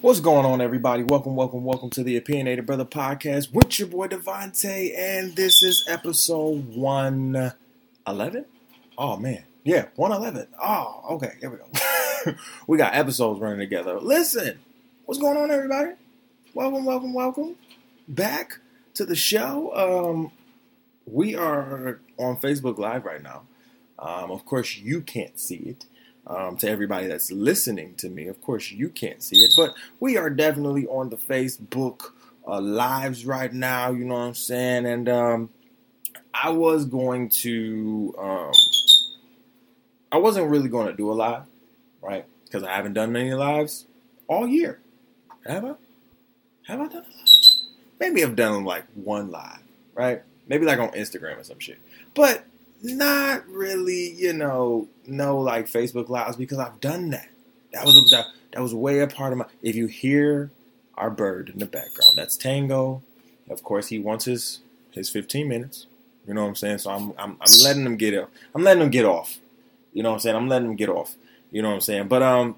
[0.00, 1.02] What's going on, everybody?
[1.02, 5.84] Welcome, welcome, welcome to the Opinionated Bruhtha Podcast with your boy DeVonta, and this is
[5.88, 8.44] episode 111.
[8.96, 9.42] Oh, man.
[9.64, 10.54] Yeah, 111.
[10.62, 12.38] Oh, okay, here we go.
[12.68, 13.98] we got episodes running together.
[13.98, 14.60] Listen,
[15.04, 15.94] what's going on, everybody?
[16.54, 17.56] Welcome, welcome, welcome
[18.06, 18.60] back
[18.94, 19.74] to the show.
[19.74, 20.30] Um,
[21.06, 23.42] we are on Facebook Live right now.
[23.98, 25.86] Um, of course, you can't see it
[26.28, 28.26] um, to everybody that's listening to me.
[28.28, 32.12] Of course, you can't see it, but we are definitely on the Facebook
[32.46, 33.90] uh, lives right now.
[33.90, 34.86] You know what I'm saying?
[34.86, 35.50] And um,
[36.34, 38.52] I was going to, um,
[40.12, 41.44] I wasn't really going to do a live,
[42.02, 42.24] right?
[42.44, 43.86] Because I haven't done many lives
[44.26, 44.80] all year.
[45.46, 45.74] Have I?
[46.66, 47.28] Have I done a live?
[48.00, 49.60] Maybe I've done like one live,
[49.94, 50.22] right?
[50.46, 51.78] Maybe like on Instagram or some shit.
[52.14, 52.44] But
[52.82, 57.28] not really, you know, no like Facebook lives because I've done that.
[57.72, 59.46] That was that, that was way a part of my.
[59.62, 60.50] If you hear
[60.94, 63.02] our bird in the background, that's Tango.
[63.50, 64.60] Of course, he wants his
[64.92, 65.86] his 15 minutes.
[66.26, 66.78] You know what I'm saying?
[66.78, 68.28] So I'm I'm, I'm letting him get off.
[68.54, 69.38] I'm letting him get off.
[69.92, 70.36] You know what I'm saying?
[70.36, 71.14] I'm letting him get off.
[71.50, 72.08] You know what I'm saying?
[72.08, 72.56] But um,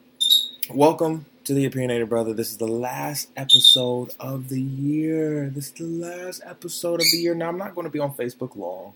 [0.72, 2.36] welcome to the Opinionated Bruhtha.
[2.36, 5.48] This is the last episode of the year.
[5.48, 7.34] This is the last episode of the year.
[7.34, 8.94] Now I'm not going to be on Facebook long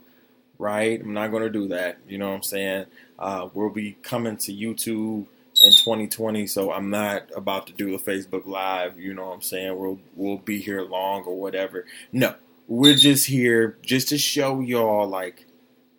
[0.59, 1.01] right?
[1.01, 1.99] I'm not going to do that.
[2.09, 2.87] You know what I'm saying?
[3.19, 5.27] Uh, we'll be coming to YouTube
[5.63, 8.99] in 2020, so I'm not about to do the Facebook Live.
[8.99, 9.79] You know what I'm saying?
[9.79, 11.87] We'll we'll be here long or whatever.
[12.13, 12.35] No,
[12.67, 15.47] we're just here just to show y'all like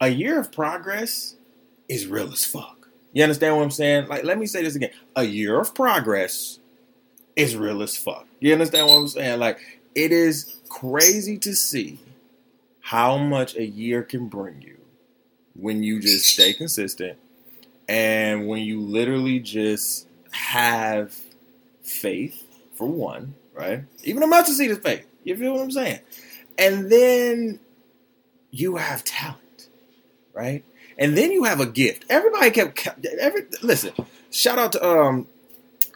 [0.01, 1.35] a year of progress
[1.87, 2.89] is real as fuck.
[3.13, 4.07] You understand what I'm saying?
[4.07, 6.59] Like, let me say this again: a year of progress
[7.35, 8.27] is real as fuck.
[8.39, 9.39] You understand what I'm saying?
[9.39, 11.99] Like, it is crazy to see
[12.85, 14.77] how much a year can bring you
[15.55, 17.17] when you just stay consistent
[17.89, 21.19] and when you literally just have
[21.81, 22.43] faith
[22.75, 23.85] for one, right?
[24.03, 25.03] Even a mustard seed is faith.
[25.23, 25.99] You feel what I'm saying?
[26.59, 27.59] And then
[28.51, 29.69] you have talent,
[30.31, 30.63] right?
[30.95, 32.05] And then you have a gift.
[32.07, 33.93] Everybody kept every listen.
[34.29, 35.27] Shout out to um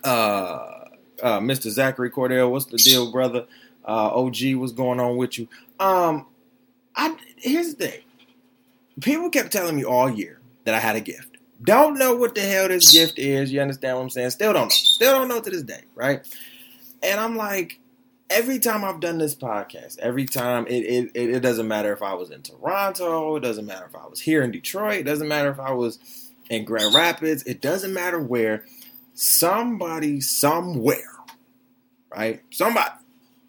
[0.04, 0.86] uh
[1.22, 1.70] uh Mr.
[1.70, 2.50] Zachary Cordell.
[2.50, 3.46] What's the deal, brother?
[3.88, 5.48] Uh OG, what's going on with you?
[5.80, 6.26] Um
[7.00, 8.02] I here's the thing.
[9.00, 11.38] People kept telling me all year that I had a gift.
[11.64, 13.52] Don't know what the hell this gift is.
[13.52, 14.32] You understand what I'm saying?
[14.32, 14.70] Still don't know.
[14.70, 16.28] Still don't know to this day, right?
[17.02, 17.80] And I'm like,
[18.30, 22.02] every time I've done this podcast, every time it, it, it, it doesn't matter if
[22.02, 25.28] I was in Toronto, it doesn't matter if I was here in Detroit, it doesn't
[25.28, 26.00] matter if I was
[26.50, 28.66] in Grand Rapids, it doesn't matter where.
[29.14, 31.18] Somebody somewhere,
[32.14, 32.42] right?
[32.52, 32.92] Somebody,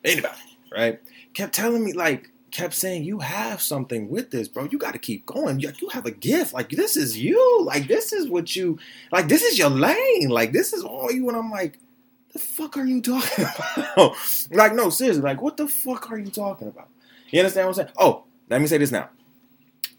[0.05, 0.35] anybody,
[0.73, 1.01] right?
[1.35, 4.69] Kept telling me like, kept saying, "You have something with this, bro.
[4.71, 5.61] You got to keep going.
[5.61, 6.53] You, you have a gift.
[6.55, 7.63] Like this is you.
[7.65, 8.79] Like this is what you.
[9.13, 10.29] Like this is your lane.
[10.29, 11.79] Like this is all you." And I'm like,
[12.33, 13.45] "The fuck are you talking
[13.97, 14.17] about?"
[14.51, 15.23] like no, seriously.
[15.23, 16.89] Like what the fuck are you talking about?
[17.31, 17.95] You understand what I'm saying?
[17.99, 19.09] Oh, let me say this now.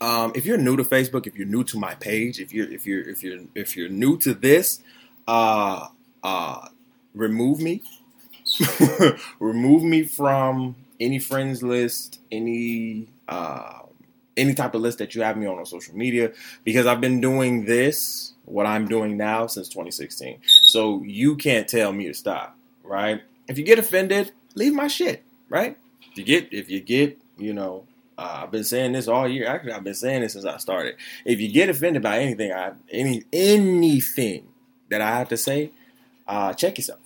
[0.02, 2.86] Um, if you're new to Facebook, if you're new to my page, if you're if
[2.88, 4.82] you're if you're if you're new to this,
[5.28, 5.88] uh,
[6.24, 6.68] uh,
[7.14, 7.84] remove me.
[9.40, 13.80] remove me from any friends list, any uh,
[14.38, 16.32] any type of list that you have me on on social media,
[16.64, 20.40] because I've been doing this, what I'm doing now, since 2016.
[20.46, 23.22] So you can't tell me to stop, right?
[23.48, 25.78] If you get offended, leave my shit, right?
[26.12, 27.86] If you get, if you get, you know,
[28.18, 29.48] uh, I've been saying this all year.
[29.48, 30.96] Actually, I've been saying this since I started.
[31.26, 34.48] If you get offended by anything, I any anything
[34.90, 35.72] that I have to say,
[36.28, 37.00] uh, check yourself,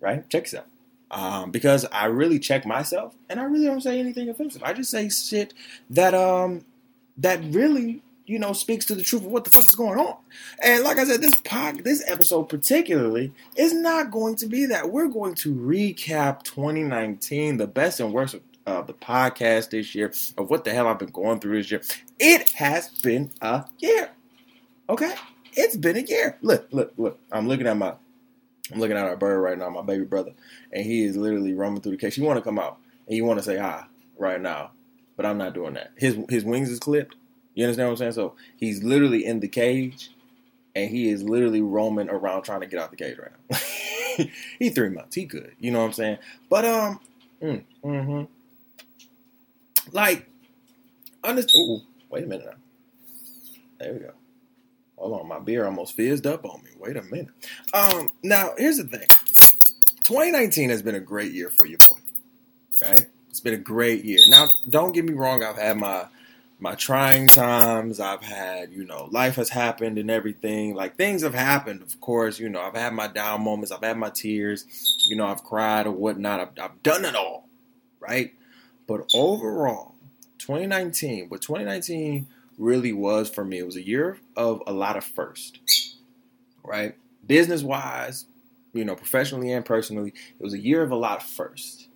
[0.00, 0.28] right?
[0.30, 0.66] Check yourself
[1.10, 4.62] um, because I really check myself and I really don't say anything offensive.
[4.62, 5.54] I just say shit
[5.90, 6.64] that um
[7.18, 10.16] that really you know speaks to the truth of what the fuck is going on.
[10.62, 14.90] And like I said, this pod, this episode particularly is not going to be that.
[14.90, 20.12] We're going to recap 2019, the best and worst of uh, the podcast this year,
[20.38, 21.82] of what the hell I've been going through this year.
[22.18, 24.10] It has been a year.
[24.88, 25.14] Okay,
[25.52, 26.36] it's been a year.
[26.42, 27.18] Look, look, look.
[27.30, 27.94] I'm looking at my
[28.72, 30.32] I'm looking at our bird right now, my baby brother,
[30.72, 32.16] and he is literally roaming through the cage.
[32.16, 33.84] He want to come out and he want to say hi
[34.18, 34.72] right now,
[35.16, 35.92] but I'm not doing that.
[35.96, 37.14] His his wings is clipped.
[37.54, 38.12] You understand what I'm saying?
[38.12, 40.10] So he's literally in the cage,
[40.74, 44.26] and he is literally roaming around trying to get out the cage right now.
[44.58, 45.14] he three months.
[45.14, 45.52] He good.
[45.60, 46.18] You know what I'm saying?
[46.50, 47.00] But um,
[47.42, 48.24] mm, hmm
[49.92, 50.28] like,
[51.22, 51.82] understand.
[52.10, 52.56] Wait a minute now.
[53.78, 54.12] There we go.
[54.96, 56.70] Hold on, my beer almost fizzed up on me.
[56.78, 57.28] Wait a minute.
[57.74, 59.06] Um, now here's the thing.
[60.02, 61.98] 2019 has been a great year for your boy,
[62.80, 63.06] right?
[63.28, 64.20] It's been a great year.
[64.28, 65.42] Now, don't get me wrong.
[65.42, 66.06] I've had my
[66.58, 68.00] my trying times.
[68.00, 70.74] I've had, you know, life has happened and everything.
[70.74, 72.38] Like things have happened, of course.
[72.38, 73.72] You know, I've had my down moments.
[73.72, 74.64] I've had my tears.
[75.06, 76.40] You know, I've cried or whatnot.
[76.40, 77.46] I've, I've done it all,
[78.00, 78.32] right?
[78.86, 79.94] But overall,
[80.38, 82.26] 2019, what 2019
[82.58, 85.60] really was for me, it was a year of a lot of first,
[86.64, 86.94] right?
[87.26, 88.26] Business wise,
[88.72, 91.88] you know, professionally and personally, it was a year of a lot of first.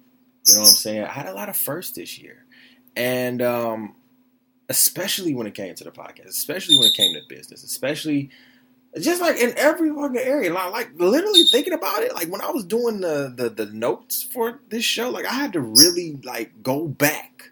[0.47, 1.05] You know what I'm saying?
[1.05, 2.45] I had a lot of first this year.
[2.97, 3.95] And um,
[4.69, 8.31] especially when it came to the podcast, especially when it came to business, especially
[8.99, 10.53] just like in every fucking area.
[10.53, 14.23] Like, like literally thinking about it, like when I was doing the, the the notes
[14.23, 17.51] for this show, like I had to really like go back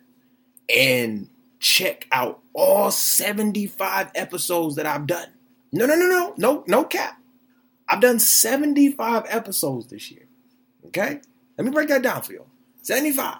[0.74, 1.28] and
[1.60, 5.28] check out all 75 episodes that I've done.
[5.72, 7.20] No, no, no, no, no, no cap.
[7.88, 10.26] I've done 75 episodes this year.
[10.86, 11.20] Okay?
[11.56, 12.44] Let me break that down for you.
[12.82, 13.38] 75,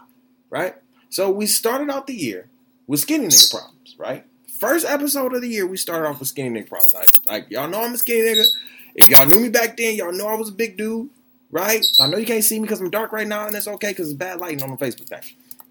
[0.50, 0.75] right?
[1.11, 2.49] So we started out the year
[2.87, 4.25] with skinny nigga problems, right?
[4.59, 6.94] First episode of the year, we started off with skinny nigga problems.
[6.94, 8.47] Like, like y'all know I'm a skinny nigga.
[8.94, 11.09] If y'all knew me back then, y'all know I was a big dude,
[11.50, 11.85] right?
[12.00, 14.09] I know you can't see me because I'm dark right now, and that's okay because
[14.09, 15.20] it's bad lighting on the Facebook thing.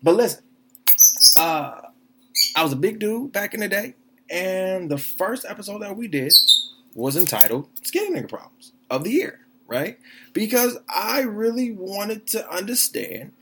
[0.01, 0.43] But listen,
[1.37, 1.81] uh,
[2.57, 3.93] I was a big dude back in the day,
[4.31, 6.33] and the first episode that we did
[6.95, 9.99] was entitled Skinny Nigga Problems of the Year, right?
[10.33, 13.33] Because I really wanted to understand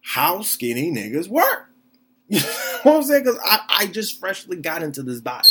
[0.00, 1.70] how skinny niggas work.
[2.28, 2.46] You know
[2.82, 3.22] what I'm saying?
[3.22, 5.48] Because I, I just freshly got into this body,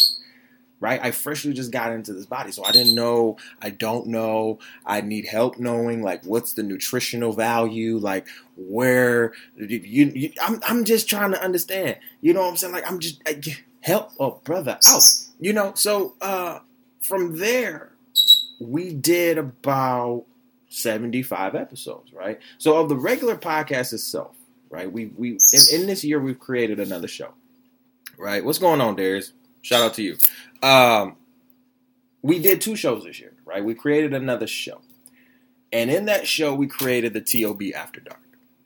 [0.83, 0.99] right?
[1.01, 2.51] I freshly just got into this body.
[2.51, 7.31] So I didn't know, I don't know, I need help knowing like what's the nutritional
[7.31, 8.27] value, like
[8.57, 11.99] where you, you I'm, I'm just trying to understand.
[12.19, 12.73] You know what I'm saying?
[12.73, 13.41] Like I'm just I,
[13.79, 15.03] help a brother out,
[15.39, 15.71] you know?
[15.73, 16.59] So uh,
[17.01, 17.93] from there,
[18.59, 20.25] we did about
[20.67, 22.41] 75 episodes, right?
[22.57, 24.35] So of the regular podcast itself,
[24.69, 24.91] right?
[24.91, 27.29] We we in, in this year we've created another show,
[28.17, 28.43] right?
[28.43, 29.31] What's going on, Darius?
[29.63, 30.17] Shout out to you.
[30.61, 31.15] Um,
[32.21, 33.65] we did two shows this year, right?
[33.65, 34.81] We created another show,
[35.71, 38.21] and in that show we created the TOB After Dark,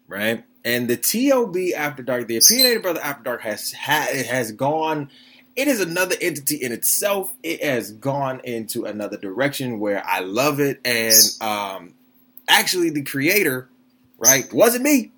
[0.07, 0.43] right?
[0.65, 5.09] And the TOB After Dark, the Opinionated Bruhtha After Dark has ha- has gone.
[5.55, 7.33] It is another entity in itself.
[7.41, 11.93] It has gone into another direction where I love it, and um,
[12.49, 13.69] actually, the creator,
[14.19, 15.13] right, wasn't me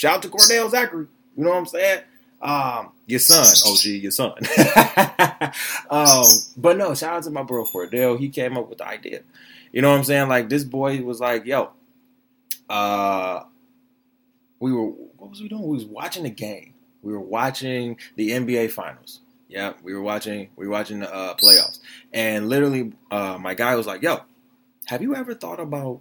[0.00, 1.08] Shout out to Cordell Zachary.
[1.36, 2.00] You know what I'm saying?
[2.40, 4.32] Um, your son, OG, your son.
[5.90, 6.24] um,
[6.56, 8.18] but no, shout out to my bro for Cordell.
[8.18, 9.22] He came up with the idea.
[9.72, 10.28] You know what I'm saying?
[10.28, 11.70] Like this boy was like, yo,
[12.68, 13.44] uh,
[14.58, 15.62] we were what was we doing?
[15.62, 16.74] We was watching the game.
[17.02, 19.20] We were watching the NBA finals.
[19.48, 21.80] Yeah, we were watching we were watching the uh, playoffs.
[22.12, 24.20] And literally uh, my guy was like, yo,
[24.86, 26.00] have you ever thought about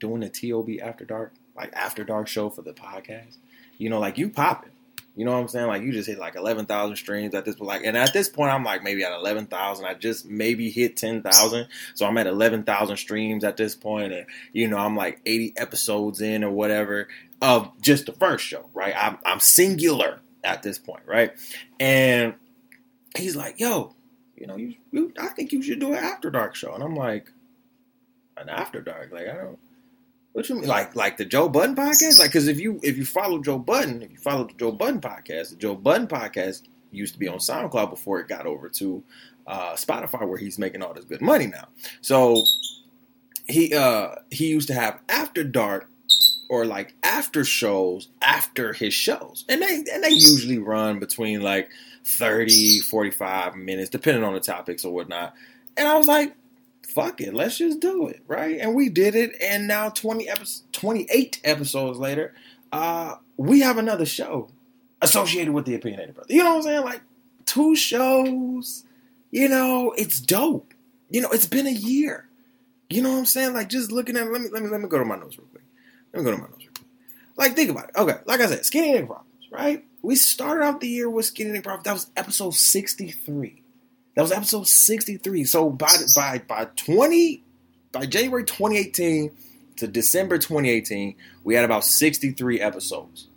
[0.00, 1.32] doing a TOB after dark?
[1.56, 3.36] like after dark show for the podcast.
[3.78, 4.70] You know, like you popping.
[5.14, 5.66] You know what I'm saying?
[5.66, 7.68] Like you just hit like eleven thousand streams at this point.
[7.68, 9.84] Like, and at this point, I'm like maybe at eleven thousand.
[9.84, 14.12] I just maybe hit ten thousand, so I'm at eleven thousand streams at this point,
[14.12, 17.08] and you know I'm like eighty episodes in or whatever
[17.42, 18.94] of just the first show, right?
[18.96, 21.32] I'm, I'm singular at this point, right?
[21.78, 22.34] And
[23.16, 23.94] he's like, "Yo,
[24.36, 26.96] you know, you, you I think you should do an after dark show," and I'm
[26.96, 27.30] like,
[28.38, 29.12] "An after dark?
[29.12, 29.58] Like I don't."
[30.32, 32.18] What you mean, like like the Joe Budden podcast?
[32.18, 35.00] Like, because if you if you follow Joe Budden, if you follow the Joe Budden
[35.00, 39.02] podcast, the Joe Budden podcast used to be on SoundCloud before it got over to
[39.46, 41.68] uh, Spotify, where he's making all this good money now.
[42.00, 42.44] So
[43.46, 45.90] he uh, he used to have after dark
[46.48, 51.70] or like after shows after his shows, and they and they usually run between like
[52.04, 55.34] 30, 45 minutes, depending on the topics or whatnot.
[55.76, 56.34] And I was like,
[56.92, 58.58] fuck it, let's just do it, right?
[58.58, 62.34] And we did it, and now 20 episodes, 28 episodes later,
[62.72, 64.50] uh, we have another show
[65.00, 66.30] associated with the Opinionated Bruhtha.
[66.30, 66.84] You know what I'm saying?
[66.84, 67.02] Like
[67.44, 68.84] two shows,
[69.30, 70.74] you know, it's dope.
[71.10, 72.28] You know, it's been a year.
[72.88, 73.54] You know what I'm saying?
[73.54, 75.48] Like just looking at let me let me let me go to my notes real
[75.48, 75.64] quick.
[76.12, 76.86] Let me go to my notes real quick.
[77.36, 77.96] Like think about it.
[77.96, 79.84] Okay, like I said, skinny nigga problems, right?
[80.02, 81.84] We started off the year with skinny nigga problems.
[81.84, 83.61] That was episode 63.
[84.14, 85.44] That was episode 63.
[85.44, 87.42] So by by by 20
[87.92, 89.30] by January 2018
[89.76, 91.14] to December 2018,
[91.44, 93.28] we had about 63 episodes.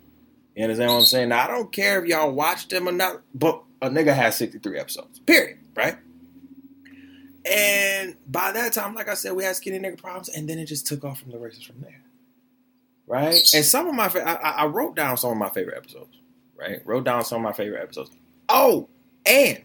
[0.54, 1.28] You understand what I'm saying?
[1.30, 4.78] Now I don't care if y'all watched them or not, but a nigga has 63
[4.78, 5.18] episodes.
[5.20, 5.58] Period.
[5.74, 5.96] Right?
[7.44, 10.66] And by that time, like I said, we had skinny nigga problems, and then it
[10.66, 12.02] just took off from the races from there.
[13.06, 13.40] Right?
[13.54, 16.16] And some of my I, I wrote down some of my favorite episodes.
[16.58, 16.84] Right?
[16.84, 18.10] Wrote down some of my favorite episodes.
[18.48, 18.88] Oh,
[19.24, 19.62] and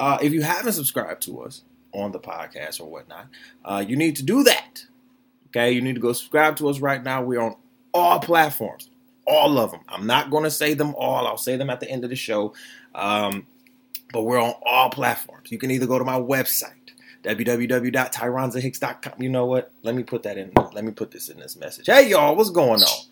[0.00, 1.62] uh, if you haven't subscribed to us
[1.92, 3.26] on the podcast or whatnot,
[3.64, 4.84] uh, you need to do that.
[5.48, 7.22] Okay, you need to go subscribe to us right now.
[7.22, 7.56] We're on
[7.94, 8.90] all platforms,
[9.26, 9.80] all of them.
[9.88, 11.26] I'm not going to say them all.
[11.26, 12.54] I'll say them at the end of the show.
[12.94, 13.46] Um,
[14.12, 15.50] But we're on all platforms.
[15.50, 16.72] You can either go to my website,
[17.24, 19.22] www.tyronzahicks.com.
[19.22, 19.70] You know what?
[19.82, 20.52] Let me put that in.
[20.72, 21.86] Let me put this in this message.
[21.86, 23.04] Hey, y'all, what's going on?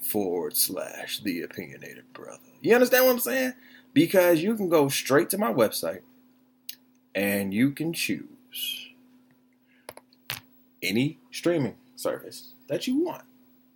[0.00, 2.38] forward slash the opinionated brother.
[2.60, 3.52] You understand what I'm saying?
[3.92, 6.00] Because you can go straight to my website
[7.14, 8.88] and you can choose
[10.82, 13.24] any streaming service that you want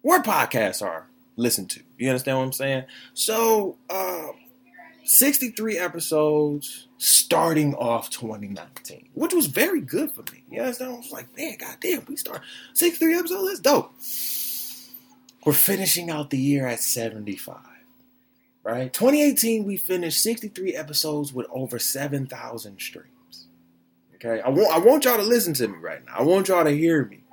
[0.03, 1.07] where podcasts are
[1.37, 1.81] listened to.
[1.99, 2.85] You understand what I'm saying?
[3.15, 4.29] So, uh,
[5.05, 10.45] 63 episodes starting off 2019, which was very good for me.
[10.49, 10.93] You understand?
[10.93, 12.43] I was like, man, goddamn, we start
[12.75, 13.49] 63 episodes.
[13.49, 13.93] That's dope.
[15.45, 17.59] We're finishing out the year at 75.
[18.65, 18.93] Right?
[18.93, 23.47] 2018, we finished 63 episodes with over 7,000 streams.
[24.15, 26.15] Okay, I want I want y'all to listen to me right now.
[26.19, 27.25] I want y'all to hear me.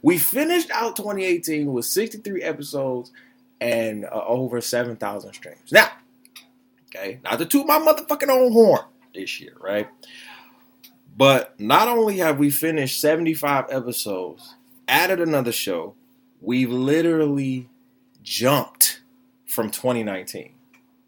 [0.00, 3.12] We finished out 2018 with 63 episodes
[3.60, 5.70] and uh, over 7,000 streams.
[5.70, 5.90] Now,
[6.86, 8.80] okay, not to toot my motherfucking own horn
[9.14, 9.88] this year, right?
[11.16, 14.54] But not only have we finished 75 episodes,
[14.86, 15.94] added another show,
[16.40, 17.68] we've literally
[18.22, 19.00] jumped
[19.46, 20.54] from 2019.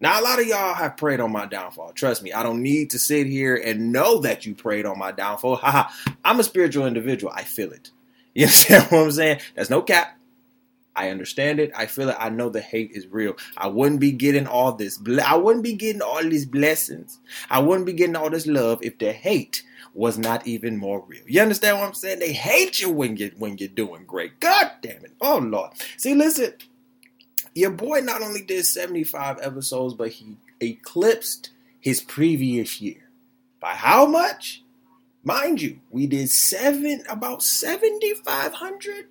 [0.02, 1.92] Now, a lot of y'all have prayed on my downfall.
[1.92, 5.12] Trust me, I don't need to sit here and know that you prayed on my
[5.12, 5.56] downfall.
[5.56, 5.90] Haha,
[6.24, 7.32] I'm a spiritual individual.
[7.34, 7.90] I feel it.
[8.32, 9.40] You understand what I'm saying?
[9.56, 10.16] There's no cap.
[10.94, 11.72] I understand it.
[11.76, 12.16] I feel it.
[12.16, 13.36] I know the hate is real.
[13.56, 15.00] I wouldn't be getting all this.
[15.24, 17.18] I wouldn't be getting all these blessings.
[17.50, 19.64] I wouldn't be getting all this love if the hate
[20.00, 21.20] was not even more real.
[21.26, 22.20] You understand what I'm saying?
[22.20, 24.40] They hate you when you when you're doing great.
[24.40, 25.12] God damn it.
[25.20, 25.72] Oh Lord.
[25.98, 26.54] See, listen.
[27.54, 33.10] Your boy not only did 75 episodes, but he eclipsed his previous year.
[33.60, 34.62] By how much?
[35.22, 39.06] Mind you, we did seven about 7,500,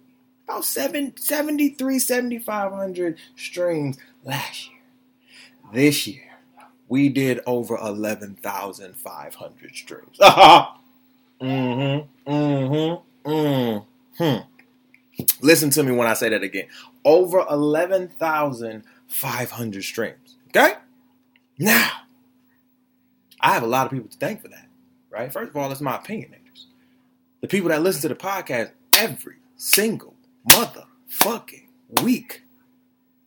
[0.48, 4.80] about seven, 73, 7,500 streams last year.
[5.72, 6.29] This year,
[6.90, 10.18] we did over 11,500 streams.
[10.20, 14.38] mm-hmm, mm-hmm, mm-hmm.
[15.42, 16.68] Listen to me when I say that again.
[17.06, 20.36] Over 11,500 streams.
[20.50, 20.74] Okay?
[21.58, 21.90] Now,
[23.40, 24.70] I have a lot of people to thank for that
[25.10, 25.32] right?
[25.32, 26.66] First of all, it's my opinionators.
[27.42, 30.16] The people that listen to the podcast every single
[30.50, 31.68] motherfucking
[32.04, 32.44] week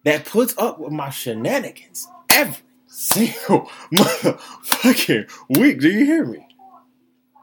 [0.05, 5.81] that puts up with my shenanigans every single motherfucking week.
[5.81, 6.47] Do you hear me?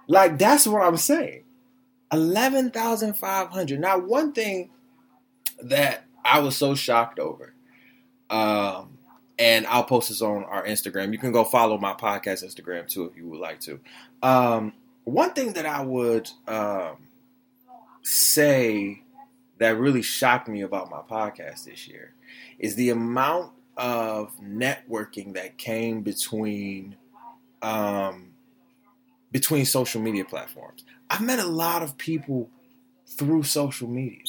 [0.07, 1.43] Like, that's what I'm saying.
[2.11, 3.79] 11,500.
[3.79, 4.69] Now, one thing
[5.61, 7.53] that I was so shocked over,
[8.29, 8.97] um,
[9.37, 11.11] and I'll post this on our Instagram.
[11.11, 13.79] You can go follow my podcast Instagram too if you would like to.
[14.21, 17.07] Um, one thing that I would um,
[18.01, 19.03] say
[19.57, 22.13] that really shocked me about my podcast this year
[22.57, 26.98] is the amount of networking that came between
[27.62, 28.33] um,
[29.31, 30.83] between social media platforms.
[31.09, 32.50] I've met a lot of people
[33.07, 34.19] through social media.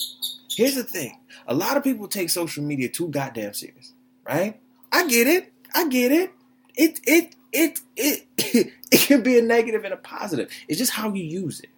[0.49, 3.93] Here's the thing: a lot of people take social media too goddamn serious,
[4.27, 4.59] right?
[4.93, 5.53] I get it.
[5.75, 6.31] I get it.
[6.77, 8.27] It it it it
[8.93, 10.49] it can be a negative and a positive.
[10.69, 11.71] It's just how you use it.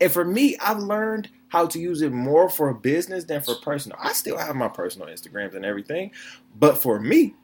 [0.00, 3.98] And for me, I've learned how to use it more for business than for personal.
[4.00, 6.12] I still have my personal Instagrams and everything,
[6.58, 7.34] but for me,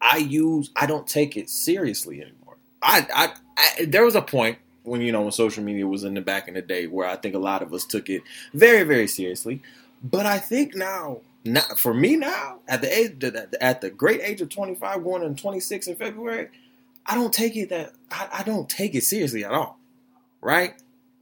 [0.00, 2.56] I use I don't take it seriously anymore.
[2.80, 6.14] I, I, I there was a point when you know when social media was in
[6.14, 8.22] the back in the day where I think a lot of us took it
[8.54, 9.60] very very seriously,
[10.02, 13.22] but I think now not for me now at the age
[13.60, 16.48] at the great age of 25 going on 26 in february
[17.06, 19.78] i don't take it that I, I, don't take it seriously at all
[20.42, 20.74] right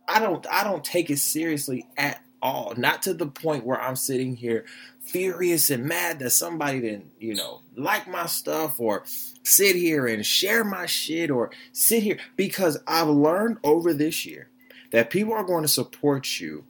[0.08, 3.96] i don't i don't take it seriously at all not to the point where i'm
[3.96, 4.64] sitting here
[5.00, 9.02] furious and mad that somebody didn't you know like my stuff or
[9.42, 14.48] sit here and share my shit or sit here because i've learned over this year
[14.90, 16.64] that people are going to support you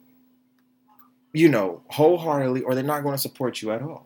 [1.33, 4.05] you know, wholeheartedly, or they're not going to support you at all.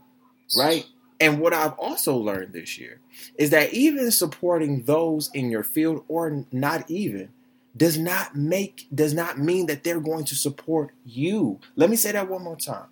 [0.57, 0.85] Right?
[1.19, 2.99] And what I've also learned this year
[3.37, 7.29] is that even supporting those in your field or not even
[7.75, 11.59] does not make does not mean that they're going to support you.
[11.75, 12.87] Let me say that one more time.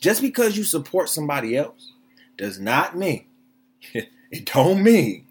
[0.00, 1.92] Just because you support somebody else
[2.36, 3.26] does not mean
[4.30, 5.26] it don't mean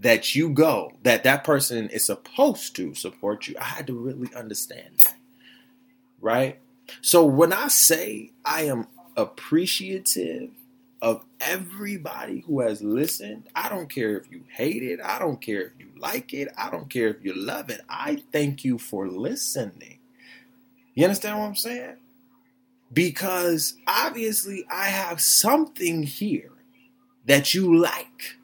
[0.00, 3.54] that you go that that person is supposed to support you.
[3.60, 5.16] I had to really understand that.
[6.20, 6.58] Right?
[7.02, 10.50] So when I say I am appreciative
[11.02, 15.62] of everybody who has listened, I don't care if you hate it, I don't care
[15.62, 17.80] if you like it, I don't care if you love it.
[17.88, 19.98] I thank you for listening.
[20.94, 21.96] You understand what I'm saying?
[22.92, 26.52] because obviously I have something here
[27.26, 28.36] that you like,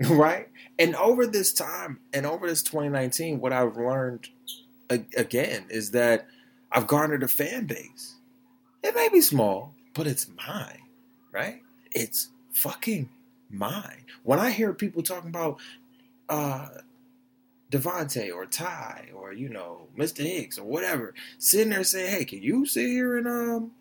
[0.08, 0.48] right?
[0.78, 4.28] And over this time and over this 2019, what I've learned
[4.90, 6.26] again is that
[6.70, 8.16] I've garnered a fan base.
[8.82, 10.82] It may be small, but it's mine,
[11.32, 11.62] right?
[11.90, 13.08] It's fucking
[13.50, 14.04] mine.
[14.22, 15.58] When I hear people talking about
[16.28, 16.68] uh
[17.70, 20.24] DeVonta or Ty or you know Mr.
[20.24, 23.72] Hicks or whatever, sitting there saying, "Hey, can you sit here and um,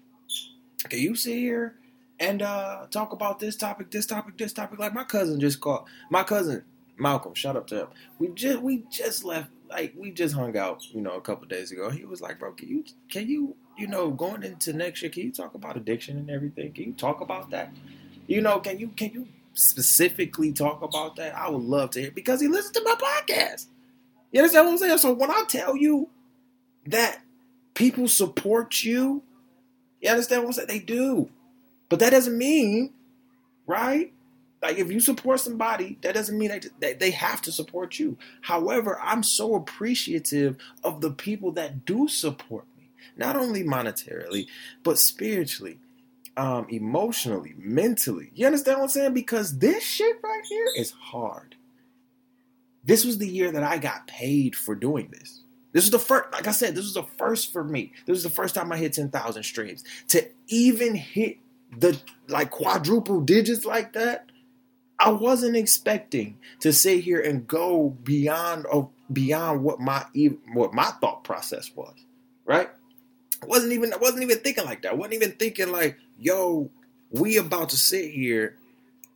[0.90, 1.76] can you sit here
[2.20, 5.88] and uh talk about this topic, this topic, this topic?" Like my cousin just called
[6.10, 6.64] my cousin
[6.98, 7.34] Malcolm.
[7.34, 7.88] Shout out to him.
[8.20, 9.50] We just we just left.
[9.70, 11.90] Like we just hung out, you know, a couple days ago.
[11.90, 15.12] He was like, "Bro, can you can you you know going into next year?
[15.12, 16.74] Can you talk about addiction and everything?
[16.74, 17.72] Can you talk about that?
[18.28, 21.36] You know, can you can you specifically talk about that?
[21.36, 23.68] I would love to hear because he listens to my podcast."
[24.32, 24.98] You understand what I'm saying?
[24.98, 26.10] So when I tell you
[26.88, 27.20] that
[27.74, 29.24] people support you,
[30.02, 30.68] you understand what I'm saying?
[30.68, 31.30] They do.
[31.90, 32.94] But that doesn't mean,
[33.66, 34.12] right?
[34.62, 38.18] Like if you support somebody, that doesn't mean that they have to support you.
[38.42, 44.48] However, I'm so appreciative of the people that do support me, not only monetarily,
[44.84, 45.80] but spiritually,
[46.36, 48.32] um, emotionally, mentally.
[48.34, 49.14] You understand what I'm saying?
[49.14, 51.56] Because this shit right here is hard.
[52.88, 55.42] This was the year that I got paid for doing this.
[55.74, 57.92] This was the first, like I said, this was the first for me.
[58.06, 59.84] This was the first time I hit 10,000 streams.
[60.08, 61.38] To even hit
[61.78, 64.32] the like quadruple digits like that,
[65.00, 70.06] I wasn't expecting to sit here and go beyond of beyond what my
[70.54, 71.94] what my thought process was,
[72.46, 72.70] right?
[73.44, 74.94] I wasn't even I wasn't even thinking like that.
[74.94, 76.72] I wasn't even thinking like, yo,
[77.12, 78.56] we about to sit here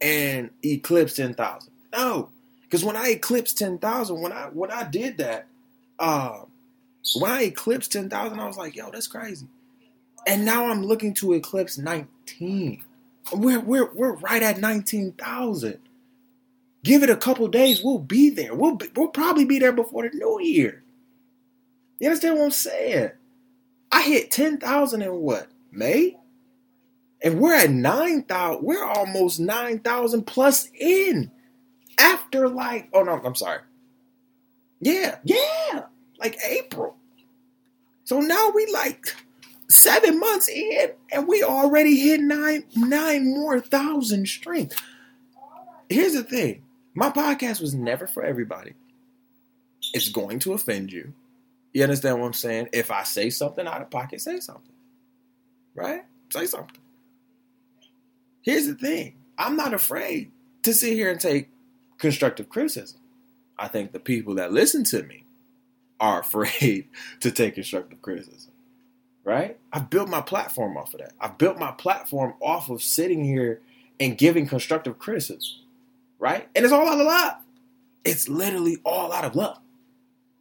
[0.01, 1.71] and eclipse 10,000.
[1.93, 2.29] No,
[2.71, 5.45] because when I eclipsed ten thousand, when I when I did that,
[5.99, 6.43] uh,
[7.19, 9.45] when I eclipsed ten thousand, I was like, "Yo, that's crazy."
[10.25, 12.81] And now I'm looking to eclipse nineteen.
[13.33, 15.79] We're we're we're right at nineteen thousand.
[16.83, 18.55] Give it a couple days, we'll be there.
[18.55, 20.81] We'll be, we'll probably be there before the new year.
[21.99, 23.11] You understand what I'm saying?
[23.91, 26.15] I hit ten thousand in what May,
[27.21, 28.63] and we're at nine thousand.
[28.63, 31.29] We're almost nine thousand plus in
[32.01, 33.59] after like, oh no, I'm sorry.
[34.79, 35.83] Yeah, yeah,
[36.19, 36.97] like April.
[38.03, 39.05] So now we like
[39.69, 44.81] seven months in, and we already hit nine nine more thousand strength.
[45.89, 46.63] Here's the thing:
[46.95, 48.73] my podcast was never for everybody.
[49.93, 51.13] It's going to offend you.
[51.73, 52.69] You understand what I'm saying?
[52.73, 54.73] If I say something out of pocket, say something.
[55.73, 56.01] Right?
[56.31, 56.81] Say something.
[58.41, 60.31] Here's the thing: I'm not afraid
[60.63, 61.49] to sit here and take
[62.01, 62.99] constructive criticism.
[63.57, 65.23] I think the people that listen to me
[65.99, 66.89] are afraid
[67.21, 68.51] to take constructive criticism.
[69.23, 69.57] Right?
[69.71, 71.13] I've built my platform off of that.
[71.21, 73.61] I've built my platform off of sitting here
[73.99, 75.59] and giving constructive criticism.
[76.17, 76.49] Right?
[76.55, 77.33] And it's all out of love.
[78.03, 79.59] It's literally all out of love.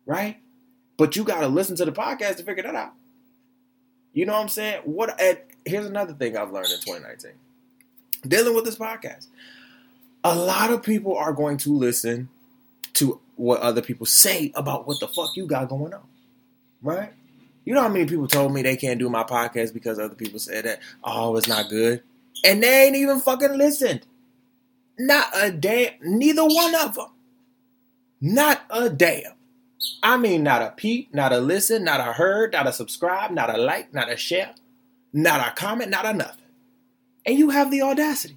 [0.07, 0.38] Right?
[0.96, 2.94] But you got to listen to the podcast to figure that out.
[4.14, 4.81] You know what I'm saying?
[4.85, 5.20] What
[5.66, 7.33] here's another thing I've learned in 2019.
[8.27, 9.27] Dealing with this podcast
[10.24, 12.28] a lot of people are going to listen
[12.94, 16.02] to what other people say about what the fuck you got going on.
[16.83, 17.12] Right?
[17.64, 20.38] You know how many people told me they can't do my podcast because other people
[20.38, 22.02] said that, oh, it's not good.
[22.44, 24.06] And they ain't even fucking listened.
[24.98, 27.09] Not a damn, neither one of them.
[28.20, 29.33] Not a damn.
[30.02, 33.54] I mean, not a peep, not a listen, not a heard, not a subscribe, not
[33.54, 34.54] a like, not a share,
[35.12, 36.44] not a comment, not a nothing.
[37.24, 38.37] And you have the audacity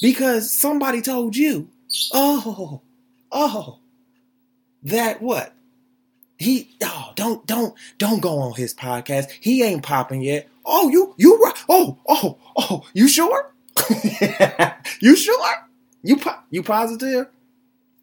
[0.00, 1.68] because somebody told you,
[2.12, 2.80] oh,
[3.32, 3.78] oh,
[4.82, 5.52] that what?
[6.36, 9.30] He oh don't don't don't go on his podcast.
[9.30, 10.48] He ain't popping yet.
[10.64, 13.52] Oh, you you oh oh oh you sure?
[15.00, 15.68] you sure?
[16.02, 17.28] You you positive?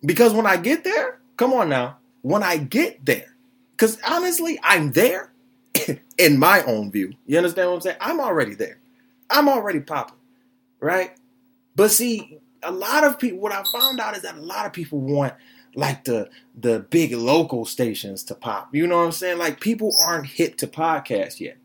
[0.04, 1.97] Because when I get there, come on now.
[2.21, 3.36] When I get there,
[3.71, 5.32] because honestly, I'm there
[6.17, 7.13] in my own view.
[7.25, 7.97] You understand what I'm saying?
[7.99, 8.80] I'm already there.
[9.30, 10.17] I'm already popping,
[10.80, 11.12] right?
[11.82, 14.72] But see, a lot of people, what I found out is that a lot of
[14.72, 15.34] people want
[15.74, 18.70] like the the big local stations to pop.
[18.76, 19.39] You know what I'm saying?
[19.39, 21.58] Like people aren't hip to podcasts yet,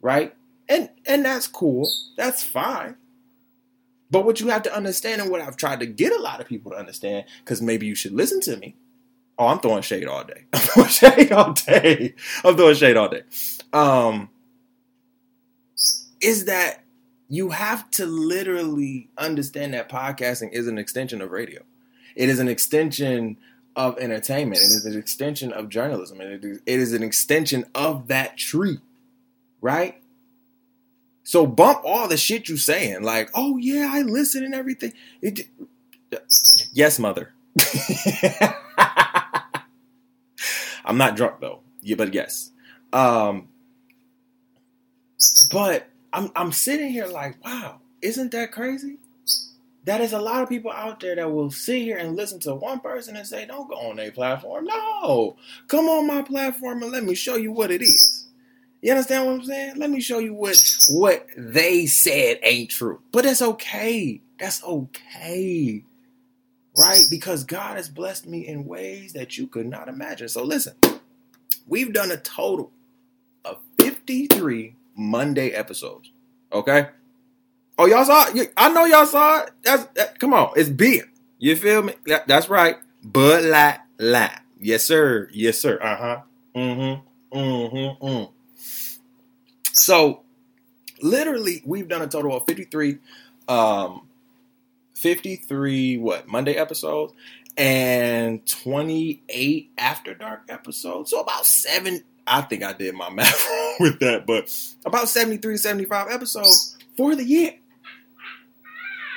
[0.00, 0.32] right?
[0.68, 1.90] And and that's cool.
[2.16, 2.94] That's fine.
[4.08, 6.46] But what you have to understand, and what I've tried to get a lot of
[6.46, 8.76] people to understand, because maybe you should listen to me.
[9.36, 10.44] Oh, I'm throwing shade all day.
[10.52, 12.14] I'm throwing shade all day.
[12.44, 13.22] I'm throwing shade all day.
[13.72, 14.30] Um,
[16.20, 16.84] is that
[17.28, 21.62] you have to literally understand that podcasting is an extension of radio.
[22.14, 23.36] It is an extension
[23.74, 24.60] of entertainment.
[24.62, 26.20] It is an extension of journalism.
[26.20, 28.78] It is, it is an extension of that tree,
[29.60, 30.00] right?
[31.24, 34.92] So bump all the shit you're saying, like, oh yeah, I listen and everything.
[35.20, 35.48] It,
[36.72, 37.34] yes, mother.
[40.84, 41.60] I'm not drunk though.
[41.82, 42.52] Yeah, but yes.
[42.92, 43.48] Um,
[45.50, 48.96] but I'm I'm sitting here like, wow, isn't that crazy?
[49.84, 52.54] That is a lot of people out there that will sit here and listen to
[52.54, 54.64] one person and say, don't go on a platform.
[54.64, 55.36] No,
[55.68, 58.26] come on my platform and let me show you what it is.
[58.80, 59.74] You understand what I'm saying?
[59.76, 63.02] Let me show you what what they said ain't true.
[63.12, 64.22] But that's okay.
[64.40, 65.84] That's okay.
[66.78, 67.04] Right?
[67.10, 70.28] Because God has blessed me in ways that you could not imagine.
[70.28, 70.74] So listen,
[71.66, 72.72] we've done a total
[73.44, 76.10] of 53 Monday episodes.
[76.52, 76.88] Okay?
[77.78, 78.52] Oh, y'all saw it?
[78.56, 79.50] I know y'all saw it.
[79.62, 81.08] That's that, come on, it's beer.
[81.38, 81.94] You feel me?
[82.26, 82.76] that's right.
[83.02, 84.30] Bud Light Lime.
[84.58, 85.28] Yes, sir.
[85.32, 85.78] Yes, sir.
[85.80, 86.20] Uh huh.
[86.54, 87.00] Mm
[87.32, 87.38] hmm.
[87.38, 88.06] Mm hmm.
[88.06, 88.30] Mm.
[89.72, 90.22] So,
[91.02, 92.96] literally, we've done a total of 53,
[93.46, 94.06] um,
[94.94, 97.12] 53, what, Monday episodes
[97.58, 101.10] and 28 After Dark episodes.
[101.10, 103.46] So, about seven, I think I did my math
[103.80, 104.52] with that, but
[104.84, 107.54] about 73, to 75 episodes for the year.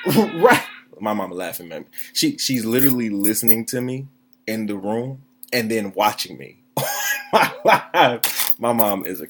[0.16, 0.64] right.
[1.00, 1.86] My mama laughing at me.
[2.12, 4.06] She she's literally listening to me
[4.46, 6.58] in the room and then watching me.
[7.64, 9.26] my mom is a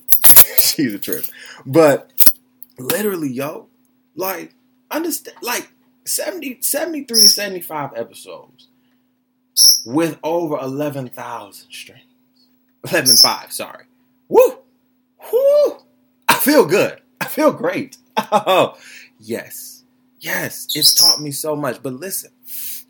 [0.59, 1.25] she's a trip.
[1.65, 2.13] But
[2.79, 3.69] literally, yo,
[4.17, 4.55] like
[4.91, 5.71] understand like
[6.07, 8.69] 70, 73 to 75 episodes
[9.85, 12.10] with over 11,000 streams.
[12.87, 13.85] 11.5, sorry.
[14.29, 14.59] Woo!
[15.33, 15.77] Woo!
[16.29, 17.01] I feel good.
[17.21, 17.97] I feel great.
[18.33, 18.77] Oh,
[19.19, 19.83] yes.
[20.21, 21.83] Yes, it's taught me so much.
[21.83, 22.31] But listen,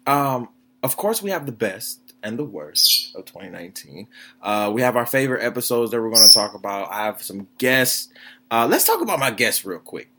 [0.07, 0.49] um,
[0.83, 4.09] of course, we have the best and the worst of 2019.
[4.43, 6.91] Uh, we have our favorite episodes that we're going to talk about.
[6.91, 8.09] I have some guests.
[8.51, 10.11] Uh, let's talk about my guests real quick.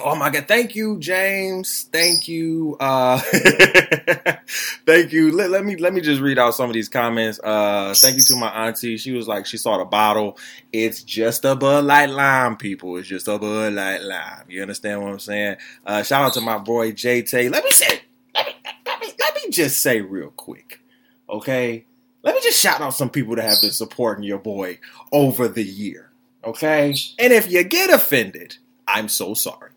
[0.00, 0.46] Oh my God.
[0.46, 1.88] Thank you, James.
[1.92, 2.76] Thank you.
[2.78, 3.18] Uh,
[4.86, 5.32] thank you.
[5.32, 7.40] Let, let, me, let me just read out some of these comments.
[7.42, 8.96] Uh, thank you to my auntie.
[8.96, 10.38] She was like, she saw the bottle.
[10.72, 12.96] It's just a Bud Light Lime, people.
[12.96, 14.44] It's just a Bud Light Lime.
[14.48, 15.56] You understand what I'm saying?
[15.84, 17.50] Uh, shout out to my boy, JT.
[17.50, 18.02] Let me say,
[18.34, 18.52] let me,
[18.86, 20.80] let me, let me just say real quick.
[21.28, 21.86] Okay.
[22.22, 24.78] Let me just shout out some people that have been supporting your boy
[25.12, 26.10] over the year.
[26.44, 26.94] Okay.
[27.18, 28.56] And if you get offended,
[28.86, 29.67] I'm so sorry.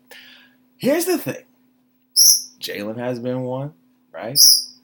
[0.82, 1.44] Here's the thing
[2.58, 3.72] Jalen has been one,
[4.10, 4.36] right?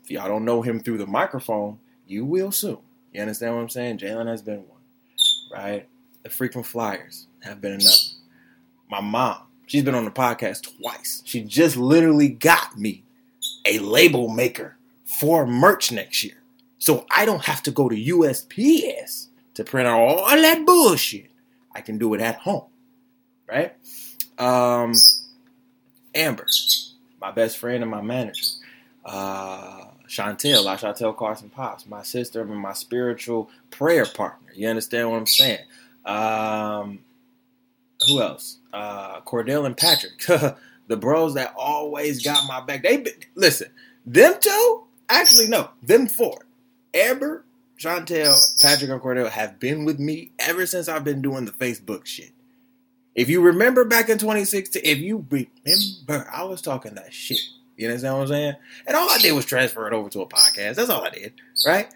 [0.05, 2.79] If y'all don't know him through the microphone, you will soon.
[3.13, 3.99] You understand what I'm saying?
[3.99, 4.79] Jalen has been one,
[5.53, 5.89] right?
[6.23, 7.97] The frequent flyers have been another.
[8.89, 11.21] My mom, she's been on the podcast twice.
[11.25, 13.03] She just literally got me
[13.67, 16.41] a label maker for merch next year.
[16.79, 21.33] So I don't have to go to USPS to print out all that bullshit.
[21.75, 22.67] I can do it at home,
[23.49, 23.75] right?
[24.39, 24.95] Um,
[26.15, 26.47] Amber,
[27.21, 28.45] my best friend and my manager.
[29.05, 34.51] Uh, Chantel, La Chantel Carson Pops, my sister and my spiritual prayer partner.
[34.55, 35.65] You understand what I'm saying?
[36.05, 37.01] Um,
[38.07, 38.59] who else?
[38.73, 40.19] Uh, Cordell and Patrick,
[40.87, 42.83] the bros that always got my back.
[42.83, 43.69] They listen.
[44.07, 46.47] Them two, actually no, them four.
[46.95, 47.45] Amber,
[47.79, 52.07] Chantel, Patrick, and Cordell have been with me ever since I've been doing the Facebook
[52.07, 52.33] shit.
[53.19, 57.41] If you remember back in 2016, if you remember, I was talking that shit.
[57.77, 58.55] You understand what I'm saying?
[58.87, 60.77] And all I did was transfer it over to a podcast.
[60.77, 61.33] That's all I did,
[61.67, 61.93] right?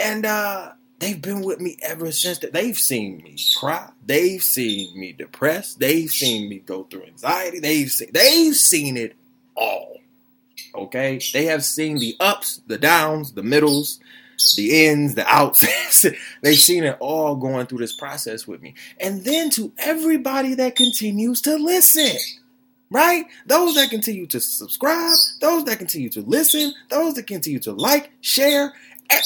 [0.00, 2.38] And uh, they've been with me ever since.
[2.38, 3.88] That they've seen me cry.
[4.04, 5.78] They've seen me depressed.
[5.78, 7.60] They've seen me go through anxiety.
[7.60, 9.14] They've seen they've seen it
[9.56, 9.98] all.
[10.74, 14.00] Okay, they have seen the ups, the downs, the middles,
[14.56, 15.66] the ins, the outs.
[16.42, 18.74] They've seen it all going through this process with me.
[19.00, 22.16] And then to everybody that continues to listen,
[22.90, 23.26] right?
[23.46, 28.10] Those that continue to subscribe, those that continue to listen, those that continue to like,
[28.20, 28.72] share,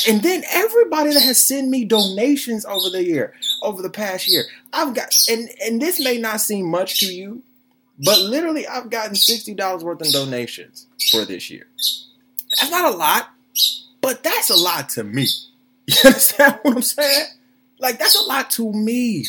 [0.08, 4.44] and then everybody that has sent me donations over the year, over the past year.
[4.72, 7.42] I've got, and, and this may not seem much to you,
[7.98, 11.66] but literally I've gotten $60 worth in donations for this year.
[12.56, 13.30] That's not a lot.
[14.02, 15.26] But that's a lot to me.
[15.88, 17.26] You understand what I'm saying?
[17.80, 19.26] Like that's a lot to me.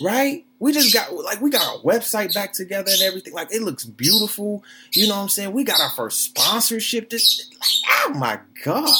[0.00, 0.44] Right?
[0.60, 3.32] We just got like we got our website back together and everything.
[3.32, 4.62] Like it looks beautiful.
[4.92, 5.52] You know what I'm saying?
[5.52, 7.10] We got our first sponsorship.
[7.10, 8.96] This like, oh my god.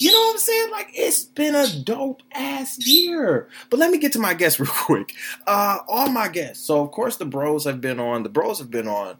[0.00, 0.70] You know what I'm saying?
[0.72, 3.48] Like it's been a dope ass year.
[3.70, 5.14] But let me get to my guests real quick.
[5.46, 6.66] Uh all my guests.
[6.66, 8.24] So of course the bros have been on.
[8.24, 9.18] The bros have been on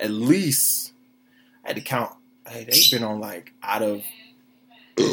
[0.00, 0.92] at least
[1.64, 2.14] I had to count
[2.48, 4.02] hey, they've been on like out of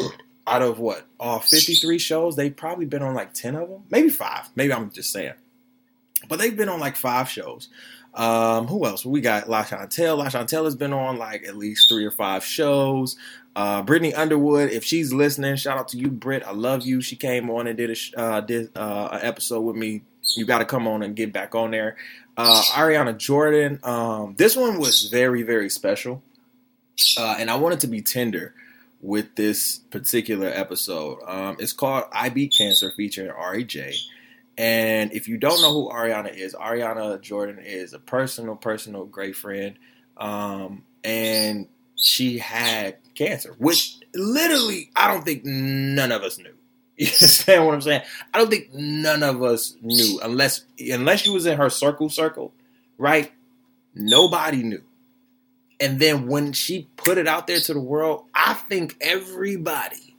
[0.46, 4.08] out of what all 53 shows they've probably been on like 10 of them maybe
[4.08, 5.34] five maybe i'm just saying
[6.26, 7.68] but they've been on like five shows.
[8.14, 9.04] Um, who else?
[9.04, 10.18] We got La Chantel.
[10.18, 13.16] La Chantel has been on like at least three or five shows.
[13.54, 16.44] Uh, Brittany Underwood, if she's listening, shout out to you, Britt.
[16.46, 17.00] I love you.
[17.00, 20.02] She came on and did a uh, did uh, an episode with me.
[20.36, 21.96] You got to come on and get back on there.
[22.36, 23.80] Uh, Ariana Jordan.
[23.82, 26.22] Um, this one was very very special,
[27.18, 28.54] uh, and I wanted to be tender
[29.00, 31.18] with this particular episode.
[31.26, 33.96] Um, it's called "I Beat Cancer" featuring REJ.
[34.56, 39.36] And if you don't know who Ariana is, Ariana Jordan is a personal, personal great
[39.36, 39.76] friend.
[40.16, 46.54] Um, and she had cancer, which literally I don't think none of us knew.
[47.00, 48.02] You understand what I'm saying?
[48.34, 52.52] I don't think none of us knew unless unless you was in her circle circle,
[52.98, 53.30] right?
[53.94, 54.82] Nobody knew.
[55.80, 60.16] And then when she put it out there to the world, I think everybody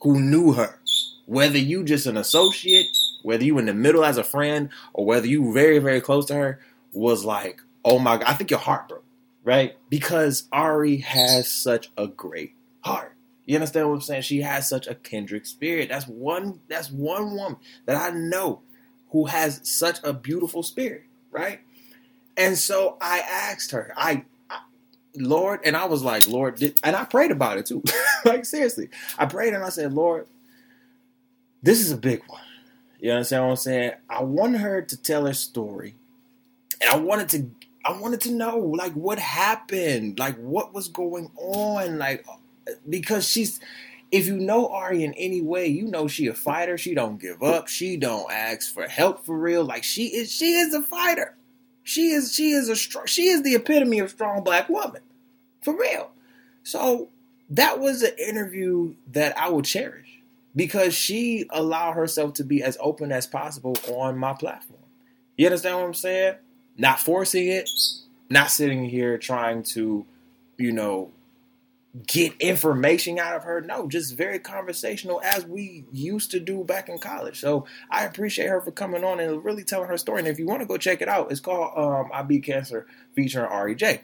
[0.00, 0.80] who knew her,
[1.26, 2.88] whether you just an associate
[3.22, 6.34] whether you in the middle as a friend or whether you very very close to
[6.34, 6.60] her,
[6.92, 9.04] was like, oh my god, I think your heart broke,
[9.44, 9.76] right?
[9.88, 13.14] Because Ari has such a great heart.
[13.46, 14.22] You understand what I'm saying?
[14.22, 15.88] She has such a kindred spirit.
[15.88, 16.60] That's one.
[16.68, 18.60] That's one woman that I know
[19.10, 21.60] who has such a beautiful spirit, right?
[22.36, 24.24] And so I asked her, I,
[25.16, 27.82] Lord, and I was like, Lord, and I prayed about it too.
[28.24, 30.26] like seriously, I prayed and I said, Lord,
[31.62, 32.40] this is a big one.
[33.00, 33.92] You understand what I'm saying?
[34.08, 35.94] I want her to tell her story,
[36.80, 37.50] and I wanted to.
[37.84, 42.24] I wanted to know like what happened, like what was going on, like
[42.88, 43.60] because she's.
[44.12, 46.76] If you know Ari in any way, you know she a fighter.
[46.76, 47.66] She don't give up.
[47.68, 49.64] She don't ask for help for real.
[49.64, 50.30] Like she is.
[50.30, 51.34] She is a fighter.
[51.82, 52.34] She is.
[52.34, 53.06] She is a strong.
[53.06, 55.02] She is the epitome of strong black woman,
[55.62, 56.10] for real.
[56.62, 57.08] So
[57.50, 60.20] that was an interview that I will cherish
[60.54, 64.80] because she allowed herself to be as open as possible on my platform.
[65.36, 66.34] You understand what I'm saying?
[66.76, 67.68] Not forcing it,
[68.30, 70.06] not sitting here trying to,
[70.56, 71.10] you know,
[72.06, 73.60] get information out of her.
[73.60, 77.38] No, just very conversational as we used to do back in college.
[77.40, 80.20] So I appreciate her for coming on and really telling her story.
[80.20, 82.86] And if you want to go check it out, it's called um, I Beat Cancer
[83.14, 84.00] featuring REJ.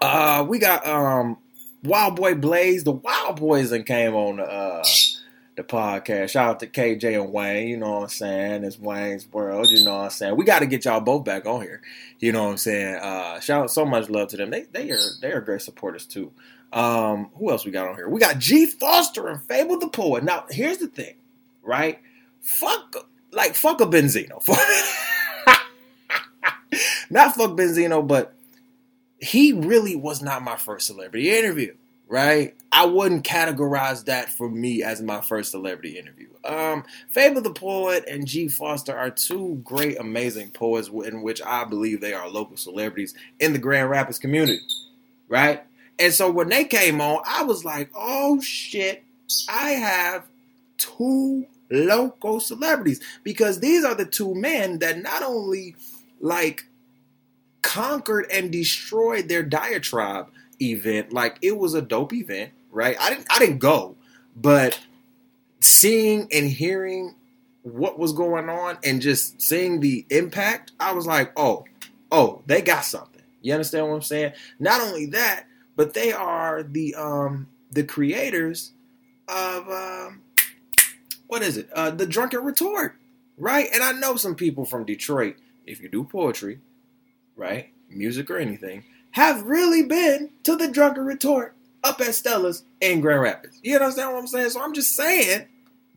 [0.00, 1.38] Uh, we got um,
[1.82, 2.84] Wild Boy Blaze.
[2.84, 4.82] The Wild Boys and came on uh
[5.58, 6.30] the podcast.
[6.30, 8.64] Shout out to KJ and Wayne, you know what I'm saying?
[8.64, 10.36] It's Wayne's world, you know what I'm saying?
[10.36, 11.82] We got to get y'all both back on here.
[12.20, 12.94] You know what I'm saying?
[12.94, 14.50] Uh, shout out so much love to them.
[14.50, 16.32] They they are they are great supporters too.
[16.72, 18.08] Um, who else we got on here?
[18.08, 20.24] We got G Foster and Fable the Poet.
[20.24, 21.14] Now, here's the thing,
[21.62, 21.98] right?
[22.40, 22.96] Fuck
[23.32, 24.46] like fuck a Benzino.
[27.10, 28.34] not fuck Benzino, but
[29.18, 31.74] he really was not my first celebrity interview
[32.08, 32.54] right?
[32.72, 36.28] I wouldn't categorize that for me as my first celebrity interview.
[36.44, 41.64] Um, Fable the Poet and G Foster are two great, amazing poets in which I
[41.64, 44.60] believe they are local celebrities in the Grand Rapids community,
[45.28, 45.62] right?
[45.98, 49.02] And so when they came on, I was like, oh shit,
[49.48, 50.24] I have
[50.76, 55.76] two local celebrities because these are the two men that not only
[56.20, 56.64] like
[57.62, 60.28] conquered and destroyed their diatribe
[60.60, 61.12] event.
[61.12, 62.96] Like it was a dope event, right?
[63.00, 63.96] I didn't I didn't go,
[64.36, 64.78] but
[65.60, 67.14] seeing and hearing
[67.62, 71.64] what was going on and just seeing the impact, I was like, oh,
[72.10, 73.22] oh, they got something.
[73.42, 74.32] You understand what I'm saying?
[74.58, 75.44] Not only that,
[75.78, 78.72] but they are the um the creators
[79.28, 80.22] of um
[81.28, 81.70] what is it?
[81.72, 82.96] Uh the drunken retort,
[83.38, 83.68] right?
[83.72, 85.36] And I know some people from Detroit,
[85.66, 86.58] if you do poetry,
[87.36, 87.68] right?
[87.88, 93.22] Music or anything, have really been to the drunken retort up at Stella's in Grand
[93.22, 93.60] Rapids.
[93.62, 94.50] You understand what I'm saying?
[94.50, 95.46] So I'm just saying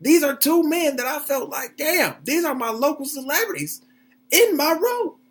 [0.00, 3.82] these are two men that I felt like, damn, these are my local celebrities
[4.32, 5.14] in my room.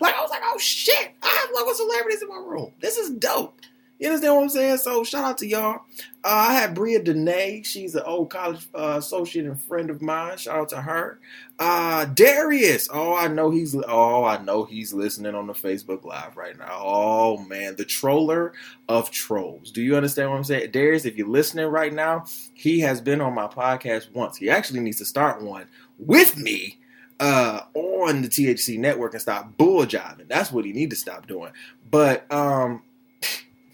[0.00, 2.72] like I was like, oh shit, I have local celebrities in my room.
[2.80, 3.60] This is dope.
[4.00, 4.76] You understand what I'm saying?
[4.78, 5.82] So shout out to y'all.
[6.24, 7.62] Uh, I had Bria Dene.
[7.62, 10.36] She's an old college uh, associate and friend of mine.
[10.36, 11.20] Shout out to her.
[11.60, 12.88] Uh, Darius.
[12.92, 13.76] Oh, I know he's.
[13.86, 16.80] Oh, I know he's listening on the Facebook Live right now.
[16.82, 18.52] Oh man, the troller
[18.88, 19.70] of trolls.
[19.70, 21.04] Do you understand what I'm saying, Darius?
[21.04, 24.36] If you're listening right now, he has been on my podcast once.
[24.36, 26.80] He actually needs to start one with me
[27.20, 30.28] uh, on the THC network and stop bull jiving.
[30.28, 31.52] That's what he need to stop doing.
[31.90, 32.82] But um,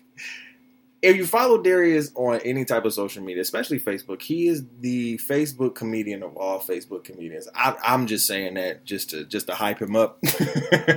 [1.03, 5.19] if you follow Darius on any type of social media, especially Facebook, he is the
[5.19, 7.49] Facebook comedian of all Facebook comedians.
[7.55, 10.23] I, am just saying that just to just to hype him up,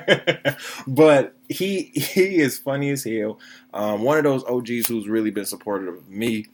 [0.87, 3.39] but he he is funny as hell.
[3.73, 6.47] Um, one of those OGs who's really been supportive of me.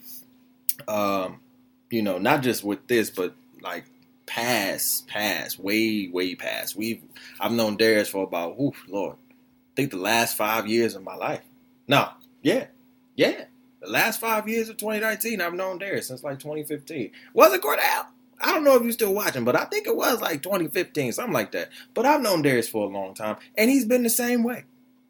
[0.87, 1.41] Um,
[1.89, 3.85] you know, not just with this, but like
[4.29, 6.75] past, past, way, way past.
[6.75, 7.01] We've
[7.39, 11.15] I've known Darius for about, ooh, Lord, I think the last five years of my
[11.15, 11.41] life.
[11.87, 12.09] No,
[12.43, 12.67] yeah,
[13.15, 13.45] yeah.
[13.81, 17.11] The last five years of 2019, I've known Darius since like 2015.
[17.33, 18.05] Was it Cordell?
[18.41, 21.33] I don't know if you're still watching, but I think it was like 2015, something
[21.33, 21.69] like that.
[21.93, 24.65] But I've known Darius for a long time, and he's been the same way,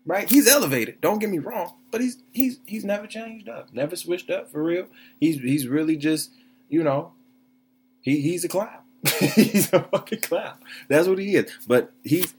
[0.05, 0.29] right?
[0.29, 1.01] He's elevated.
[1.01, 4.63] Don't get me wrong, but he's he's he's never changed up, never switched up for
[4.63, 4.87] real.
[5.19, 6.31] He's he's really just,
[6.69, 7.11] you know,
[8.01, 8.79] he he's a clown.
[9.35, 10.57] he's a fucking clown.
[10.87, 11.51] That's what he is.
[11.67, 12.33] But he's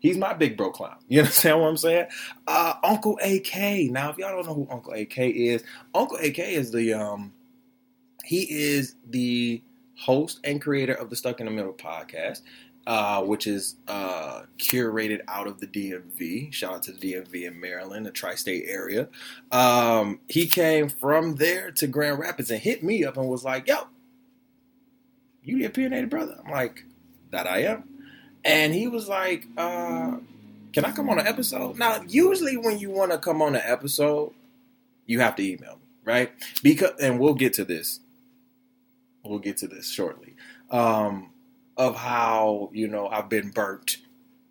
[0.00, 0.96] he's my big bro clown.
[1.08, 2.06] You understand what I'm saying?
[2.46, 3.90] Uh, Uncle AK.
[3.90, 5.62] Now, if y'all don't know who Uncle AK is,
[5.94, 7.32] Uncle AK is the um
[8.24, 9.62] he is the
[9.96, 12.42] host and creator of the Stuck in the Middle podcast.
[12.84, 16.52] Uh, which is uh, curated out of the DMV.
[16.52, 19.08] Shout out to the DMV in Maryland, the tri-state area.
[19.52, 23.68] Um, he came from there to Grand Rapids and hit me up and was like,
[23.68, 23.86] "Yo,
[25.42, 26.84] you the opinionated Bruhtha?" I'm like,
[27.30, 27.84] "That I am."
[28.44, 30.16] And he was like, uh,
[30.72, 33.62] "Can I come on an episode?" Now, usually when you want to come on an
[33.64, 34.32] episode,
[35.06, 36.32] you have to email me, right?
[36.62, 38.00] Because, and we'll get to this.
[39.24, 40.34] We'll get to this shortly.
[40.70, 41.32] Um,
[41.76, 43.98] of how you know I've been burnt.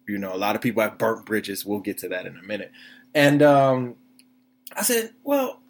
[0.08, 1.66] You know, a lot of people have burnt bridges.
[1.66, 2.72] We'll get to that in a minute.
[3.14, 3.96] And um,
[4.76, 5.61] I said, well,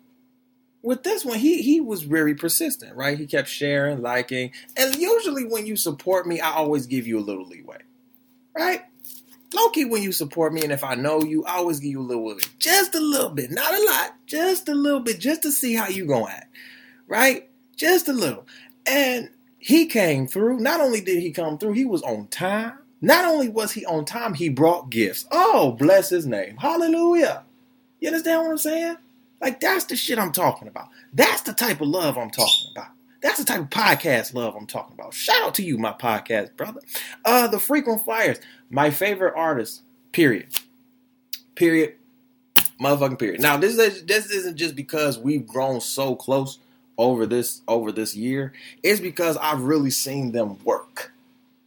[0.83, 3.17] with this one, he he was very persistent, right?
[3.17, 7.21] He kept sharing, liking, and usually when you support me, I always give you a
[7.21, 7.79] little leeway,
[8.55, 8.81] right?
[9.53, 12.03] Loki, when you support me, and if I know you, I always give you a
[12.03, 15.51] little bit, just a little bit, not a lot, just a little bit, just to
[15.51, 16.55] see how you gonna act,
[17.07, 17.49] right?
[17.75, 18.47] Just a little.
[18.85, 20.59] And he came through.
[20.59, 22.73] Not only did he come through, he was on time.
[23.01, 25.25] Not only was he on time, he brought gifts.
[25.31, 26.57] Oh, bless his name.
[26.57, 27.43] Hallelujah.
[27.99, 28.97] You understand what I'm saying?
[29.41, 30.89] Like, that's the shit I'm talking about.
[31.13, 32.89] That's the type of love I'm talking about.
[33.21, 35.13] That's the type of podcast love I'm talking about.
[35.13, 36.81] Shout out to you, my podcast brother.
[37.23, 40.47] Uh, the Frequent Flyers, my favorite artist, period.
[41.55, 41.95] Period.
[42.81, 43.41] Motherfucking period.
[43.41, 46.57] Now, this is this isn't just because we've grown so close
[46.97, 48.53] over this over this year.
[48.81, 51.13] It's because I've really seen them work.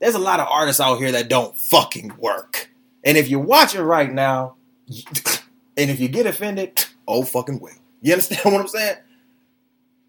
[0.00, 2.68] There's a lot of artists out here that don't fucking work.
[3.04, 4.56] And if you're watching right now,
[5.76, 7.74] and if you get offended, oh fucking well.
[8.00, 8.96] You understand what I'm saying?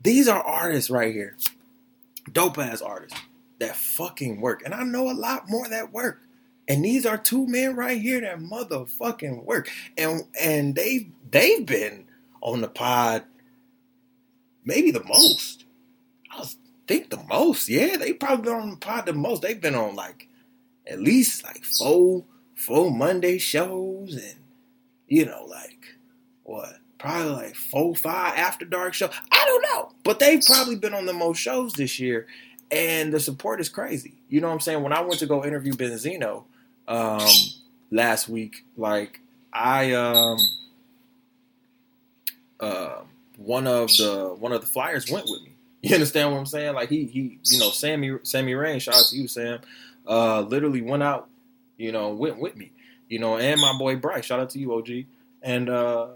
[0.01, 1.37] These are artists right here.
[2.31, 3.19] Dope ass artists
[3.59, 4.63] that fucking work.
[4.63, 6.21] And I know a lot more that work.
[6.67, 9.69] And these are two men right here that motherfucking work.
[9.97, 12.05] And and they they've been
[12.41, 13.23] on the pod
[14.65, 15.65] maybe the most.
[16.31, 16.45] I
[16.87, 17.69] think the most.
[17.69, 19.43] Yeah, they probably been on the pod the most.
[19.43, 20.27] They've been on like
[20.87, 24.39] at least like four four Monday shows and
[25.07, 25.95] you know like
[26.43, 29.09] what probably like four five after dark show.
[29.31, 32.27] I don't know, but they've probably been on the most shows this year,
[32.71, 34.15] and the support is crazy.
[34.29, 34.81] You know what I'm saying?
[34.81, 36.43] When I went to go interview Benzino
[36.87, 37.27] um,
[37.91, 39.19] last week, like
[39.53, 40.37] I um
[42.59, 43.01] uh,
[43.37, 45.51] one of the one of the flyers went with me.
[45.85, 46.73] You understand what I'm saying?
[46.73, 49.59] Like he he you know Sammy Sammy Rain, shout out to you Sam,
[50.07, 51.29] uh, literally went out,
[51.77, 52.71] you know, went with me,
[53.07, 54.89] you know, and my boy Bryce, shout out to you OG,
[55.43, 56.07] and uh,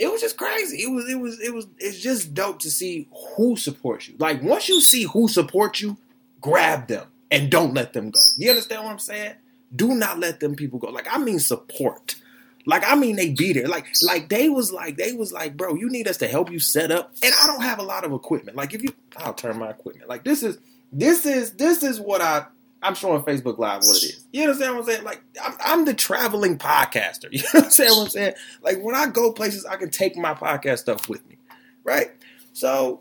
[0.00, 0.82] it was just crazy.
[0.82, 4.16] It was it was it was it's just dope to see who supports you.
[4.18, 5.98] Like once you see who supports you,
[6.40, 8.18] grab them and don't let them go.
[8.38, 9.34] You understand what I'm saying?
[9.76, 10.88] Do not let them people go.
[10.88, 12.16] Like I mean support.
[12.64, 13.68] Like I mean, they be there.
[13.68, 16.60] Like like they was like they was like, bro, you need us to help you
[16.60, 17.12] set up.
[17.22, 18.56] And I don't have a lot of equipment.
[18.56, 20.08] Like if you, I'll turn my equipment.
[20.08, 20.58] Like this is
[20.90, 22.46] this is this is what I
[22.82, 24.19] I'm showing Facebook Live what it is.
[24.32, 25.04] You understand what I'm saying?
[25.04, 27.28] Like I'm, I'm the traveling podcaster.
[27.32, 28.34] You understand what I'm saying?
[28.62, 31.38] Like when I go places, I can take my podcast stuff with me,
[31.84, 32.10] right?
[32.52, 33.00] So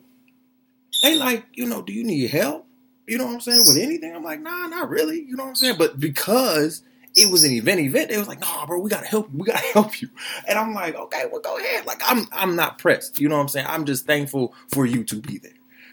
[1.03, 2.65] they like, you know, do you need help?
[3.07, 3.63] You know what I'm saying?
[3.67, 4.15] With anything?
[4.15, 5.21] I'm like, nah, not really.
[5.21, 5.75] You know what I'm saying?
[5.77, 6.83] But because
[7.15, 8.09] it was an event event.
[8.09, 9.39] They was like, nah, bro, we gotta help you.
[9.39, 10.09] We gotta help you.
[10.47, 11.85] And I'm like, okay, well, go ahead.
[11.85, 13.19] Like, I'm I'm not pressed.
[13.19, 13.65] You know what I'm saying?
[13.67, 15.51] I'm just thankful for you to be there.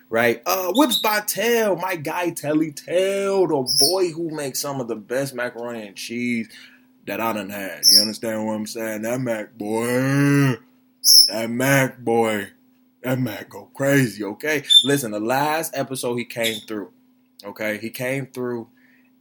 [0.08, 0.42] Right?
[0.46, 4.96] Uh Whips by Tail, my guy Telly Tail, the boy who makes some of the
[4.96, 6.48] best macaroni and cheese
[7.06, 7.82] that I done had.
[7.90, 9.02] You understand what I'm saying?
[9.02, 10.56] That Mac boy.
[11.28, 12.48] That Mac boy.
[13.02, 14.64] That Mac go crazy, okay?
[14.84, 16.90] Listen, the last episode he came through.
[17.44, 18.68] Okay, he came through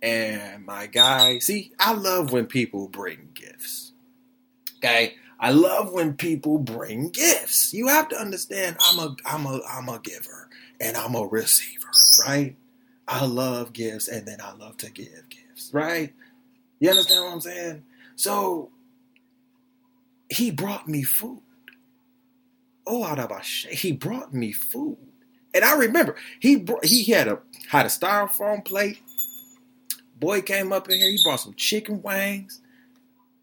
[0.05, 3.93] and my guy, see, I love when people bring gifts.
[4.77, 5.15] Okay?
[5.39, 7.73] I love when people bring gifts.
[7.73, 10.44] You have to understand I'm a I'm a I'm a giver
[10.81, 11.87] and I'm a receiver,
[12.27, 12.55] right?
[13.07, 16.13] I love gifts and then I love to give gifts, right?
[16.79, 17.83] You understand what I'm saying?
[18.15, 18.71] So
[20.29, 21.41] he brought me food.
[22.87, 23.03] Oh,
[23.69, 24.97] he brought me food.
[25.53, 28.99] And I remember he brought, he had a had a styrofoam plate
[30.19, 31.09] Boy came up in here.
[31.11, 32.61] He brought some chicken wings.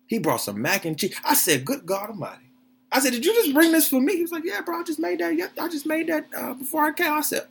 [0.06, 1.16] He brought some mac and cheese.
[1.24, 2.51] I said, "Good God Almighty!"
[2.92, 4.80] I said, "Did you just bring this for me?" He was like, "Yeah, bro.
[4.80, 5.34] I just made that.
[5.34, 7.46] Yeah, I just made that uh, before I came." I said,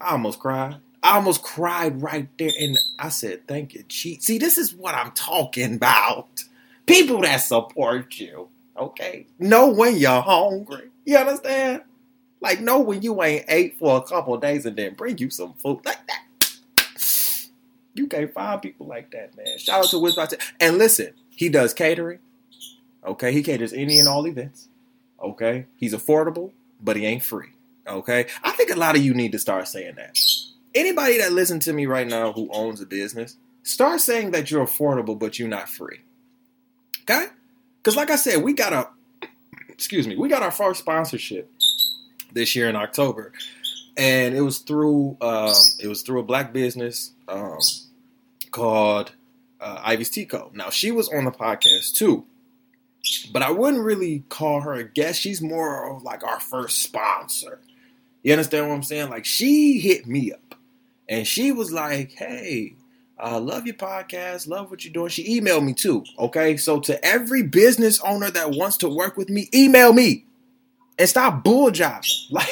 [0.00, 0.76] I almost cried.
[1.02, 4.94] I almost cried right there, and I said, "Thank you, cheat." See, this is what
[4.94, 6.44] I'm talking about.
[6.86, 9.26] People that support you, okay?
[9.38, 10.90] Know when you're hungry.
[11.04, 11.82] You understand?
[12.40, 15.52] Like, know when you ain't ate for a couple days and then bring you some
[15.54, 16.58] food like that.
[17.94, 19.58] You can't find people like that, man.
[19.58, 20.26] Shout out to Whisper.
[20.58, 22.18] And listen, he does catering.
[23.04, 24.68] Okay, he caters any and all events.
[25.22, 27.48] Okay, he's affordable, but he ain't free.
[27.86, 30.16] Okay, I think a lot of you need to start saying that.
[30.74, 34.64] Anybody that listens to me right now who owns a business, start saying that you're
[34.64, 36.00] affordable, but you're not free.
[37.02, 37.26] Okay,
[37.78, 38.88] because like I said, we got a
[39.68, 41.50] excuse me, we got our first sponsorship
[42.32, 43.32] this year in October,
[43.96, 47.58] and it was through um, it was through a black business um,
[48.50, 49.12] called
[49.60, 50.50] uh, Ivy's Tea Co.
[50.54, 52.24] Now she was on the podcast too,
[53.32, 55.20] but I wouldn't really call her a guest.
[55.20, 57.60] She's more of like our first sponsor.
[58.22, 59.10] You understand what I'm saying?
[59.10, 60.54] Like she hit me up,
[61.08, 62.74] and she was like, "Hey."
[63.22, 64.48] Uh, love your podcast.
[64.48, 65.10] Love what you're doing.
[65.10, 66.06] She emailed me too.
[66.18, 66.56] Okay.
[66.56, 70.24] So to every business owner that wants to work with me, email me
[70.98, 71.70] and stop bull.
[72.30, 72.48] Like,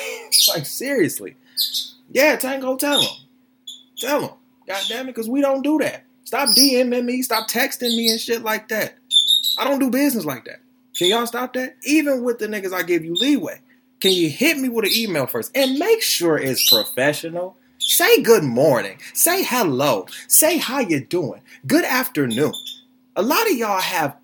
[0.49, 1.37] like seriously.
[2.11, 3.11] Yeah, Tango, tell him.
[3.97, 4.31] Tell him.
[4.67, 6.05] God damn it, because we don't do that.
[6.25, 7.23] Stop DMing me.
[7.23, 8.98] Stop texting me and shit like that.
[9.59, 10.61] I don't do business like that.
[10.97, 11.77] Can y'all stop that?
[11.85, 13.61] Even with the niggas I give you leeway.
[14.01, 15.57] Can you hit me with an email first?
[15.57, 17.57] And make sure it's professional.
[17.79, 18.99] Say good morning.
[19.13, 20.07] Say hello.
[20.29, 21.41] Say how you doing.
[21.67, 22.53] Good afternoon.
[23.17, 24.17] A lot of y'all have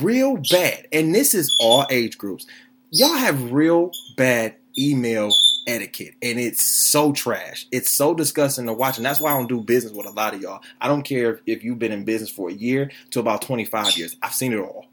[0.00, 2.46] real bad, and this is all age groups.
[2.90, 5.32] Y'all have real bad email
[5.68, 7.66] etiquette, and it's so trash.
[7.70, 10.34] It's so disgusting to watch, and that's why I don't do business with a lot
[10.34, 10.60] of y'all.
[10.80, 14.16] I don't care if you've been in business for a year to about 25 years.
[14.22, 14.86] I've seen it all,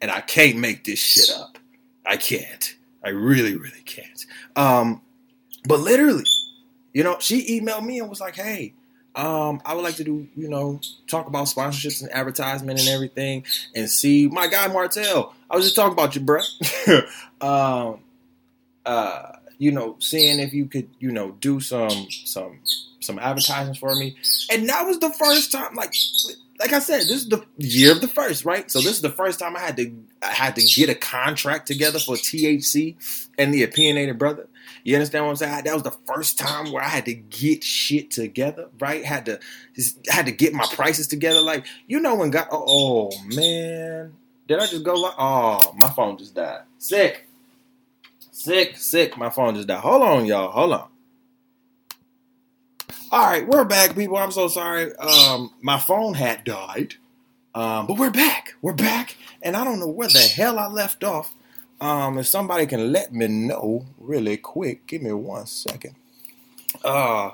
[0.00, 1.58] and I can't make this shit up.
[2.04, 2.76] I can't.
[3.04, 4.26] I really, really can't.
[4.56, 5.02] Um,
[5.68, 6.24] but literally,
[6.92, 8.74] you know, she emailed me and was like, "Hey,
[9.14, 13.44] um, I would like to do, you know, talk about sponsorships and advertisement and everything,
[13.74, 15.34] and see my guy Martell.
[15.50, 16.42] I was just talking about you, bruh.
[17.40, 18.00] um,
[18.86, 19.32] uh,
[19.62, 22.58] you know, seeing if you could, you know, do some some
[22.98, 24.16] some advertisements for me.
[24.50, 25.94] And that was the first time, like
[26.58, 28.68] like I said, this is the year of the first, right?
[28.68, 31.68] So this is the first time I had to I had to get a contract
[31.68, 32.96] together for THC
[33.38, 34.48] and the Opinionated Bruhtha.
[34.82, 35.64] You understand what I'm saying?
[35.64, 39.04] That was the first time where I had to get shit together, right?
[39.04, 39.38] Had to
[40.08, 41.40] had to get my prices together.
[41.40, 44.14] Like you know when God, oh, oh man,
[44.48, 46.62] did I just go like, oh my phone just died.
[46.78, 47.28] Sick.
[48.42, 49.16] Sick, sick.
[49.16, 49.78] My phone just died.
[49.78, 50.50] Hold on, y'all.
[50.50, 50.88] Hold on.
[53.12, 54.16] All right, we're back, people.
[54.16, 54.92] I'm so sorry.
[54.96, 56.96] Um, my phone had died.
[57.54, 58.54] Um, but we're back.
[58.60, 59.16] We're back.
[59.42, 61.32] And I don't know where the hell I left off.
[61.80, 65.94] Um, if somebody can let me know really quick, give me one second.
[66.82, 67.30] Uh,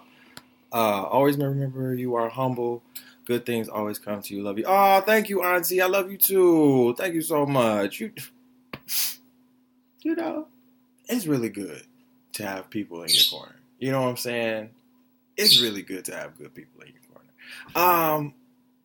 [0.71, 2.83] uh, always remember you are humble.
[3.25, 4.43] Good things always come to you.
[4.43, 4.65] Love you.
[4.69, 5.81] Oh, thank you, Auntie.
[5.81, 6.95] I love you too.
[6.99, 7.99] Thank you so much.
[7.99, 8.13] You,
[10.03, 10.49] you know,
[11.09, 11.83] it's really good
[12.35, 13.57] to have people in your corner.
[13.79, 14.71] You know what I'm saying?
[15.37, 17.31] It's really good to have good people in your corner.
[17.75, 18.35] Um,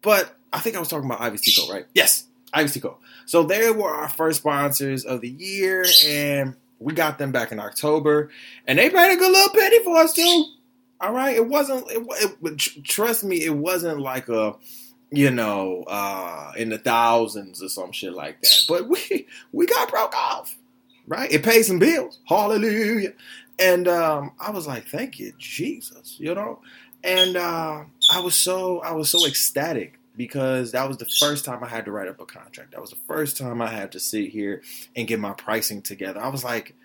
[0.02, 1.86] but I think I was talking about Ivy Tea Co, right?
[1.94, 2.98] Yes, Ivy Tea Co.
[3.26, 7.60] So they were our first sponsors of the year, and we got them back in
[7.60, 8.30] October,
[8.68, 10.46] and they paid a good little penny for us too.
[11.02, 11.86] All right, it wasn't.
[11.90, 14.56] It, it, trust me, it wasn't like a
[15.14, 18.66] you know, uh, in the thousands or some shit like that.
[18.68, 20.58] But we we got broke off
[21.08, 21.32] right?
[21.32, 22.20] It pays some bills.
[22.28, 23.14] Hallelujah.
[23.60, 26.60] And um, I was like, thank you, Jesus, you know?
[27.04, 31.64] And uh, I was so I was so ecstatic because that was the first time
[31.64, 32.72] I had to write up a contract.
[32.72, 34.62] That was the first time I had to sit here
[34.96, 36.22] and get my pricing together.
[36.22, 36.76] I was like,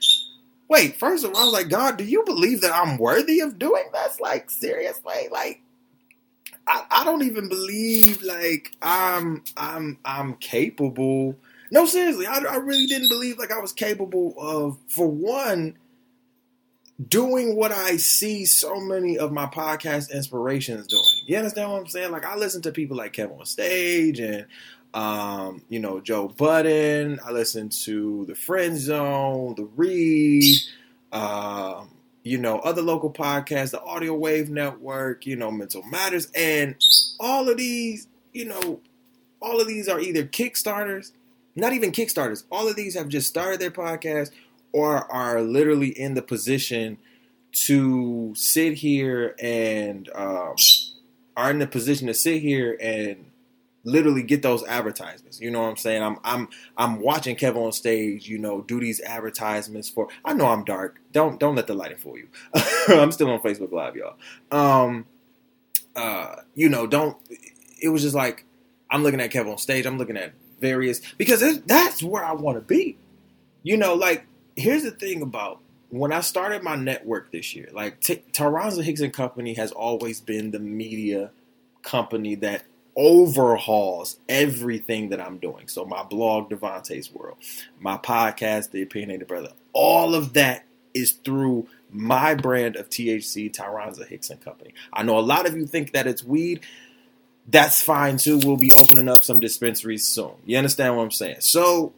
[0.69, 3.59] wait, first of all, I was like, God, do you believe that I'm worthy of
[3.59, 4.21] doing this?
[4.21, 5.29] Like, seriously?
[5.31, 5.63] Like,
[6.67, 11.37] I, I don't even believe like I'm I'm I'm capable
[11.71, 15.77] no, seriously, I, I really didn't believe like I was capable of, for one,
[17.07, 21.05] doing what I see so many of my podcast inspirations doing.
[21.27, 22.11] You understand what I'm saying?
[22.11, 24.47] Like I listen to people like Kevin on Stage and
[24.95, 27.21] um, you know, Joe Budden.
[27.25, 30.57] I listen to the Friend Zone, the Read,
[31.13, 31.91] um,
[32.23, 36.75] you know, other local podcasts, the Audio Wave Network, you know, Mental Matters, and
[37.21, 38.81] all of these, you know,
[39.41, 41.13] all of these are either Kickstarters
[41.59, 42.45] not even Kickstarters.
[42.51, 44.31] All of these have just started their podcast
[44.73, 46.99] or are literally in the position
[47.51, 50.55] to sit here and um,
[51.37, 53.27] are in the position to sit here and
[53.85, 55.41] literally get those advertisements.
[55.41, 56.03] You know what I'm saying?
[56.03, 60.47] I'm I'm I'm watching Kevin on stage, you know, do these advertisements for I know
[60.47, 61.01] I'm dark.
[61.13, 62.29] Don't don't let the lighting fool you.
[62.89, 64.17] I'm still on Facebook Live, y'all.
[64.51, 65.07] Um
[65.97, 67.17] uh you know, don't
[67.81, 68.45] it was just like
[68.91, 72.57] I'm looking at Kevin on stage, I'm looking at various because that's where I want
[72.57, 72.97] to be.
[73.63, 78.01] You know, like here's the thing about when I started my network this year, like
[78.01, 81.31] T- Tyronza Hicks and Company has always been the media
[81.83, 82.65] company that
[82.97, 85.69] overhauls everything that I'm doing.
[85.69, 87.39] So my blog, DeVonta's World,
[87.79, 94.07] my podcast, The Opinionated Bruhtha, all of that is through my brand of THC, Tyronza
[94.07, 94.75] Hicks and Company.
[94.93, 96.61] I know a lot of you think that it's weed.
[97.49, 98.39] That's fine too.
[98.45, 100.33] We'll be opening up some dispensaries soon.
[100.47, 101.39] You understand what I'm saying?
[101.41, 101.95] So,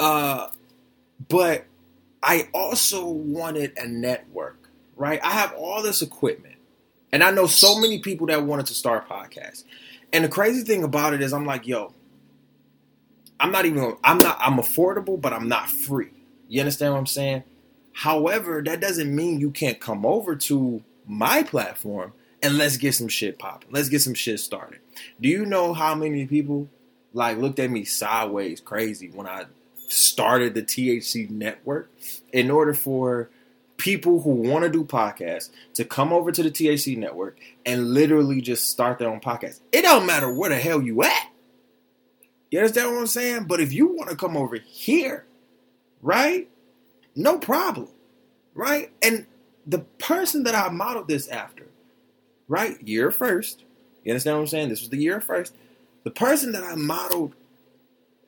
[0.00, 0.48] uh,
[1.28, 1.66] but
[2.22, 5.20] I also wanted a network, right?
[5.24, 6.56] I have all this equipment.
[7.12, 9.64] And I know so many people that wanted to start podcasts.
[10.12, 11.94] And the crazy thing about it is I'm like, yo,
[13.40, 16.10] I'm not even I'm not I'm affordable, but I'm not free.
[16.48, 17.44] You understand what I'm saying?
[17.92, 22.12] However, that doesn't mean you can't come over to my platform
[22.42, 23.68] and let's get some shit popping.
[23.72, 24.80] Let's get some shit started.
[25.20, 26.68] Do you know how many people
[27.12, 29.46] like looked at me sideways crazy when I
[29.88, 31.90] started the THC network
[32.32, 33.30] in order for
[33.76, 38.40] people who want to do podcasts to come over to the THC network and literally
[38.40, 39.60] just start their own podcast.
[39.72, 41.30] It don't matter where the hell you at.
[42.50, 43.44] You understand what I'm saying?
[43.44, 45.26] But if you want to come over here,
[46.00, 46.48] right?
[47.14, 47.88] No problem.
[48.54, 48.90] Right?
[49.02, 49.26] And
[49.66, 51.66] the person that I modeled this after,
[52.48, 52.80] right?
[52.86, 53.64] Year first.
[54.04, 54.68] You understand what I'm saying?
[54.68, 55.54] This was the year first.
[56.04, 57.34] The person that I modeled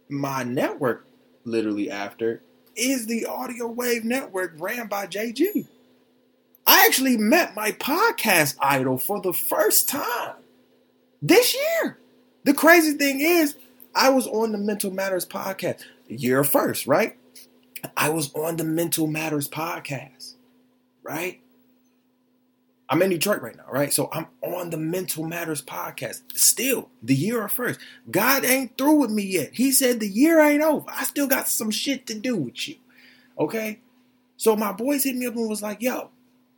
[0.09, 1.07] my network
[1.45, 2.43] literally after
[2.75, 5.67] is the Audio Wave Network ran by JG.
[6.67, 10.35] I actually met my podcast idol for the first time
[11.23, 11.99] this year.
[12.45, 13.57] The crazy thing is,
[13.95, 17.17] I was on the Mental Matters podcast, year first, right?
[17.97, 20.35] I was on the Mental Matters podcast,
[21.03, 21.41] right?
[22.91, 23.93] I'm in Detroit right now, right?
[23.93, 26.23] So I'm on the Mental Matters podcast.
[26.35, 27.81] Still, the year of first.
[28.11, 29.51] God ain't through with me yet.
[29.53, 30.87] He said the year ain't over.
[30.89, 32.77] I still got some shit to do with you.
[33.39, 33.81] Okay?
[34.37, 36.11] So my boys hit me up and was like, yo,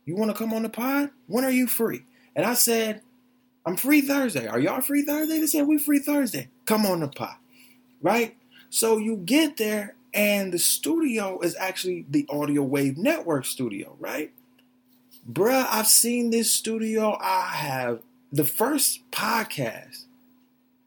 [0.05, 1.09] you want to come on the pod?
[1.27, 2.03] When are you free?
[2.35, 3.01] And I said,
[3.65, 4.47] I'm free Thursday.
[4.47, 5.39] Are y'all free Thursday?
[5.39, 6.49] They said, we free Thursday.
[6.65, 7.35] Come on the pod.
[8.01, 8.37] Right?
[8.69, 14.31] So you get there and the studio is actually the Audio Wave Network studio, right?
[15.29, 17.17] Bruh, I've seen this studio.
[17.19, 18.01] I have
[18.31, 20.05] the first podcast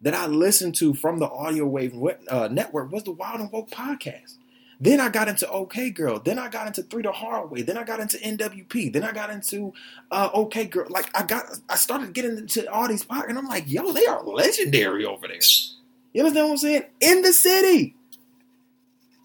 [0.01, 1.95] that I listened to from the Audio Wave
[2.29, 4.37] uh, Network was the Wild and Woke podcast.
[4.81, 6.19] Then I got into OK Girl.
[6.19, 7.63] Then I got into Three the Hard Way.
[7.63, 8.93] Then I got into NWP.
[8.93, 9.73] Then I got into
[10.11, 10.87] uh, OK Girl.
[10.91, 14.07] Like I got, I started getting into all these podcasts, and I'm like, yo, they
[14.07, 15.39] are legendary over there.
[16.13, 16.83] You understand what I'm saying?
[17.01, 17.95] In the city,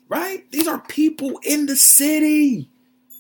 [0.08, 0.50] right?
[0.52, 2.69] These are people in the city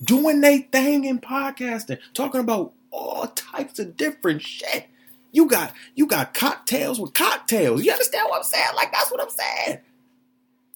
[0.03, 4.87] doing their thing in podcasting, talking about all types of different shit.
[5.31, 7.83] You got you got cocktails with cocktails.
[7.83, 8.75] You understand what I'm saying?
[8.75, 9.79] Like that's what I'm saying.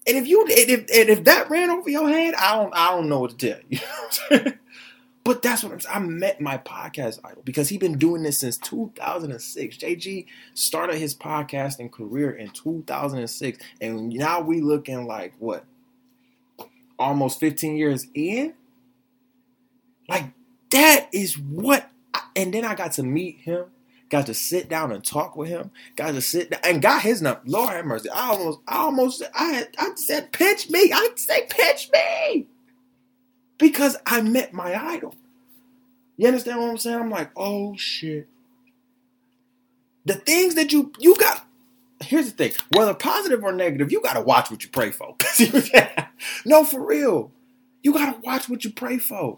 [0.06, 2.92] And if you and if and if that ran over your head, I don't I
[2.92, 4.54] don't know what to tell you.
[5.24, 5.96] but that's what I'm saying.
[5.96, 9.78] I met my podcast idol because he's been doing this since 2006.
[9.78, 15.66] JG started his podcasting career in 2006, and now we looking like what?
[17.00, 18.54] Almost 15 years in.
[20.08, 20.26] Like
[20.72, 21.90] that is what.
[22.14, 23.66] I, and then I got to meet him.
[24.10, 25.72] Got to sit down and talk with him.
[25.96, 27.42] Got to sit down and got his number.
[27.46, 28.10] Lord have mercy.
[28.10, 30.92] I almost, I almost, I I said, pitch me.
[30.94, 32.48] I say, pitch me,
[33.58, 35.16] because I met my idol.
[36.18, 37.00] You understand what I'm saying?
[37.00, 38.28] I'm like, oh shit.
[40.06, 41.46] The things that you you got.
[42.02, 45.16] Here's the thing: whether positive or negative, you gotta watch what you pray for.
[46.46, 47.32] no, for real.
[47.82, 49.38] You gotta watch what you pray for.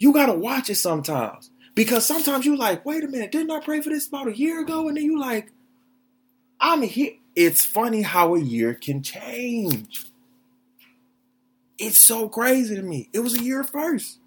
[0.00, 1.50] You gotta watch it sometimes.
[1.76, 4.60] Because sometimes you like, wait a minute, didn't I pray for this about a year
[4.60, 4.88] ago?
[4.88, 5.52] And then you like,
[6.58, 7.12] I'm here.
[7.36, 10.06] It's funny how a year can change.
[11.78, 13.08] It's so crazy to me.
[13.12, 14.18] It was a year first.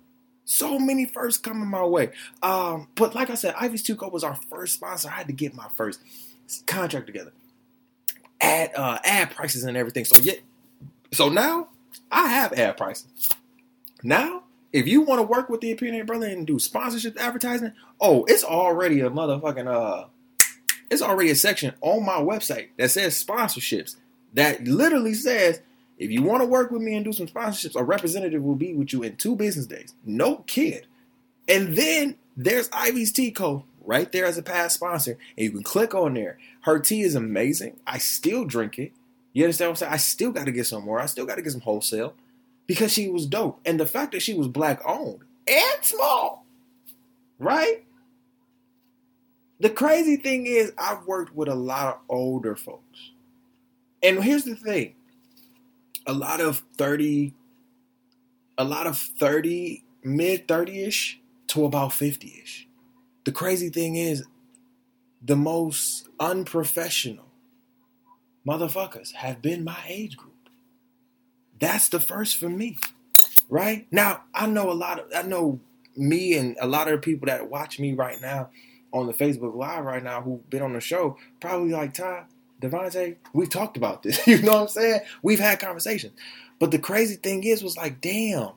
[0.45, 2.11] So many firsts coming my way.
[2.41, 5.09] Um, but like I said, Ivy's Tea Co was our first sponsor.
[5.09, 5.99] I had to get my first
[6.65, 7.34] contract together.
[8.41, 10.05] Ad uh, ad prices and everything.
[10.05, 10.34] So yeah.
[11.11, 11.69] So now
[12.11, 13.30] I have ad prices.
[14.01, 14.42] Now
[14.74, 18.43] if you want to work with the Opinionated Bruhtha and do sponsorship advertising, oh, it's
[18.43, 20.07] already a motherfucking uh
[20.89, 23.95] it's already a section on my website that says sponsorships
[24.34, 25.61] that literally says
[25.97, 28.74] if you want to work with me and do some sponsorships, a representative will be
[28.74, 29.93] with you in two business days.
[30.03, 30.88] No kid.
[31.47, 35.63] And then there's Ivy's Tea Co right there as a past sponsor, and you can
[35.63, 36.38] click on there.
[36.61, 37.80] Her tea is amazing.
[37.86, 38.91] I still drink it.
[39.34, 39.93] You understand what I'm saying?
[39.93, 40.99] I still got to get some more.
[40.99, 42.15] I still got to get some wholesale
[42.68, 43.59] because she was dope.
[43.66, 46.45] And the fact that she was black owned and small,
[47.39, 47.84] right?
[49.59, 53.11] The crazy thing is, I've worked with a lot of older folks.
[54.01, 54.95] And here's the thing
[56.05, 57.34] a lot of 30,
[58.57, 62.68] a lot of 30, mid 30 ish to about 50 ish.
[63.26, 64.26] The crazy thing is,
[65.22, 67.32] the most unprofessional
[68.45, 70.32] motherfuckers have been my age group.
[71.64, 72.78] That's the first for me,
[73.47, 73.88] right?
[73.89, 75.61] Now, I know a lot of, I know
[75.95, 78.49] me and a lot of the people that watch me right now
[78.91, 82.26] on the Facebook Live right now who've been on the show, probably like Ty,
[82.61, 84.28] Devontae, we've talked about this.
[84.28, 85.01] you know what I'm saying?
[85.22, 86.20] We've had conversations.
[86.59, 88.49] But the crazy thing is, was like, damn,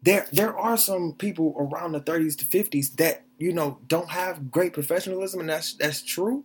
[0.00, 4.52] there there are some people around the 30s to 50s that you know don't have
[4.52, 6.44] great professionalism, and that's that's true.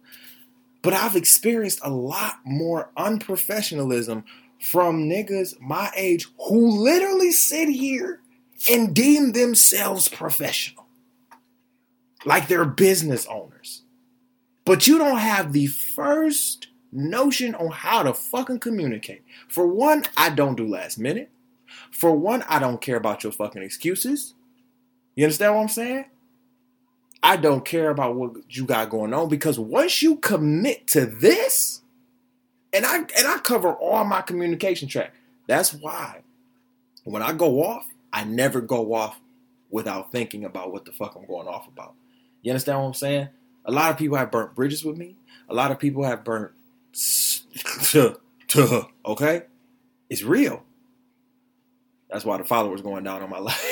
[0.82, 4.24] But I've experienced a lot more unprofessionalism
[4.60, 8.20] from niggas my age who literally sit here
[8.70, 10.86] and deem themselves professional.
[12.26, 13.84] Like they're business owners.
[14.66, 19.24] But you don't have the first notion on how to fucking communicate.
[19.48, 21.30] For one, I don't do last minute.
[21.92, 24.34] For one, I don't care about your fucking excuses.
[25.16, 26.06] You understand what I'm saying?
[27.22, 31.79] I don't care about what you got going on because once you commit to this,
[32.74, 35.14] and I and I cover all my communication track.
[35.48, 36.22] That's why
[37.04, 39.20] when I go off, I never go off
[39.70, 41.94] without thinking about what the fuck I'm going off about.
[42.42, 43.30] You understand what I'm saying?
[43.66, 45.16] A lot of people have burnt bridges with me.
[45.50, 46.52] A lot of people have burnt
[49.06, 49.44] okay?
[50.10, 50.64] It's real.
[52.10, 53.64] That's why the followers going down on my life.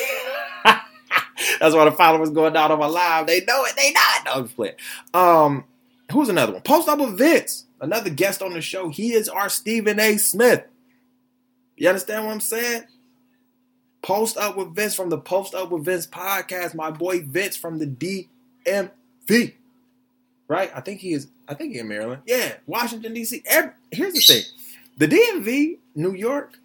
[1.60, 3.26] That's why the followers going down on my live.
[3.26, 3.76] They know it.
[3.76, 4.26] They not.
[4.26, 4.76] No, I'm just playing.
[5.14, 5.64] Um,
[6.12, 6.62] who's another one?
[6.62, 8.90] Post up with Vince, another guest on the show.
[8.90, 10.18] He is our Stephen A.
[10.18, 10.66] Smith.
[11.76, 12.84] You understand what I'm saying?
[14.02, 16.74] Post up with Vince from the Post Up with Vince podcast.
[16.74, 19.54] My boy Vince from the DMV.
[20.48, 20.72] Right?
[20.74, 21.28] I think he is.
[21.48, 22.22] I think he in Maryland.
[22.26, 23.44] Yeah, Washington D.C.
[23.46, 24.44] Every, here's the thing:
[24.98, 26.60] the DMV, New York,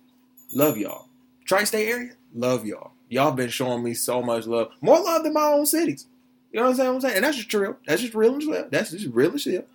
[0.52, 1.06] love y'all.
[1.44, 2.92] Tri-state area, love y'all.
[3.08, 6.06] Y'all been showing me so much love, more love than my own cities.
[6.52, 6.88] You know what I'm saying?
[6.88, 7.16] What I'm saying?
[7.16, 7.76] And that's just real.
[7.86, 8.68] That's just real and real.
[8.70, 9.68] That's just real as shit.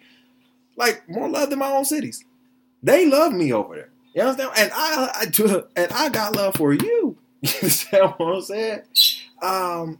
[0.77, 2.23] Like more love than my own cities.
[2.81, 3.89] They love me over there.
[4.13, 4.51] You understand?
[4.57, 7.17] And I, I and I got love for you.
[7.43, 8.81] You understand what I'm saying?
[9.43, 9.99] Um,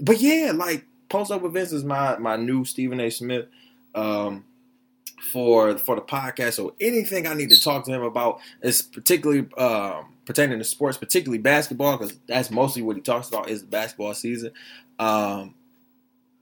[0.00, 3.08] but yeah, like post up with Vince is my my new Stephen A.
[3.08, 3.46] Smith.
[3.94, 4.44] Um,
[5.32, 6.54] for for the podcast.
[6.54, 10.98] So anything I need to talk to him about is particularly um, pertaining to sports,
[10.98, 14.52] particularly basketball, because that's mostly what he talks about is the basketball season.
[14.98, 15.54] Um,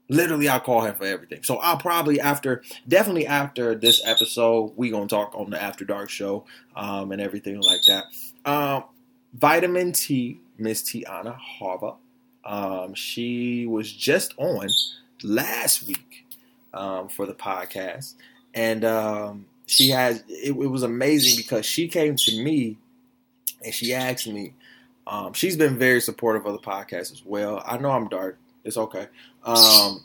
[0.08, 1.42] literally, I call him for everything.
[1.42, 6.10] So I'll probably after, definitely after this episode, we gonna talk on the After Dark
[6.10, 6.44] show
[6.76, 8.04] um, and everything like that.
[8.44, 8.84] Um,
[9.34, 11.94] Vitamin T, Miss Tiana Harbor.
[12.44, 14.68] Um, she was just on
[15.22, 16.26] last week
[16.74, 18.14] um, for the podcast
[18.54, 22.78] and um, she has it, it, was amazing because she came to me
[23.62, 24.54] and she asked me.
[25.06, 27.62] Um, she's been very supportive of the podcast as well.
[27.66, 28.38] I know I'm dark.
[28.64, 29.08] It's okay.
[29.44, 30.02] Um,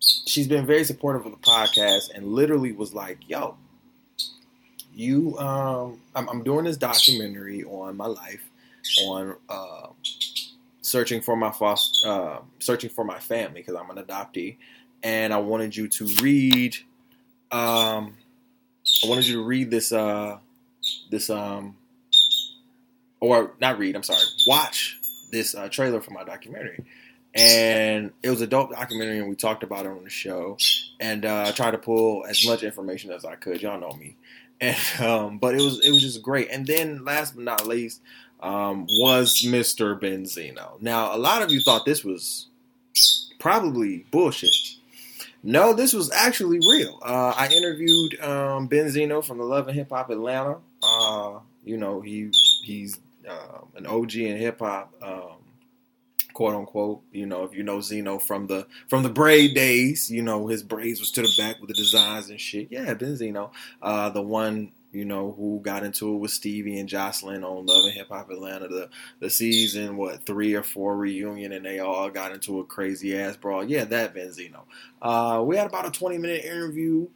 [0.00, 3.56] she's been very supportive of the podcast and literally was like, "Yo,
[4.94, 8.42] you, um, I'm, I'm doing this documentary on my life,
[9.06, 9.88] on uh,
[10.80, 14.56] searching for my foster, uh, searching for my family because I'm an adoptee,
[15.02, 16.76] and I wanted you to read
[17.54, 18.14] um,
[19.04, 20.38] I wanted you to read this, uh,
[21.10, 21.76] this, um,
[23.20, 23.94] or not read.
[23.94, 24.98] I'm sorry, watch
[25.30, 26.84] this uh, trailer for my documentary.
[27.34, 30.56] And it was a dope documentary, and we talked about it on the show.
[31.00, 33.60] And uh, I tried to pull as much information as I could.
[33.60, 34.16] Y'all know me,
[34.60, 36.48] and um, but it was it was just great.
[36.50, 38.00] And then last but not least
[38.40, 39.98] um, was Mr.
[39.98, 40.80] Benzino.
[40.80, 42.46] Now, a lot of you thought this was
[43.40, 44.54] probably bullshit.
[45.42, 46.98] No, this was actually real.
[47.02, 50.58] Uh, I interviewed um, Benzino from the Love and Hip Hop Atlanta.
[50.82, 52.30] Uh, you know, he
[52.62, 55.36] he's uh, an OG in hip hop, um,
[56.34, 57.02] quote unquote.
[57.12, 60.62] You know, if you know Zeno from the from the braid days, you know his
[60.62, 62.68] braids was to the back with the designs and shit.
[62.70, 67.44] Yeah, Benzino, uh, the one you know, who got into it with Stevie and Joseline
[67.44, 68.68] on Love and Hip Hop Atlanta.
[68.68, 73.18] The the season, what, three or four reunion, and they all got into a crazy
[73.18, 73.64] ass brawl.
[73.64, 74.62] Yeah, that Benzino.
[75.02, 77.08] Uh, we had about a 20 minute interview.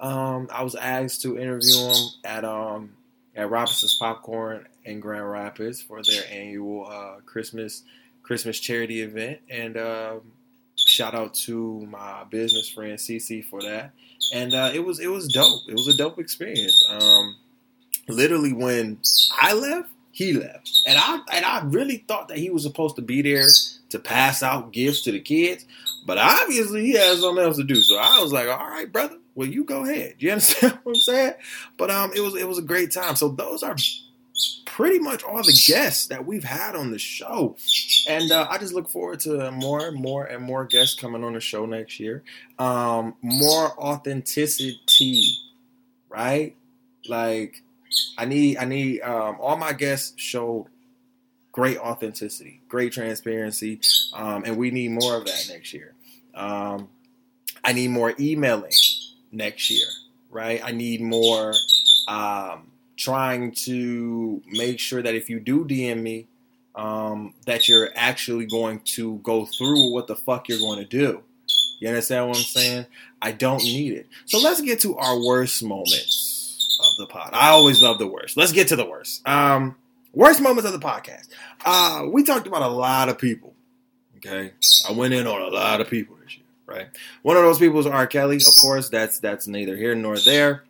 [0.00, 2.96] Um, I was asked to interview him at um,
[3.34, 7.82] at Robinson's Popcorn in Grand Rapids for their annual uh, Christmas
[8.26, 10.16] Christmas charity event, and uh,
[10.74, 13.92] shout out to my business friend CC for that,
[14.34, 15.62] and uh, it was it was dope.
[15.68, 16.84] It was a dope experience.
[16.88, 17.36] Um,
[18.08, 18.98] literally, when
[19.40, 23.02] I left, he left, and I and I really thought that he was supposed to
[23.02, 23.46] be there
[23.90, 25.64] to pass out gifts to the kids,
[26.04, 27.76] but obviously he had something else to do.
[27.76, 30.16] So I was like, all right, brother, well you go ahead.
[30.18, 31.34] You understand what I'm saying?
[31.76, 33.14] But um, it was it was a great time.
[33.14, 33.76] So those are
[34.76, 37.56] pretty much all the guests that we've had on the show.
[38.06, 41.32] And uh, I just look forward to more and more and more guests coming on
[41.32, 42.22] the show next year.
[42.58, 45.38] Um, more authenticity,
[46.10, 46.54] right?
[47.08, 47.62] Like
[48.18, 50.66] I need I need um, all my guests showed
[51.52, 53.80] great authenticity, great transparency,
[54.12, 55.94] um, and we need more of that next year.
[56.34, 56.90] Um,
[57.64, 58.72] I need more emailing
[59.32, 59.86] next year,
[60.30, 60.60] right?
[60.62, 61.54] I need more
[62.08, 66.26] um, trying to make sure that if you do DM me,
[66.74, 71.22] um, that you're actually going to go through what the fuck you're going to do.
[71.78, 72.86] You understand what I'm saying?
[73.20, 74.06] I don't need it.
[74.24, 77.30] So let's get to our worst moments of the pod.
[77.32, 78.36] I always love the worst.
[78.36, 79.26] Let's get to the worst.
[79.28, 79.76] Um,
[80.12, 81.28] worst moments of the podcast.
[81.64, 83.54] Uh, we talked about a lot of people.
[84.16, 84.52] Okay,
[84.88, 86.44] I went in on a lot of people this year.
[86.66, 86.88] Right,
[87.22, 88.06] one of those people is R.
[88.06, 88.36] Kelly.
[88.36, 90.64] Of course, that's that's neither here nor there.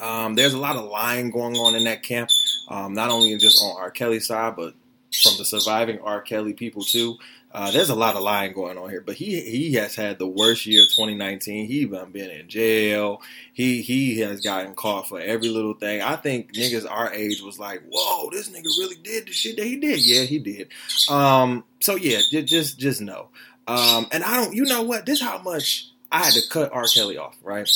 [0.00, 2.30] Um, there's a lot of lying going on in that camp,
[2.68, 3.90] um, not only just on R.
[3.90, 4.74] Kelly's side, but
[5.22, 6.20] from the surviving R.
[6.20, 7.16] Kelly people too.
[7.50, 10.26] Uh, there's a lot of lying going on here, but he he has had the
[10.26, 11.66] worst year of 2019.
[11.66, 13.22] He been in jail.
[13.54, 16.02] He he has gotten caught for every little thing.
[16.02, 19.64] I think niggas our age was like, whoa, this nigga really did the shit that
[19.64, 20.04] he did.
[20.04, 20.68] Yeah, he did.
[21.08, 23.28] Um, so yeah, just just know.
[23.66, 25.06] Um, and I don't, you know what?
[25.06, 26.84] This how much I had to cut R.
[26.86, 27.68] Kelly off, right?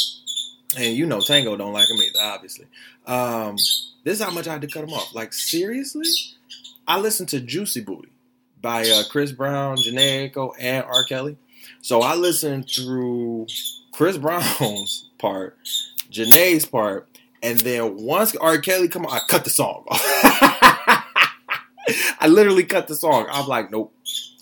[0.77, 2.67] And you know Tango don't like him either, obviously.
[3.07, 3.57] Um,
[4.05, 5.15] this is how much I had to cut him off.
[5.15, 6.07] Like seriously,
[6.87, 8.11] I listened to Juicy Booty
[8.61, 11.05] by uh, Chris Brown, Aiko, and R.
[11.05, 11.37] Kelly.
[11.81, 13.47] So I listened through
[13.93, 15.57] Chris Brown's part,
[16.11, 17.09] Jhené's part,
[17.43, 18.59] and then once R.
[18.59, 20.01] Kelly come on, I cut the song off.
[22.21, 23.27] I literally cut the song.
[23.31, 23.93] I'm like, nope,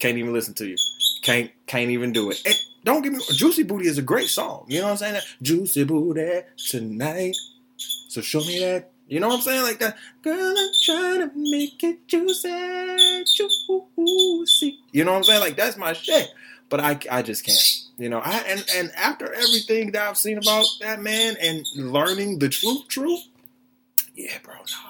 [0.01, 0.76] can't even listen to you.
[1.22, 2.43] Can't can't even do it.
[2.47, 4.64] And don't get me Juicy Booty is a great song.
[4.68, 5.14] You know what I'm saying?
[5.14, 7.37] That Juicy Booty tonight.
[8.09, 8.91] So show me that.
[9.09, 9.62] You know what I'm saying?
[9.62, 9.97] Like that.
[10.22, 14.78] Girl, I'm trying to make it juicy, juicy.
[14.93, 15.41] You know what I'm saying?
[15.41, 16.28] Like that's my shit.
[16.68, 17.59] But I, I just can't.
[17.99, 22.39] You know, I and, and after everything that I've seen about that man and learning
[22.39, 23.20] the truth, truth,
[24.14, 24.89] yeah, bro, no,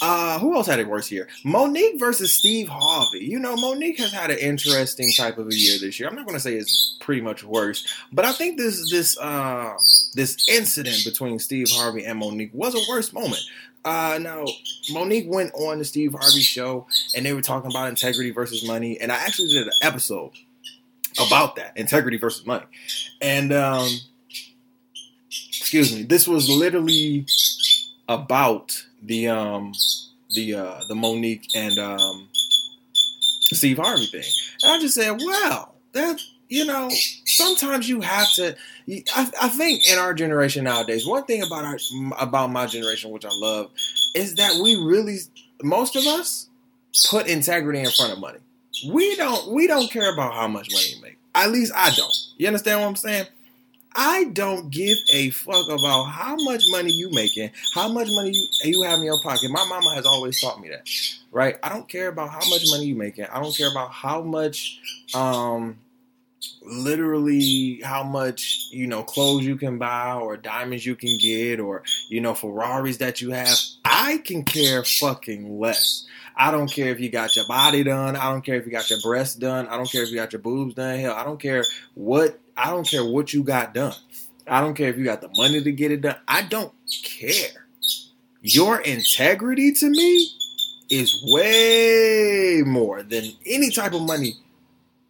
[0.00, 1.28] uh, who else had a worse year?
[1.44, 3.24] Mo'Nique versus Steve Harvey.
[3.24, 6.08] You know, Mo'Nique has had an interesting type of a year this year.
[6.08, 9.74] I'm not going to say it's pretty much worse, but I think this this uh,
[10.14, 13.40] this incident between Steve Harvey and Mo'Nique was a worse moment.
[13.84, 14.44] Uh, now,
[14.92, 16.86] Mo'Nique went on the Steve Harvey show
[17.16, 20.32] and they were talking about integrity versus money, and I actually did an episode
[21.18, 22.66] about that integrity versus money,
[23.20, 23.88] and um,
[25.28, 27.26] excuse me, this was literally
[28.08, 29.72] about the um
[30.34, 32.28] the uh the Mo'Nique and um
[33.52, 34.24] Steve Harvey thing.
[34.62, 36.88] And I just said, wow, that you know,
[37.26, 38.56] sometimes you have to.
[39.14, 41.78] I, I, think in our generation nowadays, one thing about our
[42.18, 43.70] about my generation, which I love,
[44.14, 45.18] is that we really,
[45.62, 46.48] most of us,
[47.10, 48.38] put integrity in front of money.
[48.88, 51.18] We don't we don't care about how much money you make.
[51.34, 52.14] At least I don't.
[52.38, 53.26] You understand what I'm saying?
[54.00, 58.48] I don't give a fuck about how much money you making, how much money you,
[58.62, 59.50] you have in your pocket.
[59.50, 60.88] My mama has always taught me that,
[61.32, 61.56] right?
[61.64, 63.24] I don't care about how much money you making.
[63.24, 64.78] I don't care about how much,
[65.16, 65.80] um,
[66.62, 71.82] literally how much you know clothes you can buy or diamonds you can get or
[72.08, 73.58] you know Ferraris that you have.
[73.84, 76.06] I can care fucking less.
[76.36, 78.14] I don't care if you got your body done.
[78.14, 79.66] I don't care if you got your breasts done.
[79.66, 81.00] I don't care if you got your boobs done.
[81.00, 83.94] Hell, I don't care what I don't care what you got done.
[84.46, 86.16] I don't care if you got the money to get it done.
[86.26, 86.72] I don't
[87.04, 87.68] care.
[88.42, 90.28] Your integrity to me
[90.90, 94.34] is way more than any type of money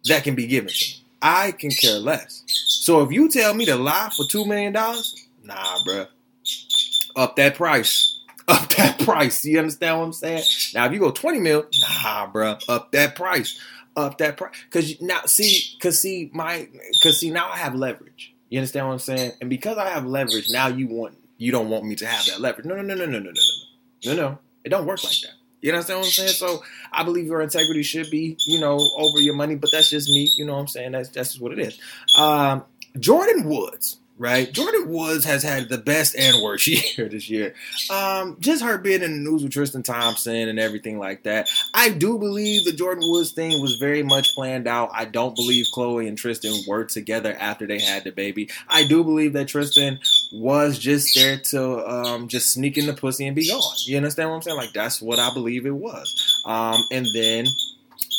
[0.05, 1.03] that can be given to me.
[1.21, 2.43] I can care less.
[2.45, 6.07] So if you tell me to lie for two million dollars, nah, bruh.
[7.15, 8.21] Up that price.
[8.47, 9.43] Up that price.
[9.43, 10.43] You understand what I'm saying?
[10.73, 12.61] Now if you go 20 mil, nah, bruh.
[12.69, 13.59] Up that price
[14.05, 14.53] up that price.
[14.71, 16.67] Cause now see, cause see my,
[17.01, 18.33] cause see now I have leverage.
[18.49, 19.31] You understand what I'm saying?
[19.41, 22.41] And because I have leverage, now you want, you don't want me to have that
[22.41, 22.65] leverage.
[22.65, 24.39] No, no, no, no, no, no, no, no, no, no.
[24.63, 25.33] It don't work like that.
[25.61, 26.29] You understand what I'm saying?
[26.29, 30.07] So I believe your integrity should be, you know, over your money, but that's just
[30.09, 30.29] me.
[30.37, 30.91] You know what I'm saying?
[30.93, 31.79] That's that's just what it is.
[32.15, 32.63] Um,
[32.97, 34.51] Jordyn Woods right?
[34.51, 36.67] Jordyn Woods has had the best and worst
[36.97, 37.55] year this year.
[37.89, 41.49] Um, just her being in the news with Tristan Thompson and everything like that.
[41.73, 44.91] I do believe the Jordyn Woods thing was very much planned out.
[44.93, 48.49] I don't believe Khloé and Tristan were together after they had the baby.
[48.67, 49.99] I do believe that Tristan
[50.31, 53.61] was just there to um, just sneak in the pussy and be gone.
[53.85, 54.57] You understand what I'm saying?
[54.57, 56.41] Like that's what I believe it was.
[56.45, 57.45] Um, and then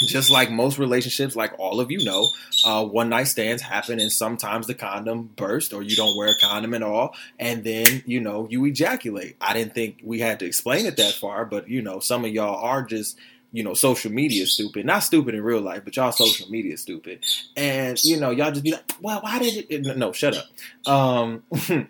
[0.00, 2.30] just like most relationships, like all of you know,
[2.64, 6.38] uh, one night stands happen, and sometimes the condom burst, or you don't wear a
[6.40, 9.36] condom at all, and then you know you ejaculate.
[9.40, 12.30] I didn't think we had to explain it that far, but you know, some of
[12.30, 13.18] y'all are just
[13.52, 17.24] you know social media stupid, not stupid in real life, but y'all social media stupid,
[17.56, 19.96] and you know y'all just be like, well, why did it?
[19.98, 20.90] No, shut up.
[20.90, 21.42] Um,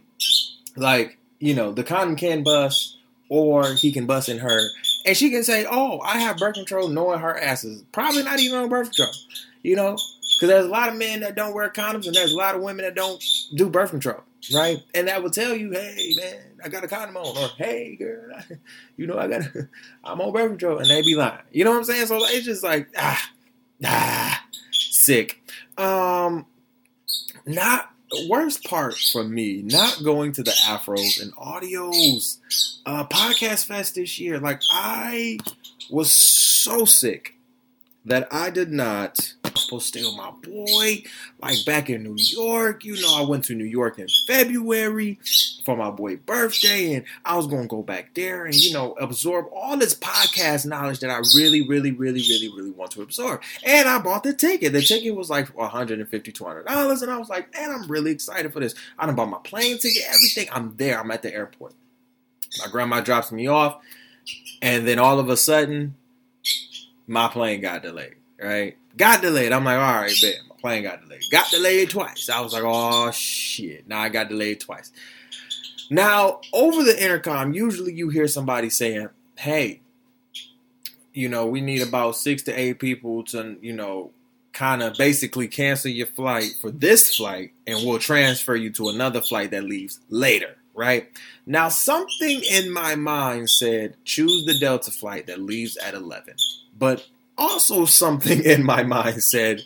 [0.77, 2.99] like you know, the condom can bust,
[3.29, 4.61] or he can bust in her
[5.07, 8.41] and she can say, "Oh, I have birth control," knowing her ass is probably not
[8.41, 9.15] even on birth control.
[9.63, 12.37] You know, because there's a lot of men that don't wear condoms, and there's a
[12.37, 13.23] lot of women that don't
[13.55, 14.23] do birth control,
[14.55, 14.83] right?
[14.95, 18.35] And that will tell you, "Hey, man, I got a condom on," or "Hey, girl,
[18.37, 18.45] I,
[18.97, 19.43] you know, I got,
[20.05, 21.41] I'm on birth control," and they be lying.
[21.53, 22.07] You know what I'm saying?
[22.07, 23.31] So it's just like, ah,
[23.85, 25.43] ah, sick.
[25.77, 26.47] Um,
[27.47, 32.39] not the worst part for me, not going to the afros and audios
[32.87, 34.39] uh, podcast fest this year.
[34.39, 35.39] Like I
[35.91, 37.35] was so sick
[38.05, 39.35] that I did not
[39.73, 41.03] with my boy,
[41.41, 42.85] like back in New York.
[42.85, 45.19] You know, I went to New York in February
[45.65, 49.47] for my boy birthday, and I was gonna go back there and you know absorb
[49.55, 53.43] all this podcast knowledge that I really, really, really, really, really want to absorb.
[53.65, 54.73] And I bought the ticket.
[54.73, 58.61] The ticket was like 150 dollars, and I was like, man, I'm really excited for
[58.61, 58.75] this.
[58.99, 60.49] I done bought my plane ticket, everything.
[60.53, 60.99] I'm there.
[60.99, 61.75] I'm at the airport.
[62.59, 63.81] My grandma drops me off,
[64.61, 65.95] and then all of a sudden,
[67.11, 68.15] my plane got delayed.
[68.41, 69.53] Right, got delayed.
[69.53, 71.25] I'm like, all right, bet my plane got delayed.
[71.31, 72.31] Got delayed twice.
[72.31, 73.87] I was like, oh shit.
[73.87, 74.93] Now I got delayed twice.
[75.91, 79.81] Now over the intercom, usually you hear somebody saying, hey,
[81.13, 84.13] you know, we need about six to eight people to, you know,
[84.53, 89.21] kind of basically cancel your flight for this flight and we'll transfer you to another
[89.21, 91.09] flight that leaves later right?
[91.47, 96.35] Now, something in my mind said choose the Delta flight that leaves at 11.
[96.77, 97.07] But
[97.37, 99.63] also, something in my mind said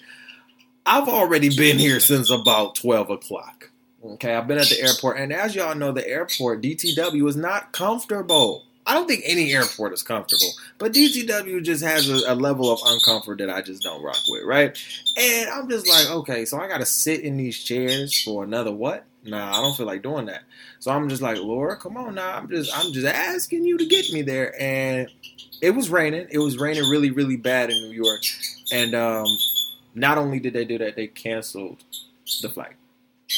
[0.85, 3.71] I've already been here since about 12 o'clock.
[4.05, 7.73] Okay, I've been at the airport, and as y'all know, the airport, DTW, is not
[7.73, 8.65] comfortable.
[8.87, 12.81] I don't think any airport is comfortable, but DTW just has a, a, level of
[12.81, 14.77] uncomfort that I just don't rock with, right?
[15.17, 18.73] And I'm just like, okay, so I got to sit in these chairs for another
[18.73, 19.05] what?
[19.25, 20.43] Nah, I don't feel like doing that.
[20.81, 22.37] So I'm just like, Laura, come on now.
[22.37, 24.55] I'm just, I'm just asking you to get me there.
[24.61, 25.09] And
[25.63, 26.27] it was raining.
[26.31, 28.23] It was raining really, really bad in New York.
[28.71, 29.27] And um,
[29.95, 31.83] not only did they do that, they canceled
[32.43, 32.75] the flight.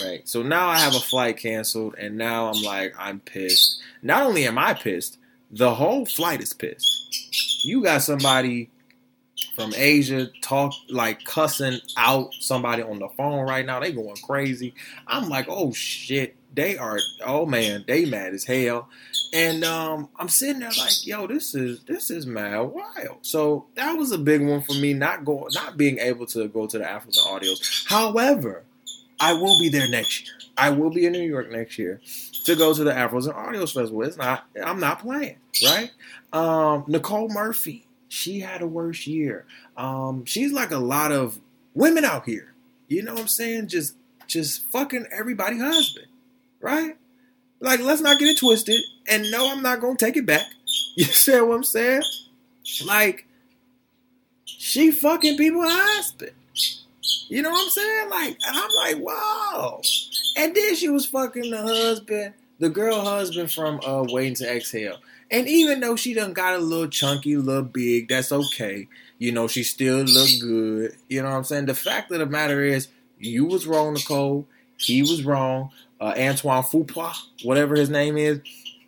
[0.02, 0.28] Right.
[0.28, 3.80] So now I have a flight canceled, and now I'm like, I'm pissed.
[4.02, 5.18] Not only am I pissed,
[5.50, 7.64] the whole flight is pissed.
[7.64, 8.70] You got somebody
[9.54, 13.80] from Asia talk like cussing out somebody on the phone right now.
[13.80, 14.74] They going crazy.
[15.06, 16.98] I'm like, oh shit, they are.
[17.24, 18.88] Oh man, they mad as hell.
[19.32, 23.18] And um, I'm sitting there like, yo, this is this is mad wild.
[23.22, 26.66] So that was a big one for me, not going, not being able to go
[26.66, 27.86] to the Afros and Audios.
[27.86, 28.64] However,
[29.20, 30.36] I will be there next year.
[30.56, 32.00] I will be in New York next year
[32.44, 34.02] to go to the Afros and Audios Festival.
[34.02, 35.90] It's not, I'm not playing, right?
[36.32, 39.44] Um, Nicole Murphy, she had a worse year.
[39.76, 41.40] Um, she's like a lot of
[41.74, 42.54] women out here.
[42.88, 43.68] You know what I'm saying?
[43.68, 43.96] Just,
[44.26, 46.06] just fucking everybody husband,
[46.60, 46.96] right?
[47.60, 48.80] Like, let's not get it twisted.
[49.08, 50.46] And no, I'm not gonna take it back.
[50.98, 52.00] You see what I'm saying?
[52.86, 53.26] Like,
[54.46, 56.32] she fucking people husband.
[57.28, 58.08] You know what I'm saying?
[58.08, 59.82] Like, and I'm like, wow.
[60.38, 64.96] And then she was fucking the husband, the girl husband from uh Waiting to Exhale.
[65.30, 68.88] And even though she done got a little chunky, a little big, that's okay.
[69.18, 70.96] You know, she still look good.
[71.08, 71.66] You know what I'm saying?
[71.66, 74.46] The fact of the matter is, you was wrong, Nicole.
[74.76, 75.70] He was wrong.
[76.00, 78.40] Uh, Antoine Fuqua, whatever his name is,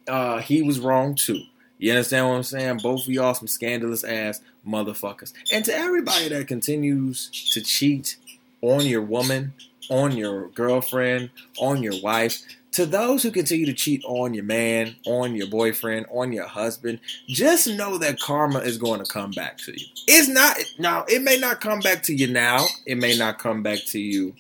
[0.07, 1.41] uh, he was wrong too.
[1.79, 2.79] You understand what I'm saying?
[2.83, 5.33] Both of y'all some scandalous ass motherfuckers.
[5.53, 8.17] And to everybody that continues to cheat
[8.61, 9.55] on your woman,
[9.89, 12.43] on your girlfriend, on your wife,
[12.73, 17.01] to those who continue to cheat on your man, on your boyfriend, on your husband,
[17.27, 19.87] just know that karma is going to come back to you.
[20.07, 23.63] It's not now, it may not come back to you now, it may not come
[23.63, 24.35] back to you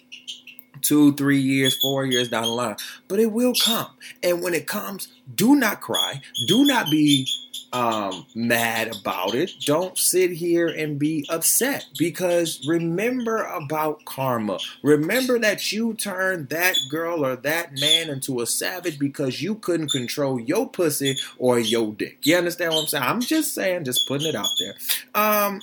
[0.82, 2.76] two, three years, four years down the line,
[3.08, 3.90] but it will come.
[4.22, 7.26] And when it comes, do not cry, do not be
[7.72, 9.52] um, mad about it.
[9.64, 14.58] Don't sit here and be upset because remember about karma.
[14.82, 19.90] Remember that you turned that girl or that man into a savage because you couldn't
[19.90, 22.18] control your pussy or your dick.
[22.22, 23.04] You understand what I'm saying?
[23.04, 24.74] I'm just saying, just putting it out there.
[25.14, 25.60] Um,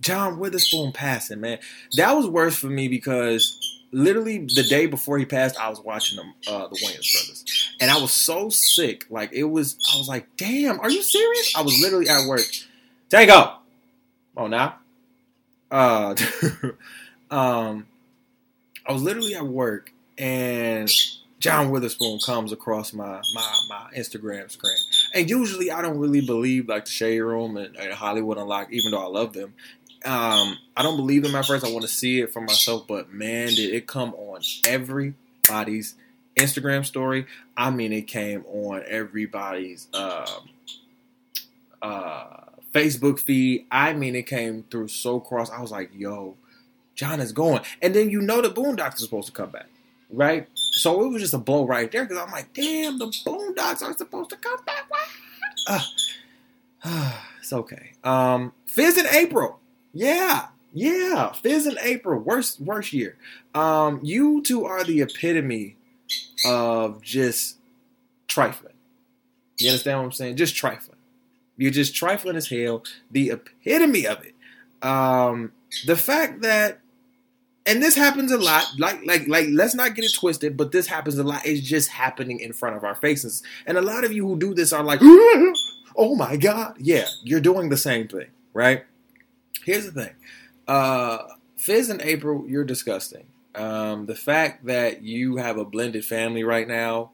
[0.00, 1.58] John Witherspoon passing, man.
[1.96, 3.61] That was worse for me because
[3.92, 7.90] literally the day before he passed, I was watching them, uh, the Wayans brothers, and
[7.90, 9.06] I was so sick.
[9.10, 12.46] Like it was, I was like, "Damn, are you serious?" I was literally at work.
[13.08, 13.58] Tango,
[14.36, 14.76] oh now,
[15.70, 16.14] uh,
[17.30, 17.86] um,
[18.86, 20.90] I was literally at work, and
[21.38, 24.76] John Witherspoon comes across my my my Instagram screen,
[25.12, 28.92] and usually I don't really believe like the Shade Room and, and Hollywood Unlocked, even
[28.92, 29.54] though I love them.
[30.04, 31.64] Um, I don't believe them at first.
[31.64, 35.94] I want to see it for myself, but man, did it come on everybody's
[36.36, 37.26] Instagram story.
[37.56, 40.48] I mean, it came on everybody's um,
[41.80, 42.26] uh,
[42.72, 43.66] Facebook feed.
[43.70, 45.50] I mean, it came through so cross.
[45.50, 46.36] I was like, yo,
[46.94, 47.60] John is going.
[47.80, 49.68] And then you know the Boondocks are supposed to come back,
[50.10, 50.48] right?
[50.54, 53.96] So it was just a blow right there because I'm like, damn, the Boondocks are
[53.96, 54.88] supposed to come back.
[56.84, 57.92] Uh, it's okay.
[58.04, 59.56] Um, Fizz in Apryl.
[59.92, 61.32] Yeah, yeah.
[61.32, 63.16] Fizz and Apryl, worst worst year.
[63.54, 65.76] Um, you two are the epitome
[66.46, 67.58] of just
[68.26, 68.72] trifling.
[69.58, 70.36] You understand what I'm saying?
[70.36, 70.98] Just trifling.
[71.56, 72.84] You're just trifling as hell.
[73.10, 74.34] The epitome of it.
[74.86, 75.52] Um,
[75.86, 76.80] the fact that,
[77.66, 78.64] and this happens a lot.
[78.78, 79.46] Like, like, like.
[79.50, 80.56] Let's not get it twisted.
[80.56, 81.42] But this happens a lot.
[81.44, 83.42] It's just happening in front of our faces.
[83.66, 85.00] And a lot of you who do this are like,
[85.96, 87.06] oh my god, yeah.
[87.22, 88.84] You're doing the same thing, right?
[89.64, 90.14] Here's the thing.
[90.66, 91.18] Uh,
[91.56, 93.26] Fizz and Apryl, you're disgusting.
[93.54, 97.10] Um, the fact that you have a blended family right now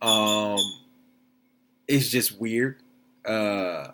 [0.00, 0.58] um,
[1.86, 2.78] is just weird.
[3.24, 3.92] Uh,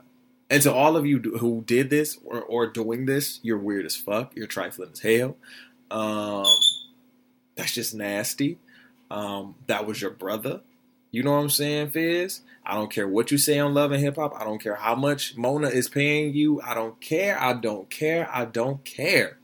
[0.49, 3.97] and to all of you who did this or, or doing this, you're weird as
[3.97, 4.35] fuck.
[4.35, 5.37] You're trifling as hell.
[5.91, 6.47] Um,
[7.57, 8.59] that's just nasty.
[9.11, 10.61] Um, that was your brother.
[11.11, 12.43] You know what I'm saying, Fizz?
[12.65, 14.35] I don't care what you say on Love and Hip Hop.
[14.39, 16.61] I don't care how much Mona is paying you.
[16.61, 17.41] I don't care.
[17.41, 18.29] I don't care.
[18.33, 19.39] I don't care.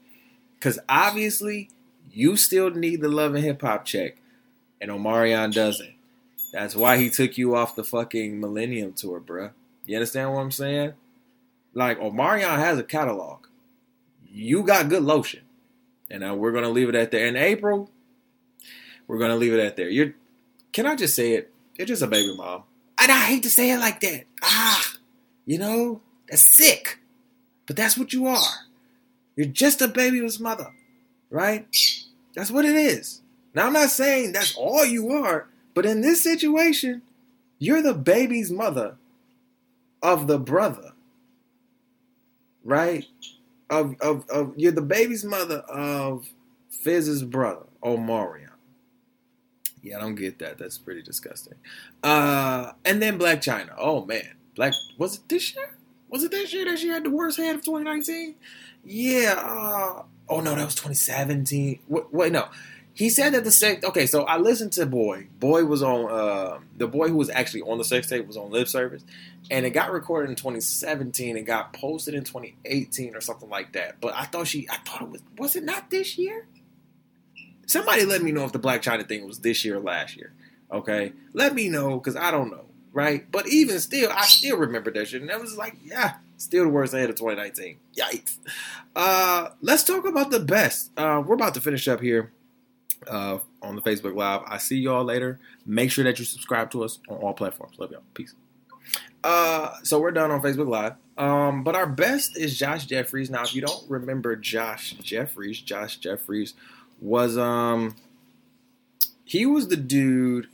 [0.55, 1.71] Because obviously,
[2.12, 4.17] you still need the Love and Hip Hop check,
[4.81, 5.95] and Omarion doesn't.
[6.53, 9.51] That's why he took you off the fucking Millennium Tour, bruh.
[9.85, 10.93] You understand what I'm saying?
[11.75, 13.47] Like, Omarion has a catalog.
[14.29, 15.43] You got good lotion.
[16.11, 17.27] And now we're going to leave it at there.
[17.27, 17.89] In Apryl,
[19.07, 19.89] we're going to leave it at there.
[19.89, 20.14] You're,
[20.73, 21.53] can I just say it?
[21.77, 22.62] You're just a baby mom.
[22.99, 24.24] And I hate to say it like that.
[24.43, 24.95] Ah,
[25.45, 27.01] you know, that's sick.
[27.66, 28.66] But that's what you are.
[29.35, 30.72] You're just a baby's mother,
[31.31, 31.66] right?
[32.35, 33.20] That's what it is.
[33.55, 37.03] Now, I'm not saying that's all you are, but in this situation,
[37.59, 38.97] you're the baby's mother
[40.03, 40.93] of the brother,
[42.64, 43.07] right?
[43.68, 46.29] Of, of, of you're the baby's mother of
[46.70, 48.45] Fizz's brother, Omarion.
[49.87, 50.59] Yeah, I don't get that.
[50.59, 51.55] That's pretty disgusting.
[52.03, 53.72] Uh, and then Blac Chyna.
[53.78, 55.76] Oh man, Black was it this year?
[56.09, 58.34] Was it this year that she had the worst head of 2019?
[58.84, 59.34] Yeah.
[59.39, 61.78] Uh, oh no, that was 2017.
[61.87, 62.49] Wait, wait, no.
[62.95, 63.84] He said that the sex.
[63.84, 65.28] Okay, so I listened to Boy.
[65.39, 66.11] Boy was on.
[66.11, 69.05] Uh, the boy who was actually on the sex tape was on lip service,
[69.53, 74.01] and it got recorded in 2017 and got posted in 2018 or something like that.
[74.01, 74.66] But I thought she.
[74.68, 75.22] I thought it was.
[75.39, 76.47] Was it not this year?
[77.67, 80.33] Somebody let me know if the Blac Chyna thing was this year or last year.
[80.71, 83.31] Okay, let me know because I don't know, right?
[83.31, 86.71] But even still, I still remember that shit, and that was like, yeah, still the
[86.71, 87.79] worst ahead of 2019.
[87.97, 88.39] Yikes.
[88.95, 90.91] Uh, let's talk about the best.
[90.97, 92.33] Uh, we're about to finish up here
[93.09, 94.43] uh, on the Facebook Live.
[94.47, 95.39] I see y'all later.
[95.64, 97.79] Make sure that you subscribe to us on all platforms.
[97.79, 98.03] Love y'all.
[98.14, 98.35] Peace.
[99.23, 100.95] Uh, so we're done on Facebook Live.
[101.19, 103.31] Um, but our best is Josh Jeffries.
[103.31, 106.55] Now, if you don't remember Josh Jeffries, Josh Jeffries
[107.01, 107.97] was um
[109.24, 110.49] he was the dude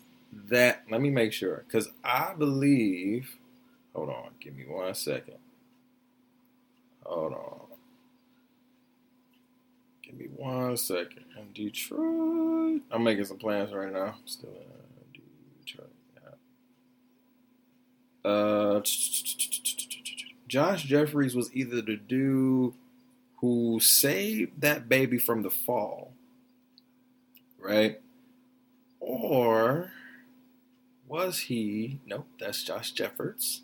[0.49, 3.37] that let me make sure because I believe.
[3.95, 5.37] Hold on, give me one second.
[7.05, 7.61] Hold on.
[10.03, 11.25] Give me one second.
[11.39, 14.15] In Detroit, I'm making some plans right now.
[14.25, 15.21] Still in
[15.65, 15.91] Detroit.
[18.25, 18.81] Uh,
[20.49, 22.73] Josh Jeffries was either the dude
[23.37, 26.13] who saved that baby from the fall
[27.63, 28.01] right?
[29.01, 29.93] Or
[31.09, 32.01] was he?
[32.07, 33.63] Nope, that's Josh Jeffords.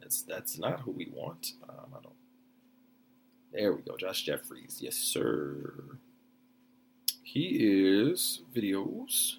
[0.00, 1.52] That's that's not who we want.
[1.68, 2.14] Um, I don't.
[3.52, 4.78] There we go, Josh Jeffries.
[4.80, 5.72] Yes, sir.
[7.22, 9.36] He is videos.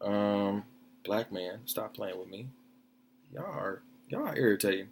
[0.00, 0.64] Um,
[1.04, 2.48] black man, stop playing with me.
[3.32, 4.88] Y'all are y'all are irritating.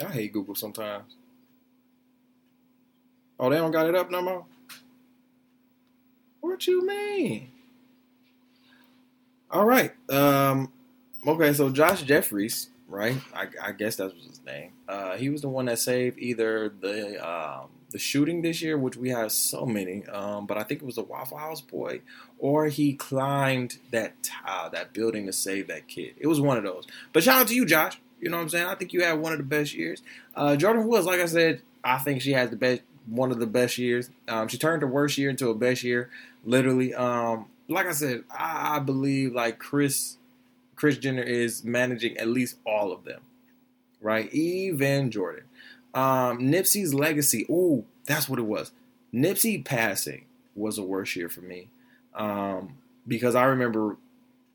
[0.00, 1.14] I hate Google sometimes.
[3.38, 4.44] Oh, they don't got it up no more?
[6.40, 7.50] What you mean?
[9.50, 9.92] All right.
[10.10, 10.72] Um,
[11.26, 13.16] okay, so Josh Jeffries, right?
[13.34, 14.72] I, I guess that was his name.
[14.88, 18.96] Uh, he was the one that saved either the um, the shooting this year, which
[18.96, 22.00] we have so many, um, but I think it was the Waffle House boy,
[22.38, 24.14] or he climbed that
[24.46, 26.14] uh, that building to save that kid.
[26.18, 26.86] It was one of those.
[27.12, 28.00] But shout out to you, Josh.
[28.20, 28.66] You know what I'm saying?
[28.66, 30.02] I think you had one of the best years.
[30.34, 33.46] Uh, Jordyn Woods, like I said, I think she has the best, one of the
[33.46, 34.10] best years.
[34.28, 36.10] Um, she turned her worst year into a best year,
[36.44, 36.94] literally.
[36.94, 40.16] Um, like I said, I, I believe like Chris
[40.74, 43.22] Kris Jenner is managing at least all of them,
[44.00, 44.32] right?
[44.32, 45.44] Even Jordyn.
[45.94, 47.46] Um, Nipsey's legacy.
[47.48, 48.72] Ooh, that's what it was.
[49.12, 51.68] Nipsey passing was a worst year for me
[52.14, 52.76] um,
[53.06, 53.96] because I remember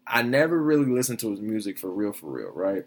[0.05, 2.85] I never really listened to his music for real, for real, right?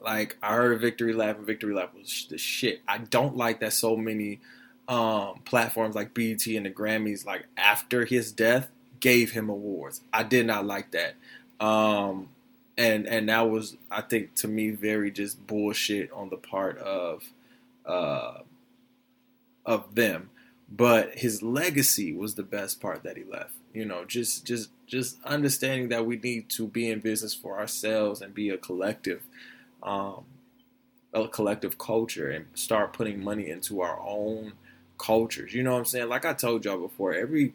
[0.00, 2.80] Like I heard Victory Lap and Victory Lap was the shit.
[2.86, 4.40] I don't like that so many
[4.88, 8.68] um, platforms like BET and the Grammys, like after his death,
[9.00, 10.00] gave him awards.
[10.12, 11.14] I did not like that.
[11.64, 12.30] Um,
[12.76, 17.24] and and that was I think to me very just bullshit on the part of
[17.84, 18.38] uh,
[19.66, 20.30] of them.
[20.70, 23.54] But his legacy was the best part that he left.
[23.74, 28.22] You know, just just just understanding that we need to be in business for ourselves
[28.22, 29.22] and be a collective
[29.82, 30.24] um,
[31.12, 34.52] a collective culture and start putting money into our own
[34.98, 35.54] cultures.
[35.54, 36.08] You know what I'm saying?
[36.08, 37.54] Like I told y'all before, every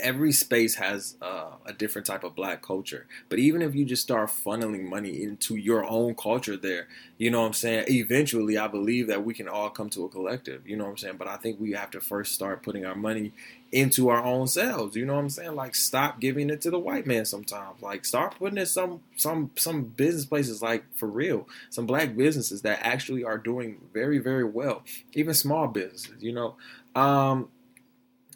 [0.00, 3.06] every space has uh, a different type of black culture.
[3.28, 6.88] But even if you just start funneling money into your own culture there,
[7.18, 7.84] you know what I'm saying?
[7.88, 10.96] Eventually, I believe that we can all come to a collective, you know what I'm
[10.98, 11.16] saying?
[11.16, 13.32] But I think we have to first start putting our money
[13.72, 15.54] into our own selves, you know what I'm saying?
[15.54, 17.82] Like stop giving it to the white man sometimes.
[17.82, 22.62] Like start putting it some some some business places like for real, some black businesses
[22.62, 24.82] that actually are doing very very well.
[25.14, 26.56] Even small businesses, you know.
[26.94, 27.48] Um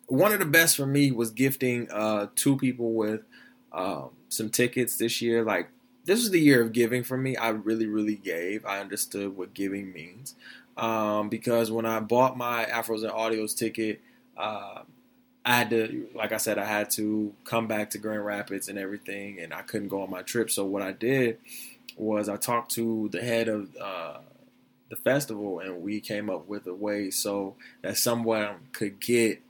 [0.07, 3.21] one of the best for me was gifting uh, two people with
[3.73, 5.45] um, some tickets this year.
[5.45, 5.71] Like
[6.05, 7.37] this was the year of giving for me.
[7.37, 8.67] I really, really gave.
[8.67, 10.35] I understood what giving means
[10.77, 14.01] um, because when I bought my Afros and Audios ticket,
[14.37, 14.83] uh,
[15.45, 18.79] I had to, like I said, I had to come back to Grand Rapids and
[18.79, 20.51] everything, and I couldn't go on my trip.
[20.51, 21.39] So what I did
[21.97, 24.19] was I talked to the head of uh,
[24.91, 29.41] the festival, and we came up with a way so that someone could get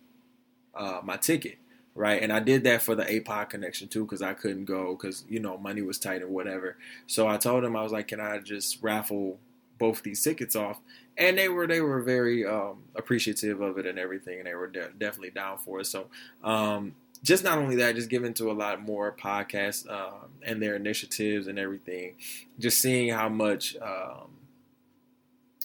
[0.75, 1.59] uh, my ticket,
[1.95, 2.23] right?
[2.23, 5.41] And I did that for the APOD connection too because I couldn't go because you
[5.41, 6.77] know money was tight and whatever.
[7.07, 9.39] So I told him I was like, can I just raffle
[9.79, 10.79] both these tickets off?
[11.17, 14.69] And they were they were very um, appreciative of it and everything, and they were
[14.69, 15.87] de- definitely down for it.
[15.87, 16.07] So.
[16.43, 20.75] Um, just not only that, just giving to a lot more podcasts um, and their
[20.75, 22.15] initiatives and everything.
[22.59, 24.31] Just seeing how much um,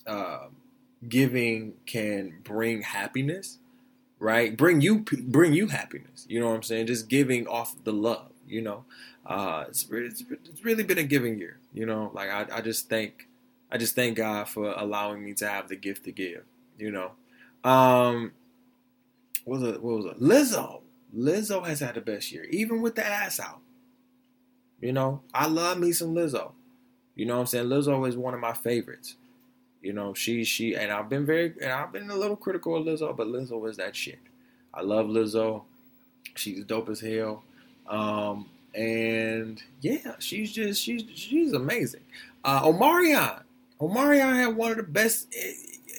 [0.06, 0.48] uh,
[1.08, 3.60] giving can bring happiness
[4.20, 4.56] right?
[4.56, 6.26] Bring you bring you happiness.
[6.28, 6.88] You know what I'm saying?
[6.88, 8.32] Just giving off the love.
[8.48, 8.86] You know,
[9.26, 11.58] uh, it's, it's, it's really been a giving year.
[11.74, 13.28] You know, like I, I just thank
[13.72, 16.44] I just thank God for allowing me to have the gift to give.
[16.78, 17.12] You know,
[17.70, 18.34] um,
[19.46, 19.84] what was it?
[19.84, 20.20] What was it?
[20.20, 20.82] Lizzo.
[21.16, 23.60] Lizzo has had the best year, even with the ass out.
[24.82, 26.52] You know, I love me some Lizzo.
[27.16, 27.68] You know what I'm saying?
[27.68, 29.16] Lizzo is one of my favorites.
[29.82, 32.86] You know, she she and I've been very and I've been a little critical of
[32.86, 34.20] Lizzo, but Lizzo is that shit.
[34.74, 35.64] I love Lizzo.
[36.36, 37.44] She's dope as hell.
[37.88, 42.02] Um, and yeah, she's just she's she's amazing.
[42.44, 43.44] Uh, Omarion,
[43.88, 45.34] Omarion had one of the best.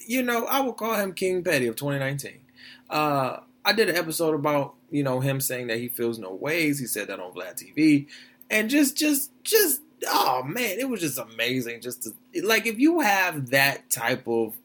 [0.06, 2.40] You know, I would call him King Petty of 2019.
[2.88, 6.78] Uh, I did an episode about you know him saying that he feels no ways.
[6.78, 8.06] He said that on Vlad TV,
[8.50, 11.80] and just just just oh man, it was just amazing.
[11.80, 12.12] Just to,
[12.42, 14.56] like if you have that type of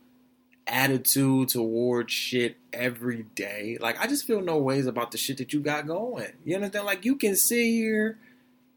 [0.68, 5.54] attitude towards shit every day, like I just feel no ways about the shit that
[5.54, 6.32] you got going.
[6.46, 6.86] You understand?
[6.86, 8.18] Like you can sit here,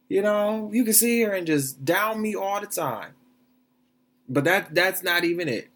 [0.09, 3.13] you know, you can sit here and just down me all the time,
[4.29, 5.69] but that that's not even it.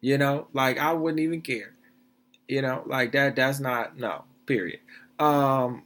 [0.00, 1.74] You know, like I wouldn't even care.
[2.46, 3.36] You know, like that.
[3.36, 4.24] That's not no.
[4.46, 4.80] Period.
[5.18, 5.82] Um,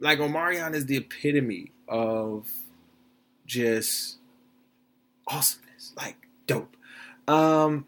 [0.00, 2.50] like Omarion is the epitome of
[3.46, 4.18] just
[5.26, 6.16] awesomeness, like
[6.46, 6.76] dope.
[7.28, 7.86] Um,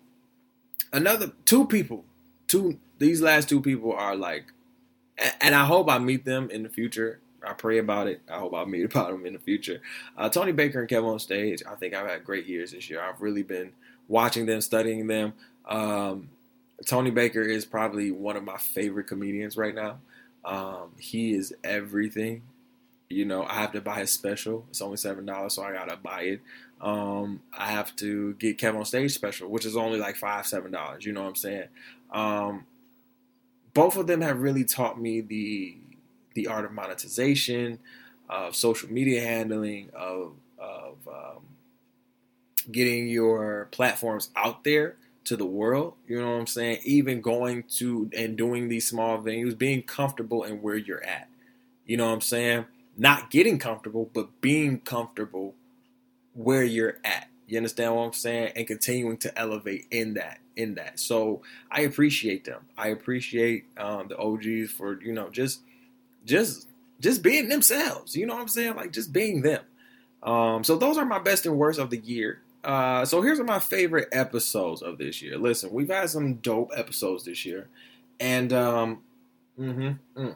[0.93, 2.05] another two people,
[2.47, 4.53] two these last two people are like,
[5.41, 7.21] and I hope I meet them in the future.
[7.47, 8.21] I pray about it.
[8.31, 9.81] I hope I meet about them in the future.
[10.17, 11.63] Uh, Tony Baker and Kev on stage.
[11.71, 13.01] I think I've had great years this year.
[13.03, 13.73] I've really been
[14.09, 15.35] watching them, studying them.
[15.67, 16.31] Um,
[16.87, 19.99] Tony Baker is probably one of my favorite comedians right now.
[20.45, 22.43] Um, he is everything
[23.11, 24.67] You know, I have to buy a special.
[24.71, 26.41] It's only seven dollars, so I gotta buy it.
[26.81, 30.73] Um, I have to get Kev on Stage special, which is only like five, seven
[30.73, 31.05] dollars.
[31.07, 31.69] You know what I'm saying?
[32.13, 32.67] Um,
[33.75, 35.77] both of them have really taught me the
[36.35, 37.79] the art of monetization,
[38.29, 41.43] of social media handling, of of um,
[42.71, 45.95] getting your platforms out there to the world.
[46.07, 46.81] You know what I'm saying?
[46.85, 51.29] Even going to and doing these small venues, being comfortable in where you're at.
[51.87, 52.67] You know what I'm saying?
[52.97, 55.55] Not getting comfortable, but being comfortable
[56.35, 57.29] where you're at.
[57.47, 58.53] You understand what I'm saying?
[58.57, 60.99] And continuing to elevate in that, in that.
[60.99, 62.63] So I appreciate them.
[62.77, 65.61] I appreciate um, the OGs for you know just,
[66.25, 66.69] just,
[67.01, 68.17] just being themselves.
[68.17, 68.77] You know what I'm saying?
[68.77, 69.63] Like just being them.
[70.23, 72.41] Um, so those are my best and worst of the year.
[72.65, 75.37] Uh, so here's my favorite episodes of this year.
[75.37, 77.69] Listen, we've had some dope episodes this year,
[78.19, 79.03] and um,
[79.59, 80.35] mm-hmm, mm.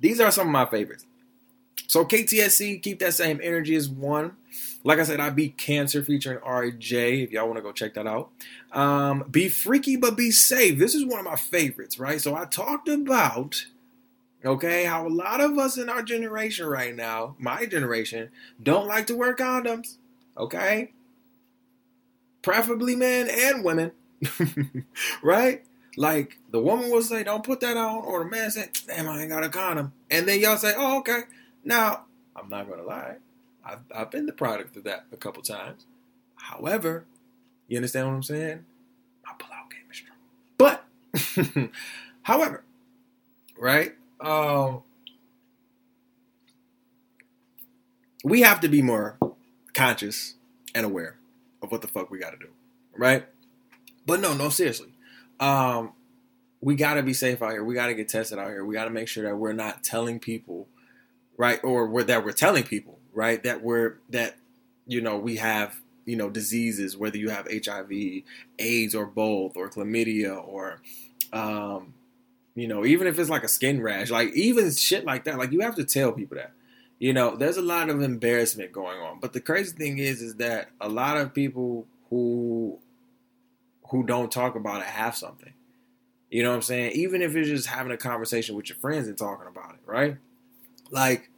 [0.00, 1.04] these are some of my favorites.
[1.86, 4.36] So KTSC, keep that same energy as one.
[4.82, 7.24] Like I said, I beat Cancer featuring RJ.
[7.24, 8.30] If y'all want to go check that out.
[8.72, 10.78] Um, be freaky but be safe.
[10.78, 12.20] This is one of my favorites, right?
[12.20, 13.66] So I talked about
[14.44, 18.30] okay how a lot of us in our generation right now, my generation,
[18.62, 19.96] don't like to wear condoms.
[20.36, 20.92] Okay?
[22.42, 23.92] Preferably men and women.
[25.22, 25.64] right?
[25.96, 29.20] Like the woman will say, "Don't put that on," or the man say, "Damn, I
[29.22, 31.20] ain't got a condom," and then y'all say, "Oh, okay."
[31.64, 32.04] Now,
[32.34, 33.16] I'm not gonna lie,
[33.64, 35.86] I've I've been the product of that a couple times.
[36.36, 37.04] However,
[37.68, 38.64] you understand what I'm saying?
[39.24, 40.18] My pullout game is strong,
[40.58, 41.70] but
[42.22, 42.64] however,
[43.58, 43.94] right?
[44.24, 44.82] Um,
[48.24, 49.18] we have to be more
[49.74, 50.34] conscious
[50.74, 51.18] and aware
[51.62, 52.48] of what the fuck we got to do,
[52.96, 53.26] right?
[54.06, 54.92] But no, no, seriously.
[55.40, 55.92] Um,
[56.60, 57.62] we got to be safe out here.
[57.62, 58.64] We got to get tested out here.
[58.64, 60.68] We got to make sure that we're not telling people,
[61.36, 64.36] right, or we're, that we're telling people, right, that we're that
[64.86, 68.22] you know we have you know diseases, whether you have HIV,
[68.58, 70.80] AIDS, or both, or chlamydia, or
[71.32, 71.92] um,
[72.54, 75.52] you know, even if it's like a skin rash, like even shit like that, like
[75.52, 76.52] you have to tell people that
[76.98, 79.20] you know, there's a lot of embarrassment going on.
[79.20, 82.78] But the crazy thing is, is that a lot of people who
[83.90, 85.52] who don't talk about it have something.
[86.30, 86.92] You know what I'm saying?
[86.92, 90.16] Even if you're just having a conversation with your friends and talking about it, right?
[90.90, 91.30] Like,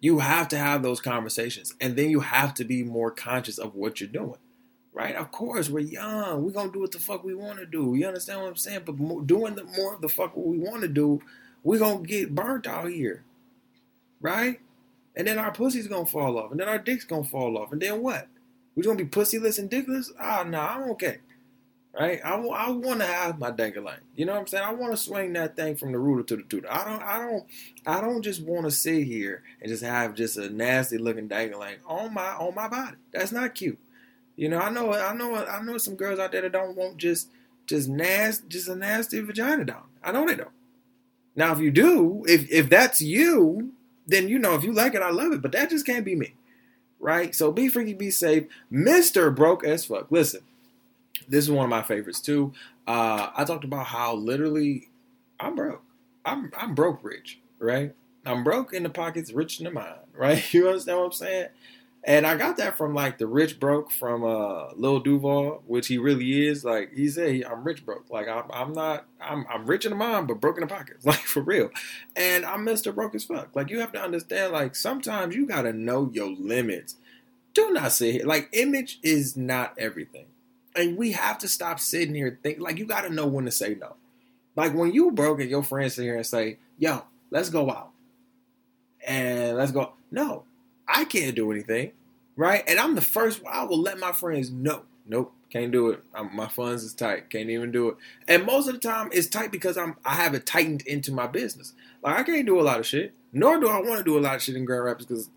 [0.00, 3.74] you have to have those conversations, and then you have to be more conscious of
[3.74, 4.38] what you're doing,
[4.96, 5.14] right?
[5.14, 6.44] Of course, we're young.
[6.44, 7.94] We're gonna do what the fuck we want to do.
[7.94, 8.82] You understand what I'm saying?
[8.84, 11.22] But more, doing the more of the fuck what we want to do,
[11.62, 13.24] we're gonna get burnt out here
[14.20, 14.60] right?
[15.14, 17.80] And then our pussy's gonna fall off, and then our dick's gonna fall off, and
[17.80, 18.28] then what?
[18.74, 20.10] We're gonna be pussyless and dickless?
[20.20, 21.18] Ah, oh, no, I'm okay.
[21.98, 22.20] Right?
[22.22, 23.94] I, I want to have my dangling.
[24.14, 24.64] You know what I'm saying?
[24.64, 26.70] I want to swing that thing from the rooter to the tutor.
[26.70, 27.44] I don't, I don't,
[27.86, 31.76] I don't just want to sit here and just have just a nasty looking dangling
[31.86, 32.98] on my on my body.
[33.12, 33.78] That's not cute.
[34.36, 36.98] You know, I know, I know, I know some girls out there that don't want
[36.98, 37.28] just
[37.66, 39.84] just nasty, just a nasty vagina down.
[40.02, 40.50] I know they don't.
[41.34, 43.72] Now, if you do, if if that's you,
[44.06, 45.42] then you know if you like it, I love it.
[45.42, 46.34] But that just can't be me,
[47.00, 47.34] right?
[47.34, 50.10] So be freaky, be safe, Mister Broke as fuck.
[50.10, 50.42] Listen,
[51.28, 52.52] this is one of my favorites too.
[52.86, 54.88] Uh, I talked about how literally
[55.40, 55.82] I'm broke.
[56.24, 57.94] I'm I'm broke rich, right?
[58.26, 60.52] I'm broke in the pockets, rich in the mind, right?
[60.54, 61.48] You understand what I'm saying?
[62.06, 65.98] And I got that from like the rich broke from uh Lil Duval, which he
[65.98, 66.64] really is.
[66.64, 68.08] Like he said, I'm rich broke.
[68.08, 71.04] Like I'm, I'm not, I'm, I'm rich in the mind, but broke in the pockets,
[71.04, 71.70] like for real.
[72.14, 72.94] And I'm Mr.
[72.94, 73.56] Broke as fuck.
[73.56, 76.94] Like you have to understand, like sometimes you gotta know your limits.
[77.54, 78.24] Do not sit here.
[78.24, 80.26] Like image is not everything,
[80.76, 82.60] and we have to stop sitting here think.
[82.60, 83.96] Like you gotta know when to say no.
[84.54, 87.02] Like when you broke and your friends sit here and say, "Yo,
[87.32, 87.90] let's go out,"
[89.04, 89.94] and let's go.
[90.12, 90.44] No,
[90.88, 91.92] I can't do anything,
[92.36, 92.62] right?
[92.66, 93.42] And I'm the first.
[93.48, 94.82] I will let my friends know.
[95.06, 96.02] Nope, can't do it.
[96.14, 97.30] I'm, my funds is tight.
[97.30, 97.96] Can't even do it.
[98.26, 101.26] And most of the time, it's tight because I'm I have it tightened into my
[101.26, 101.72] business.
[102.02, 103.14] Like I can't do a lot of shit.
[103.32, 105.30] Nor do I want to do a lot of shit in Grand Rapids because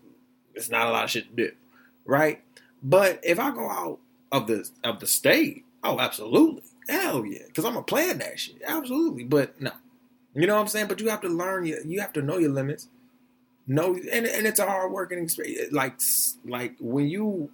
[0.54, 1.52] it's not a lot of shit to do,
[2.04, 2.42] right?
[2.82, 3.98] But if I go out
[4.32, 8.62] of the of the state, oh, absolutely, hell yeah, because I'm gonna plan that shit,
[8.66, 9.24] absolutely.
[9.24, 9.72] But no,
[10.34, 10.88] you know what I'm saying.
[10.88, 11.66] But you have to learn.
[11.66, 12.88] You you have to know your limits
[13.70, 15.72] no, and and it's a hard working experience.
[15.72, 16.00] Like
[16.44, 17.52] like when you,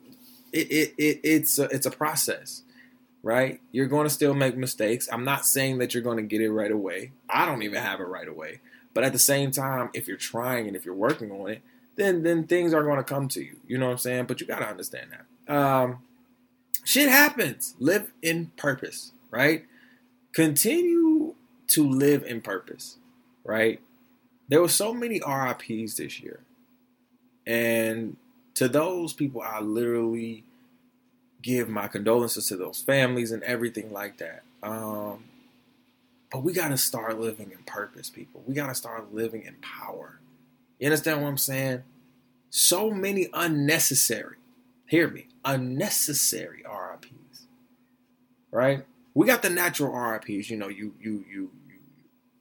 [0.50, 2.62] it, it, it it's a, it's a process,
[3.22, 3.60] right?
[3.70, 5.10] You're going to still make mistakes.
[5.12, 7.12] I'm not saying that you're going to get it right away.
[7.28, 8.60] I don't even have it right away.
[8.94, 11.60] But at the same time, if you're trying and if you're working on it,
[11.96, 13.58] then then things are going to come to you.
[13.66, 14.24] You know what I'm saying?
[14.24, 15.54] But you got to understand that.
[15.54, 15.98] Um,
[16.82, 17.74] shit happens.
[17.78, 19.66] Live in purpose, right?
[20.32, 21.34] Continue
[21.68, 22.96] to live in purpose,
[23.44, 23.82] right?
[24.48, 26.40] There were so many RIPs this year.
[27.46, 28.16] And
[28.54, 30.44] to those people, I literally
[31.42, 34.42] give my condolences to those families and everything like that.
[34.62, 35.24] Um,
[36.32, 38.42] but we got to start living in purpose, people.
[38.46, 40.18] We got to start living in power.
[40.78, 41.82] You understand what I'm saying?
[42.50, 44.36] So many unnecessary,
[44.86, 47.46] hear me, unnecessary RIPs,
[48.50, 48.84] right?
[49.14, 50.50] We got the natural RIPs.
[50.50, 51.50] You know, you you you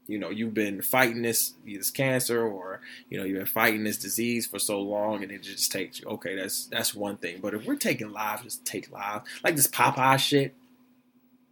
[0.07, 3.98] you know you've been fighting this this cancer or you know you've been fighting this
[3.98, 6.07] disease for so long and it just takes you.
[6.07, 7.40] Okay that's that's one thing.
[7.41, 9.27] But if we're taking lives just take lives.
[9.44, 10.53] Like this popeye shit.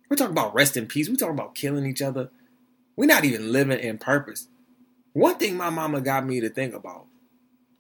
[0.09, 1.09] We're talking about rest in peace.
[1.09, 2.30] We're talking about killing each other.
[2.95, 4.47] We're not even living in purpose.
[5.13, 7.07] One thing my mama got me to think about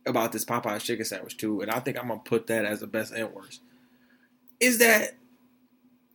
[0.05, 2.87] about this popeye chicken sandwich too and i think i'm gonna put that as the
[2.87, 3.61] best and worst
[4.59, 5.15] is that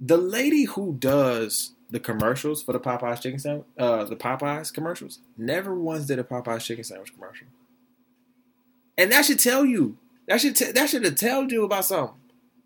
[0.01, 5.20] the lady who does the commercials for the Popeyes chicken sandwich, uh, the Popeyes commercials,
[5.36, 7.47] never once did a Popeyes chicken sandwich commercial.
[8.97, 9.97] And that should tell you.
[10.27, 12.15] That should t- that should have told you about something,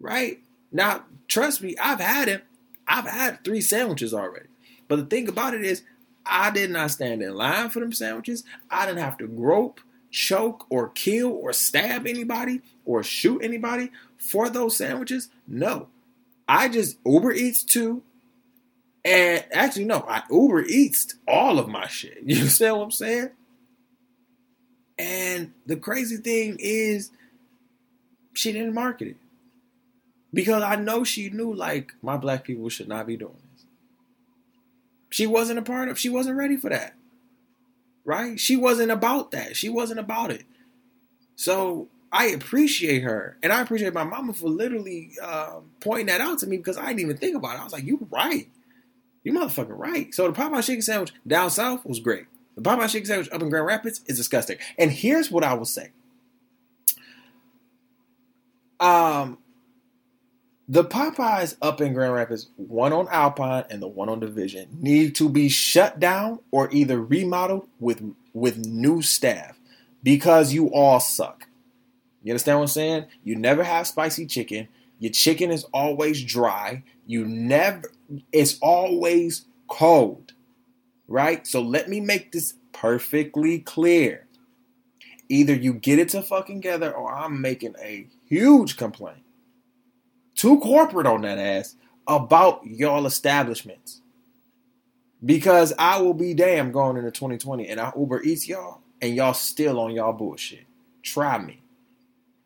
[0.01, 0.41] right?
[0.73, 2.45] Now, trust me, I've had it.
[2.89, 4.49] I've had three sandwiches already.
[4.89, 5.83] But the thing about it is,
[6.27, 8.43] I did not stand in line for them sandwiches.
[8.69, 9.81] I didn't have to grope,
[10.11, 15.29] choke, or kill, or stab anybody, or shoot anybody for those sandwiches.
[15.47, 15.87] No,
[16.49, 18.03] I just Uber Eats two
[19.05, 22.19] and actually, no, I Uber Eats all of my shit.
[22.25, 23.31] You understand what I'm saying?
[24.99, 27.11] And the crazy thing is,
[28.35, 29.17] she didn't market it.
[30.33, 33.67] Because I know she knew, like, my black people should not be doing this.
[35.11, 36.95] She wasn't a part of, she wasn't ready for that.
[38.05, 38.39] Right?
[38.39, 39.57] She wasn't about that.
[39.57, 40.45] She wasn't about it.
[41.37, 43.37] So I appreciate her.
[43.43, 46.87] And I appreciate my mama for literally uh, pointing that out to me because I
[46.87, 47.61] didn't even think about it.
[47.61, 48.49] I was like, you're right.
[49.25, 50.13] You motherfucking right.
[50.15, 52.27] So the Popeye chicken sandwich down south was great.
[52.57, 54.59] The Popeye chicken sandwich up in Grand Rapids is disgusting.
[54.79, 55.91] And here's what I will say.
[58.81, 59.39] Um,
[60.69, 65.15] the Popeyes up in Grand Rapids, one on Alpine and the one on Division, need
[65.17, 69.59] to be shut down or either remodeled with with new staff
[70.03, 71.47] because you all suck.
[72.23, 73.05] You understand what I'm saying?
[73.25, 74.69] You never have spicy chicken.
[74.99, 76.85] Your chicken is always dry.
[77.07, 77.91] You never,
[78.33, 80.33] it's always cold,
[81.09, 81.47] right?
[81.47, 84.27] So let me make this perfectly clear.
[85.29, 89.23] Either you get it to fucking together or I'm making a huge complaint
[90.37, 91.77] to corporate on that ass
[92.07, 94.01] about y'all establishments.
[95.25, 99.35] Because I will be damn going into 2020 and I Uber Eats y'all and y'all
[99.35, 100.67] still on y'all bullshit.
[101.03, 101.62] Try me.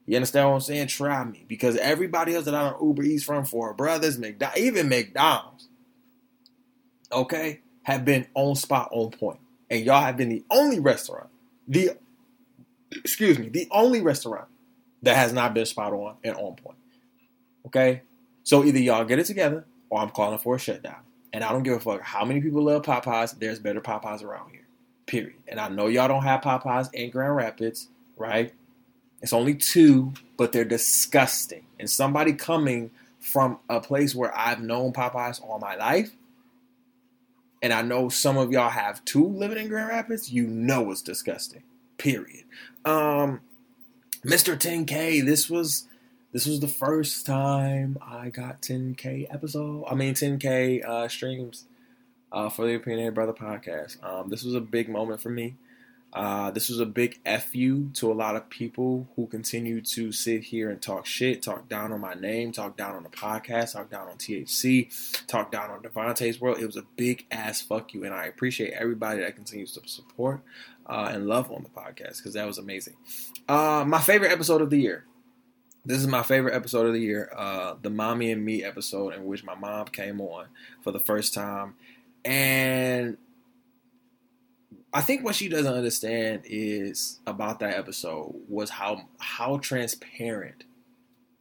[0.07, 0.87] You understand what I'm saying?
[0.87, 1.45] Try me.
[1.49, 5.69] Because everybody else that I don't Uber Eats from for brothers, McDonald's, even McDonald's,
[7.11, 9.41] okay, have been on spot, on point.
[9.69, 11.29] And y'all have been the only restaurant,
[11.67, 11.91] the
[12.93, 14.47] excuse me, the only restaurant
[15.03, 16.79] that has not been spot on and on point.
[17.67, 18.03] Okay?
[18.45, 21.01] So either y'all get it together or I'm calling for a shutdown.
[21.33, 23.39] And I don't give a fuck how many people love Popeyes.
[23.39, 24.67] There's better Popeyes around here.
[25.07, 25.35] Period.
[25.49, 28.55] And I know y'all don't have Popeyes in Grand Rapids, right?
[29.23, 31.67] It's only two, but they're disgusting.
[31.79, 36.15] And somebody coming from a place where I've known Popeyes all my life,
[37.63, 41.03] and I know some of y'all have two living in Grand Rapids, you know it's
[41.03, 41.63] disgusting.
[41.99, 42.45] Period.
[42.85, 43.41] Um,
[44.25, 44.57] Mr.
[44.57, 45.89] 10K, this was
[46.33, 49.85] this was the first time I got 10K episode.
[49.89, 51.65] I mean 10K uh, streams
[52.31, 54.03] uh, for the Opinionated Bruhtha podcast.
[54.05, 55.57] Um, this was a big moment for me.
[56.17, 60.45] Uh, this was a big fu to a lot of people who continue to sit
[60.45, 63.91] here and talk shit, talk down on my name, talk down on the podcast, talk
[63.91, 66.59] down on THC, talk down on DeVonta's world.
[66.59, 70.41] It was a big ass fuck you, and I appreciate everybody that continues to support
[70.87, 72.95] uh, and love on the podcast because that was amazing.
[73.47, 75.05] Uh, my favorite episode of the year.
[75.85, 79.27] This is my favorite episode of the year, uh, the Mommy and Me episode, in
[79.27, 80.47] which my mom came on
[80.81, 81.75] for the first time.
[82.25, 83.19] And
[84.97, 90.65] I think what she doesn't understand is about that episode was how how transparent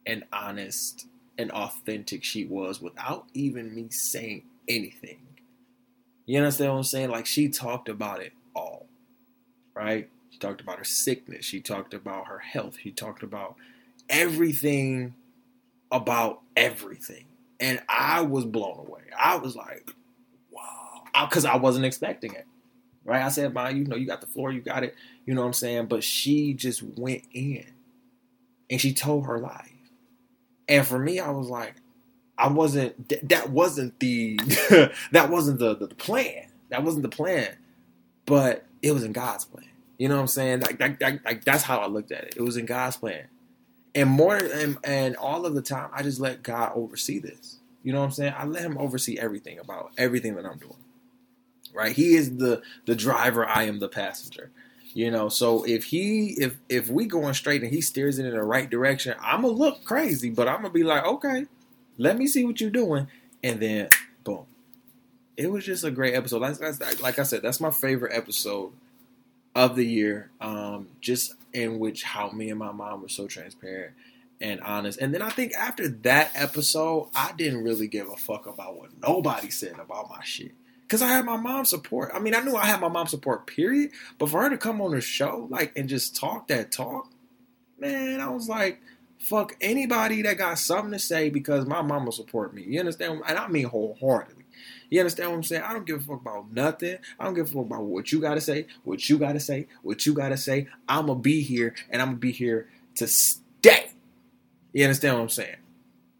[0.04, 1.06] and honest
[1.38, 5.20] and authentic she was without even me saying anything.
[6.26, 7.08] You understand what I'm saying?
[7.08, 8.88] Like she talked about it all.
[9.72, 10.10] Right?
[10.28, 13.56] She talked about her sickness, she talked about her health, she talked about
[14.10, 15.14] everything
[15.90, 17.24] about everything.
[17.58, 19.04] And I was blown away.
[19.18, 19.92] I was like,
[20.50, 21.04] wow.
[21.26, 22.46] Because I wasn't expecting it
[23.06, 23.22] right?
[23.22, 25.48] I said, "Ma, you know, you got the floor, you got it." You know what
[25.48, 25.86] I'm saying?
[25.86, 27.64] But she just went in,
[28.70, 29.72] and she told her life.
[30.68, 31.74] And for me, I was like,
[32.36, 33.28] I wasn't.
[33.28, 34.38] that wasn't the.
[35.12, 36.46] that wasn't the, the the plan.
[36.70, 37.56] That wasn't the plan.
[38.26, 39.66] But it was in God's plan.
[39.98, 40.60] You know what I'm saying?
[40.60, 42.34] Like, like, like, like that's how I looked at it.
[42.36, 43.28] It was in God's plan.
[43.94, 47.58] And more and, and all of the time I just let God oversee this.
[47.82, 48.34] You know what I'm saying?
[48.36, 50.74] I let him oversee everything about everything that I'm doing.
[51.76, 51.94] Right?
[51.94, 54.50] He is the the driver, I am the passenger.
[54.94, 58.32] You know, so if he if if we going straight and he steers it in
[58.32, 61.44] the right direction, I'm gonna look crazy, but I'm gonna be like, okay,
[61.98, 63.08] let me see what you're doing,
[63.44, 63.90] and then
[64.24, 64.46] boom.
[65.36, 66.40] It was just a great episode.
[66.40, 68.72] Like, like I said, that's my favorite episode
[69.54, 70.30] of the year.
[70.40, 73.92] Um, just in which how me and my mom were so transparent
[74.40, 74.98] and honest.
[74.98, 78.90] And then I think after that episode, I didn't really give a fuck about what
[79.02, 80.52] nobody said about my shit.
[80.88, 82.12] Cause I had my mom's support.
[82.14, 83.90] I mean, I knew I had my mom's support, period.
[84.18, 87.10] But for her to come on the show, like, and just talk that talk,
[87.78, 88.80] man, I was like,
[89.18, 92.62] fuck anybody that got something to say because my mama support me.
[92.62, 93.22] You understand?
[93.26, 94.44] And I mean wholeheartedly.
[94.88, 95.62] You understand what I'm saying?
[95.62, 96.98] I don't give a fuck about nothing.
[97.18, 100.06] I don't give a fuck about what you gotta say, what you gotta say, what
[100.06, 100.68] you gotta say.
[100.88, 103.90] I'ma be here and I'm gonna be here to stay.
[104.72, 105.56] You understand what I'm saying?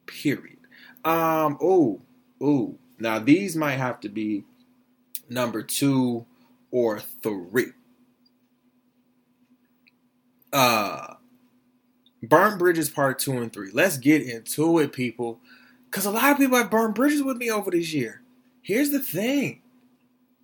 [0.07, 0.59] Period.
[1.05, 2.01] Um, ooh,
[2.43, 2.79] ooh.
[2.99, 4.45] Now these might have to be
[5.29, 6.27] number two
[6.71, 7.73] or three.
[10.53, 11.15] Uh
[12.23, 13.71] Burn Bridges Part 2 and 3.
[13.73, 15.39] Let's get into it, people.
[15.85, 18.23] Because a lot of people have burned bridges with me over this year.
[18.63, 19.63] Here's the thing.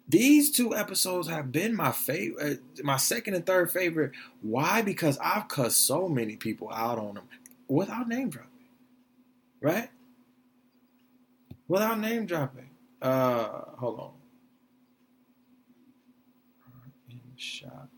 [0.08, 4.12] These two episodes have been my favorite, uh, my second and third favorite.
[4.42, 4.82] Why?
[4.82, 7.24] Because I've cussed so many people out on them
[7.68, 8.50] without name dropping,
[9.60, 9.88] right?
[11.68, 12.68] Without name dropping.
[13.00, 13.48] Uh,
[13.78, 14.10] hold on.
[17.10, 17.88] In shot.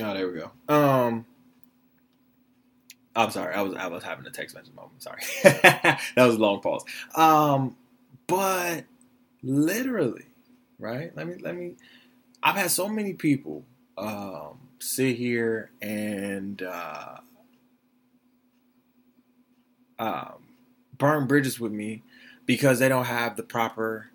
[0.00, 0.50] Oh, there we go.
[0.74, 1.26] Um,
[3.14, 3.54] I'm sorry.
[3.54, 5.02] I was I was having a text message moment.
[5.02, 6.84] Sorry, that was a long pause.
[7.16, 7.76] Um,
[8.26, 8.84] but
[9.42, 10.26] literally,
[10.78, 11.16] right?
[11.16, 11.76] Let me let me.
[12.42, 13.64] I've had so many people
[13.98, 17.16] um, sit here and uh,
[19.98, 20.45] um,
[20.98, 22.02] burn bridges with me
[22.46, 24.10] because they don't have the proper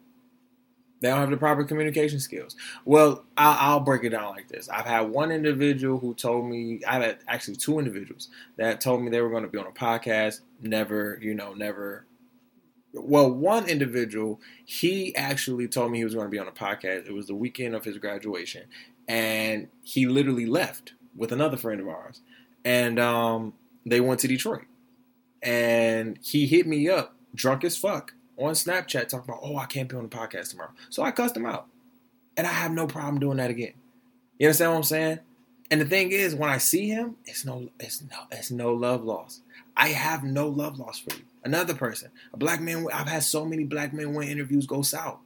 [1.02, 2.56] they don't have the proper communication skills.
[2.86, 4.70] Well, I'll, I'll, break it down like this.
[4.70, 9.10] I've had one individual who told me, I've had actually two individuals that told me
[9.10, 10.42] they were going to be on a podcast.
[10.62, 12.06] Never, you know, never.
[12.94, 17.08] Well, one individual, he actually told me he was going to be on a podcast.
[17.08, 18.66] It was the weekend of his graduation.
[19.08, 22.22] And he literally left with another friend of ours.
[22.64, 23.54] And um,
[23.88, 24.66] they went to Detroit.
[25.42, 29.90] And he hit me up, drunk as fuck on Snapchat talking about, oh, I can't
[29.90, 30.72] be on the podcast tomorrow.
[30.90, 31.68] So I cussed him out.
[32.38, 33.74] And I have no problem doing that again.
[34.40, 35.20] You understand what I'm saying?
[35.70, 39.04] And the thing is, when I see him, it's no, it's no, it's no love
[39.04, 39.42] loss.
[39.76, 41.24] I have no love loss for you.
[41.44, 42.86] Another person, a black man.
[42.94, 45.20] I've had so many black men when interviews go south,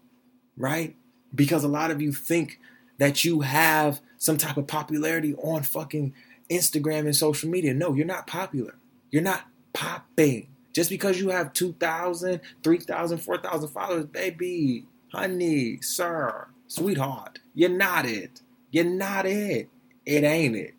[0.56, 0.96] right?
[1.34, 2.60] Because a lot of you think
[3.00, 6.14] that you have some type of popularity on fucking
[6.50, 7.74] Instagram and social media.
[7.74, 8.76] No, you're not popular.
[9.12, 9.46] You're not
[9.76, 10.48] popping.
[10.74, 18.42] Just because you have 2,000, 3,000, 4,000 followers, baby, honey, sir, sweetheart, you're not it.
[18.72, 19.70] You're not it.
[20.06, 20.74] It ain't it.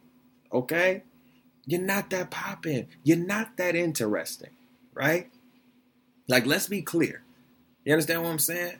[0.52, 1.02] Okay?
[1.66, 2.88] You're not that popping.
[3.04, 4.50] You're not that interesting,
[4.92, 5.30] right?
[6.28, 7.22] Like, let's be clear.
[7.84, 8.78] You understand what I'm saying?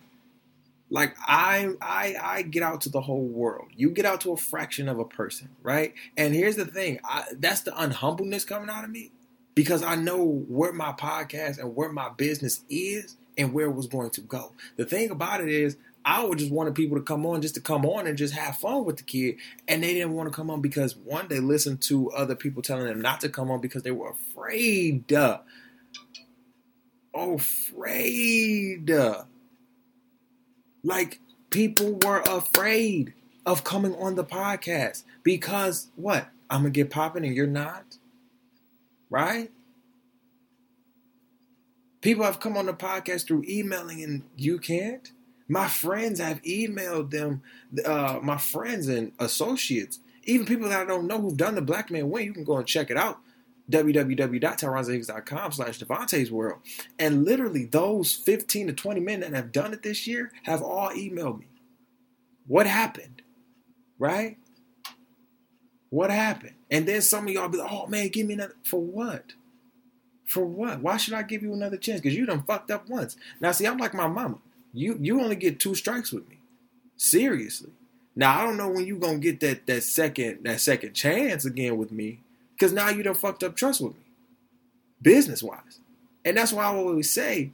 [0.89, 3.69] Like I I I get out to the whole world.
[3.75, 5.95] You get out to a fraction of a person, right?
[6.17, 9.11] And here's the thing, I, that's the unhumbleness coming out of me
[9.57, 13.89] because I know where my podcast and where my business is and where it was
[13.89, 14.53] going to go.
[14.77, 17.61] The thing about it is, I would just wanted people to come on just to
[17.61, 19.39] come on and just have fun with the kid.
[19.66, 22.87] And they didn't want to come on because one, they listened to other people telling
[22.87, 25.11] them not to come on because they were afraid.
[27.12, 28.91] Afraid.
[30.85, 33.15] Like people were afraid
[33.47, 36.28] of coming on the podcast because what?
[36.49, 37.86] I'm gonna get popping and you're not
[39.11, 39.51] right?
[42.01, 45.11] People have come on the podcast through emailing and you can't.
[45.49, 47.43] My friends have emailed them,
[47.85, 51.91] uh, my friends and associates, even people that I don't know who've done the Black
[51.91, 52.24] Man Win.
[52.24, 53.20] You can go and check it out
[53.70, 56.61] www.tyronzahicks.com slash DeVonta's World.
[56.99, 60.91] And literally those 15 to 20 men that have done it this year have all
[60.91, 61.47] emailed me.
[62.47, 63.23] What happened?
[63.99, 64.39] Right?
[65.91, 66.55] What happened?
[66.71, 68.57] And then some of y'all be like, oh man, give me another.
[68.65, 69.33] For what?
[70.25, 70.81] For what?
[70.81, 72.01] Why should I give you another chance?
[72.01, 73.17] Because you done fucked up once.
[73.41, 74.39] Now, see, I'm like my mama.
[74.73, 76.39] You you only get two strikes with me.
[76.97, 77.71] Seriously.
[78.15, 81.77] Now I don't know when you gonna get that that second that second chance again
[81.77, 82.19] with me,
[82.55, 84.01] because now you done fucked up trust with me,
[85.03, 85.81] business wise,
[86.25, 87.51] and that's why I always say,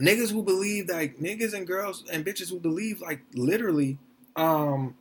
[0.00, 3.98] niggas who believe like niggas and girls and bitches who believe like literally
[4.36, 4.94] um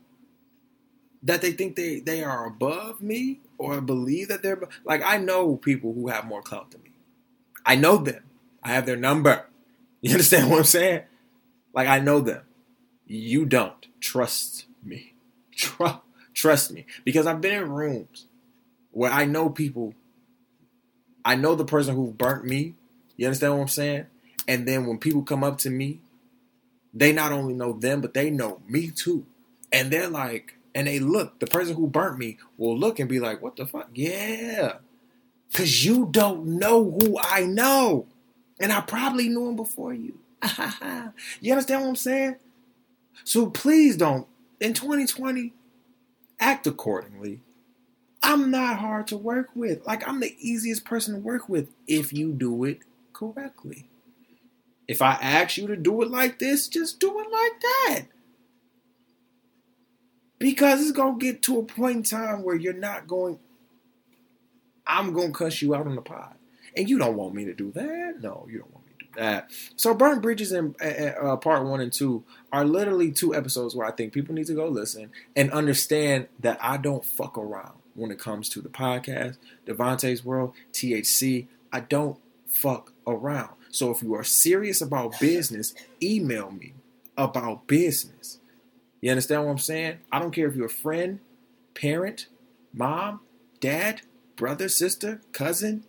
[1.28, 5.58] that they think they they are above me or believe that they're like I know
[5.58, 6.92] people who have more clout than me.
[7.66, 8.24] I know them.
[8.64, 9.46] I have their number.
[10.00, 11.02] You understand what I'm saying?
[11.74, 12.44] Like I know them.
[13.08, 15.16] You don't trust me.
[15.52, 16.00] Trust
[16.36, 18.28] trust me because I've been in rooms
[18.92, 19.96] where I know people
[21.26, 22.76] I know the person who burnt me.
[23.18, 24.06] You understand what I'm saying?
[24.48, 26.00] And then when people come up to me,
[26.94, 29.26] they not only know them, but they know me too.
[29.74, 33.20] And they're like, and they look, the person who burnt me will look and be
[33.20, 33.90] like, what the fuck?
[33.96, 34.74] Yeah.
[35.52, 38.06] Cause you don't know who I know.
[38.60, 40.20] And I probably knew him before you.
[41.42, 42.36] you understand what I'm saying?
[43.24, 44.28] So please don't,
[44.60, 45.52] in 2020,
[46.40, 47.42] act accordingly.
[48.22, 49.84] I'm not hard to work with.
[49.88, 52.82] Like, I'm the easiest person to work with if you do it
[53.14, 53.90] correctly.
[54.88, 58.06] If I ask you to do it like this, just do it like that.
[60.40, 63.40] Because it's to get to a point in time where you're not going,
[64.86, 66.36] I'm to cuss you out on the pod.
[66.76, 68.22] And you don't want me to do that.
[68.22, 69.52] No, you don't want me to do that.
[69.76, 73.92] So, Burnt Bridges in uh, part one and two are literally two episodes where I
[73.92, 78.20] think people need to go listen and understand that I don't fuck around when it
[78.20, 81.48] comes to the podcast, DeVonta's World, THC.
[81.74, 83.50] I don't fuck around.
[83.72, 86.74] So, if you are serious about business, email me
[87.18, 88.40] about business.
[89.02, 90.00] You understand what I'm saying?
[90.12, 91.20] I don't care if you're a friend,
[91.76, 92.28] parent,
[92.74, 93.22] mom,
[93.60, 94.02] dad,
[94.36, 95.84] brother, sister, cousin,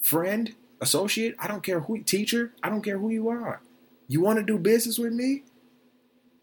[0.00, 1.34] friend, associate.
[1.38, 2.52] I don't care who, teacher.
[2.62, 3.60] I don't care who you are.
[4.06, 5.42] You want to do business with me?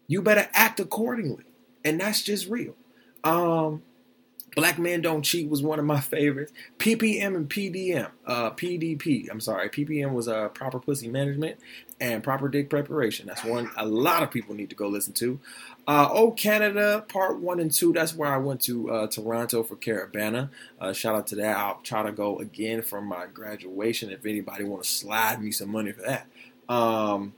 [0.06, 1.44] You better act accordingly.
[1.84, 2.74] And that's just real.
[3.24, 3.82] Um,
[4.54, 6.52] Black Men Don't Cheat was one of my favorites.
[6.78, 9.28] PPM and PDM, uh, PDP.
[9.30, 11.58] I'm sorry, PPM was uh, proper pussy management
[12.02, 13.28] and proper dick preparation.
[13.28, 15.38] That's one a lot of people need to go listen to.
[15.86, 17.92] Uh, oh Canada, part one and two.
[17.92, 20.50] That's where I went to uh, Toronto for Caribana.
[20.80, 21.56] Uh, shout out to that.
[21.56, 24.10] I'll try to go again for my graduation.
[24.10, 26.26] If anybody want to slide me some money for that.
[26.68, 27.34] Um,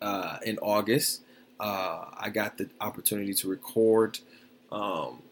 [0.00, 1.20] uh, in August,
[1.60, 4.18] uh, I got the opportunity to record.
[4.72, 5.22] Um,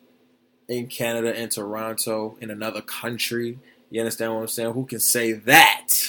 [0.68, 3.58] in Canada and Toronto in another country.
[3.90, 4.72] You understand what I'm saying?
[4.72, 6.03] Who can say that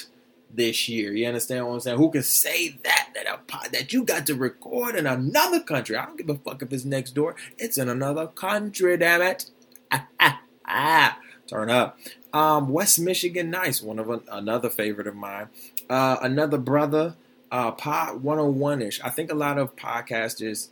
[0.56, 1.14] this year?
[1.14, 1.98] You understand what I'm saying?
[1.98, 5.96] Who can say that that a, that you got to record in another country?
[5.96, 7.36] I don't give a fuck if it's next door.
[7.58, 8.98] It's in another country.
[8.98, 9.50] Damn it!
[11.48, 12.00] Turn up.
[12.34, 13.82] Um, West Michigan, nice.
[13.82, 15.48] One of a, another favorite of mine.
[15.90, 17.16] Uh, another brother.
[17.52, 19.00] Uh, Pod 101 ish.
[19.02, 20.70] I think a lot of podcasters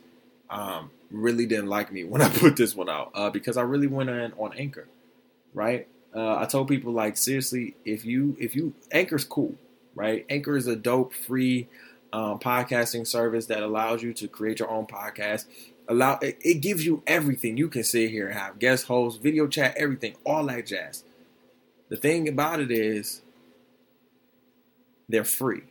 [0.50, 3.86] um, really didn't like me when I put this one out uh, because I really
[3.86, 4.86] went in on Anchor,
[5.54, 5.88] right?
[6.14, 9.54] Uh, I told people like seriously, if you if you Anchor's cool,
[9.94, 10.26] right?
[10.28, 11.68] Anchor is a dope free
[12.12, 15.46] um, podcasting service that allows you to create your own podcast.
[15.88, 19.46] Allow it, it gives you everything you can sit here and have guest hosts, video
[19.46, 21.04] chat, everything, all that jazz.
[21.88, 23.22] The thing about it is
[25.08, 25.62] they're free,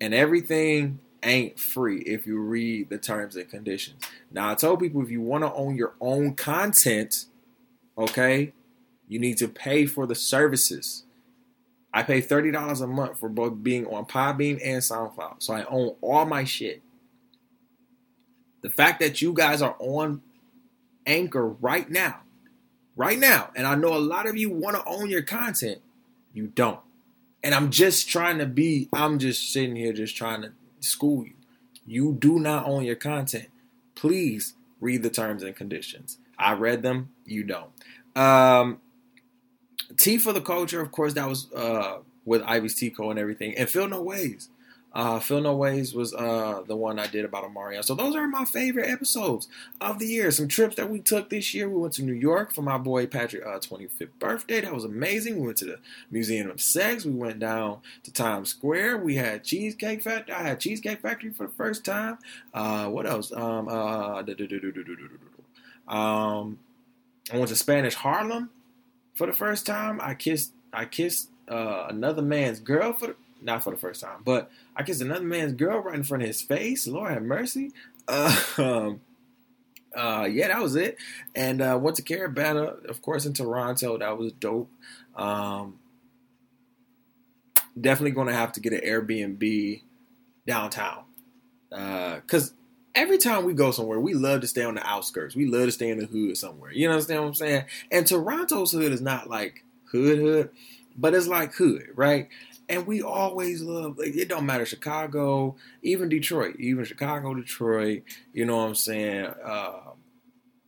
[0.00, 4.02] and everything ain't free if you read the terms and conditions.
[4.30, 7.26] Now, I told people if you want to own your own content,
[7.96, 8.52] okay,
[9.08, 11.04] you need to pay for the services.
[11.98, 15.42] I pay $30 a month for both being on Podbean and SoundCloud.
[15.42, 16.80] So I own all my shit.
[18.60, 20.22] The fact that you guys are on
[21.08, 22.20] Anchor right now,
[22.94, 25.80] right now, and I know a lot of you want to own your content,
[26.32, 26.78] you don't.
[27.42, 31.34] And I'm just trying to be, I'm just sitting here just trying to school you.
[31.84, 33.48] You do not own your content.
[33.96, 36.18] Please read the terms and conditions.
[36.38, 37.10] I read them.
[37.24, 37.70] You don't.
[38.14, 38.80] Um,
[39.96, 43.56] T for the culture, of course, that was uh, with Ivy's Tea Co and everything,
[43.56, 44.48] and Feel No Ways.
[44.92, 47.84] Uh, Feel No Ways was uh, the one I did about Omarion.
[47.84, 49.46] So those are my favorite episodes
[49.80, 50.30] of the year.
[50.30, 51.68] Some trips that we took this year.
[51.68, 54.60] We went to New York for my boy Patrick' uh, 25th birthday.
[54.60, 55.38] That was amazing.
[55.38, 55.78] We went to the
[56.10, 57.04] Museum of Sex.
[57.04, 58.98] We went down to Times Square.
[58.98, 60.34] We had Cheesecake Factory.
[60.34, 62.18] I had Cheesecake Factory for the first time.
[62.54, 63.30] Uh, what else?
[63.32, 64.22] Um, uh,
[65.86, 66.58] um,
[67.30, 68.50] I went to Spanish Harlem
[69.18, 70.00] for the first time.
[70.00, 74.22] I kissed I kissed uh, another man's girl for the not for the first time,
[74.24, 76.86] but I kissed another man's girl right in front of his face.
[76.86, 77.72] Lord have mercy.
[78.06, 79.00] Uh, um,
[79.94, 80.96] uh, yeah, that was it.
[81.34, 83.98] And uh, went to Caribana, of course, in Toronto.
[83.98, 84.70] That was dope.
[85.16, 85.78] Um,
[87.80, 89.82] definitely going to have to get an Airbnb
[90.46, 91.04] downtown.
[91.70, 92.54] Because uh,
[92.94, 95.36] every time we go somewhere, we love to stay on the outskirts.
[95.36, 96.72] We love to stay in the hood somewhere.
[96.72, 97.64] You understand what I'm saying?
[97.90, 100.50] And Toronto's hood is not like hood hood,
[100.96, 102.28] but it's like hood, right?
[102.70, 108.02] And we always love, like, it don't matter, Chicago, even Detroit, even Chicago, Detroit,
[108.34, 109.32] you know what I'm saying?
[109.42, 109.87] Uh,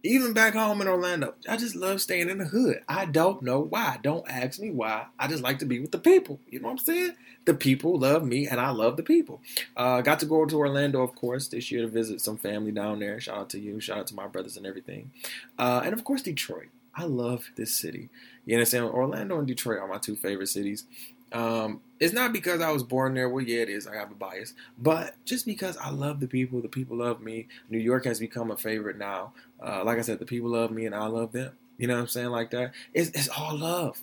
[0.03, 2.83] even back home in Orlando, I just love staying in the hood.
[2.89, 3.99] I don't know why.
[4.03, 5.07] Don't ask me why.
[5.19, 6.41] I just like to be with the people.
[6.49, 7.13] You know what I'm saying?
[7.45, 9.41] The people love me, and I love the people.
[9.77, 12.99] Uh, got to go to Orlando, of course, this year to visit some family down
[13.01, 13.21] there.
[13.21, 13.81] Shout out to you.
[13.81, 15.11] Shout out to my brothers and everything.
[15.59, 16.69] Uh, and of course, Detroit.
[16.95, 18.09] I love this city.
[18.47, 18.87] You understand?
[18.87, 20.85] Orlando and Detroit are my two favorite cities.
[21.33, 23.29] Um, it's not because I was born there.
[23.29, 23.87] Well, yeah, it is.
[23.87, 27.47] I have a bias, but just because I love the people, the people love me.
[27.69, 29.33] New York has become a favorite now.
[29.65, 31.53] Uh, like I said, the people love me and I love them.
[31.79, 32.29] You know what I'm saying?
[32.29, 32.73] Like that.
[32.93, 34.01] It's, it's all love,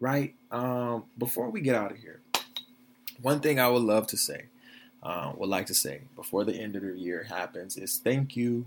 [0.00, 0.34] right?
[0.50, 2.20] Um, before we get out of here,
[3.22, 4.46] one thing I would love to say,
[5.02, 8.66] uh, would like to say before the end of the year happens is thank you,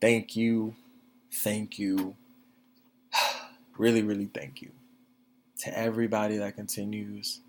[0.00, 0.74] thank you,
[1.30, 2.16] thank you,
[3.78, 4.70] really, really thank you
[5.58, 7.40] to everybody that continues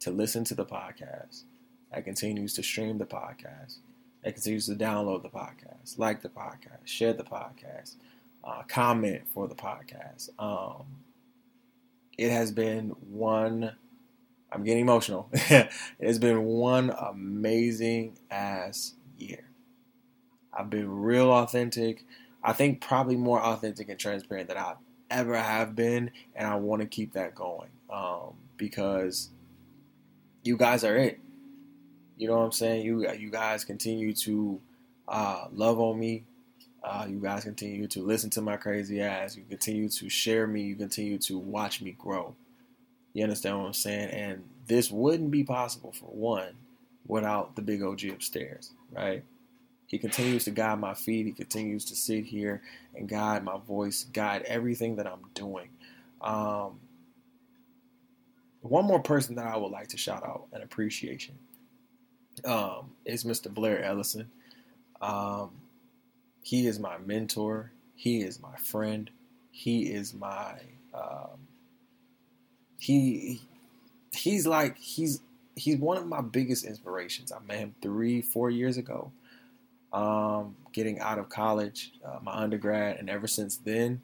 [0.00, 1.44] to listen to the podcast,
[1.92, 3.78] that continues to stream the podcast,
[4.24, 7.96] that continues to download the podcast, like the podcast, share the podcast,
[8.44, 10.30] uh, comment for the podcast.
[10.38, 10.86] Um,
[12.18, 13.72] it has been one,
[14.52, 15.28] I'm getting emotional.
[15.32, 15.70] it
[16.00, 19.44] has been one amazing ass year.
[20.52, 22.04] I've been real authentic.
[22.42, 24.76] I think probably more authentic and transparent than I've
[25.10, 29.30] ever have been, and I want to keep that going um, because
[30.42, 31.18] you guys are it.
[32.16, 32.84] You know what I'm saying?
[32.84, 34.60] You you guys continue to
[35.08, 36.24] uh, love on me.
[36.82, 39.36] Uh, you guys continue to listen to my crazy ass.
[39.36, 40.62] You continue to share me.
[40.62, 42.34] You continue to watch me grow.
[43.12, 44.10] You understand what I'm saying?
[44.10, 46.54] And this wouldn't be possible for one
[47.06, 49.24] without the big OG upstairs, right?
[49.90, 51.26] He continues to guide my feet.
[51.26, 52.62] He continues to sit here
[52.94, 55.68] and guide my voice, guide everything that I'm doing.
[56.20, 56.78] Um,
[58.60, 61.34] one more person that I would like to shout out and appreciation
[62.44, 63.52] um, is Mr.
[63.52, 64.30] Blair Ellison.
[65.00, 65.50] Um,
[66.40, 67.72] he is my mentor.
[67.96, 69.10] He is my friend.
[69.50, 70.54] He is my
[70.94, 71.48] um,
[72.78, 73.40] he
[74.12, 75.20] he's like he's
[75.56, 77.32] he's one of my biggest inspirations.
[77.32, 79.10] I met him three four years ago
[79.92, 84.02] um, getting out of college, uh, my undergrad, and ever since then,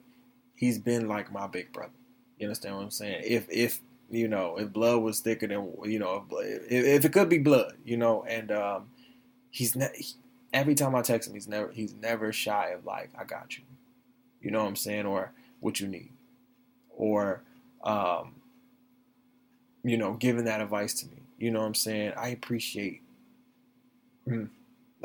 [0.55, 1.91] he's been like my big brother.
[2.37, 3.23] You understand what I'm saying?
[3.25, 7.29] If if you know if blood was thicker than you know if, if it could
[7.29, 8.89] be blood, you know, and um,
[9.49, 10.13] he's ne- he,
[10.53, 13.63] every time I text him, he's never he's never shy of like I got you,
[14.41, 16.11] you know what I'm saying, or what you need,
[16.95, 17.41] or
[17.83, 18.35] um,
[19.83, 21.23] you know, giving that advice to me.
[21.37, 22.13] You know what I'm saying?
[22.17, 23.01] I appreciate.
[24.27, 24.49] Mm,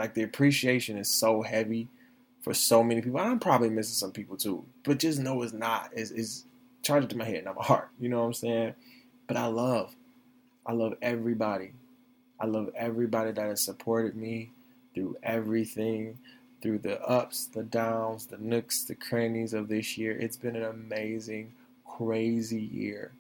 [0.02, 1.86] like the appreciation is so heavy
[2.40, 3.20] for so many people.
[3.20, 5.90] I'm probably missing some people too, but just know it's not.
[5.94, 6.44] It's, it's
[6.82, 7.88] charged to my head, not my heart.
[8.00, 8.74] You know what I'm saying?
[9.28, 9.94] But I love,
[10.66, 11.74] I love everybody.
[12.40, 14.50] I love everybody that has supported me
[14.92, 16.18] through everything,
[16.60, 20.18] through the ups, the downs, the nooks, the crannies of this year.
[20.18, 21.52] It's been an amazing,
[21.86, 23.12] crazy year.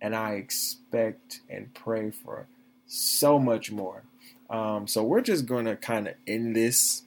[0.00, 2.46] And I expect and pray for
[2.86, 4.04] so much more.
[4.54, 7.02] Um, so we're just going to kind of end this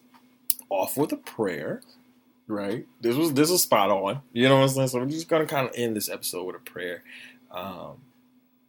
[0.70, 1.82] off with a prayer,
[2.46, 2.86] right?
[3.00, 4.22] This was this was spot on.
[4.34, 4.88] You know what I'm saying?
[4.90, 7.04] So we're just going to kind of end this episode with a prayer,
[7.52, 8.02] um,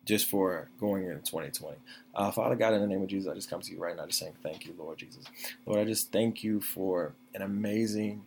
[0.04, 1.76] just for going into 2020.
[2.14, 4.06] Uh, Father God, in the name of Jesus, I just come to you right now,
[4.06, 5.24] just saying thank you, Lord Jesus.
[5.66, 8.22] Lord, I just thank you for an amazing,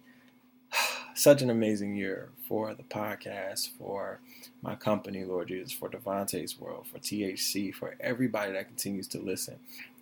[1.15, 4.19] such an amazing year for the podcast, for
[4.61, 9.57] my company, Lord Jesus, for DeVonta's World, for THC, for everybody that continues to listen.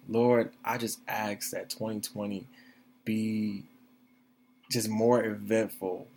[0.10, 2.48] Lord, I just ask that 2020
[3.06, 3.64] be
[4.72, 6.08] just more eventful,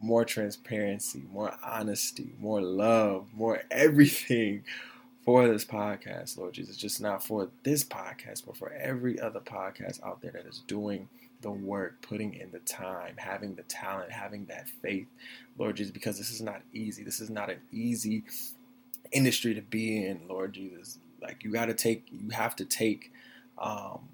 [0.00, 4.64] more transparency, more honesty, more love, more everything
[5.24, 6.76] for this podcast, Lord Jesus.
[6.76, 11.08] Just not for this podcast, but for every other podcast out there that is doing
[11.40, 15.06] the work, putting in the time, having the talent, having that faith,
[15.58, 17.02] Lord Jesus, because this is not easy.
[17.02, 18.24] This is not an easy
[19.10, 20.98] industry to be in, Lord Jesus.
[21.20, 23.12] Like you got to take, you have to take
[23.62, 24.08] um,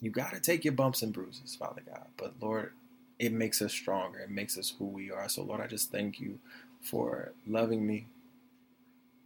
[0.00, 2.06] you got to take your bumps and bruises, Father God.
[2.16, 2.72] But Lord,
[3.18, 4.18] it makes us stronger.
[4.20, 5.28] It makes us who we are.
[5.28, 6.38] So, Lord, I just thank you
[6.80, 8.06] for loving me,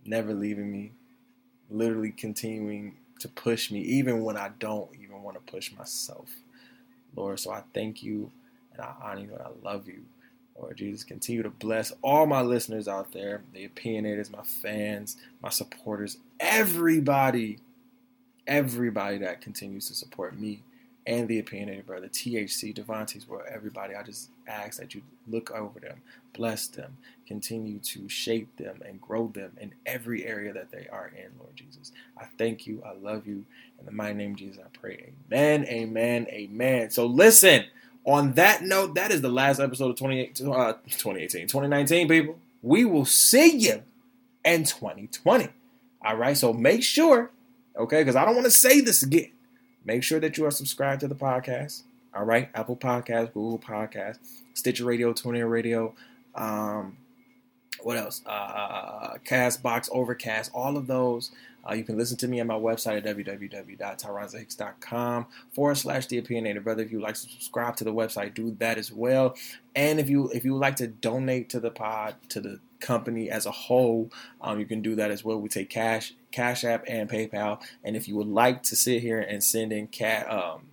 [0.05, 0.93] never leaving me,
[1.71, 6.29] literally continuing to push me, even when I don't even want to push myself.
[7.15, 8.33] Lord, so I thank you
[8.73, 10.03] and I honor you and I love you.
[10.59, 15.49] Lord Jesus, continue to bless all my listeners out there, the opinionators, my fans, my
[15.49, 17.59] supporters, everybody
[18.47, 20.63] everybody that continues to support me
[21.07, 23.45] and the opinionated Bruhtha THC DeVonta's World.
[23.53, 26.01] Everybody, I just ask that you look over them,
[26.33, 26.97] bless them,
[27.27, 31.55] continue to shape them and grow them in every area that they are in, Lord
[31.57, 31.93] Jesus.
[32.17, 32.83] I thank you.
[32.85, 33.45] I love you.
[33.79, 35.13] In the mighty name of Jesus, I pray.
[35.31, 35.67] Amen.
[35.67, 36.27] Amen.
[36.31, 36.91] Amen.
[36.91, 37.65] So listen.
[38.07, 42.39] On that note, that is the last episode of 28, uh, 2018, 2019, people.
[42.61, 43.83] We will see you
[44.45, 45.49] in 2020.
[46.05, 46.37] All right.
[46.37, 47.31] So make sure,
[47.77, 49.33] okay, because I don't want to say this again.
[49.85, 51.83] Make sure that you are subscribed to the podcast.
[52.15, 54.19] All right, Apple Podcast, Google Podcast,
[54.55, 55.95] Stitcher Radio, TuneIn Radio,
[56.35, 56.97] um,
[57.83, 58.23] what else?
[58.25, 61.33] Uh, Castbox, Overcast, all of those.
[61.69, 66.63] Uh, you can listen to me on my website at www.tyronzahicks.com forward slash the opinionated
[66.65, 66.81] Bruhtha.
[66.81, 69.35] If you like to subscribe to the website, do that as well.
[69.75, 73.31] And if you if you would like to donate to the pod to the company
[73.31, 75.41] as a whole, um, you can do that as well.
[75.41, 77.61] We take cash, Cash App, and PayPal.
[77.83, 80.67] And if you would like to sit here and send in cat um,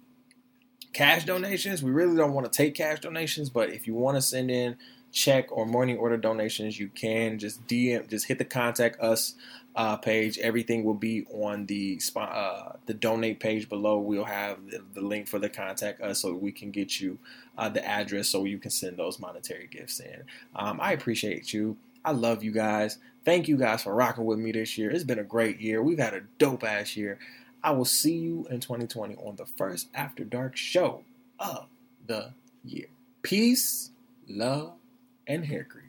[0.93, 4.21] cash donations, we really don't want to take cash donations, but if you want to
[4.21, 4.77] send in
[5.11, 9.35] check or morning order donations, you can just DM, just hit the contact us
[9.75, 10.37] uh, page.
[10.39, 13.99] Everything will be on the uh, the donate page below.
[13.99, 17.17] We'll have the, the, link for the contact us so we can get you
[17.57, 20.23] uh, the address so you can send those monetary gifts in.
[20.55, 21.77] Um, I appreciate you.
[22.03, 22.97] I love you guys.
[23.23, 24.89] Thank you guys for rocking with me this year.
[24.89, 25.83] It's been a great year.
[25.83, 27.19] We've had a dope ass year.
[27.63, 31.03] I will see you in 2020 on the first After Dark show
[31.39, 31.67] of
[32.07, 32.33] the
[32.63, 32.87] year.
[33.21, 33.91] Peace,
[34.27, 34.73] love,
[35.27, 35.80] and hair grease.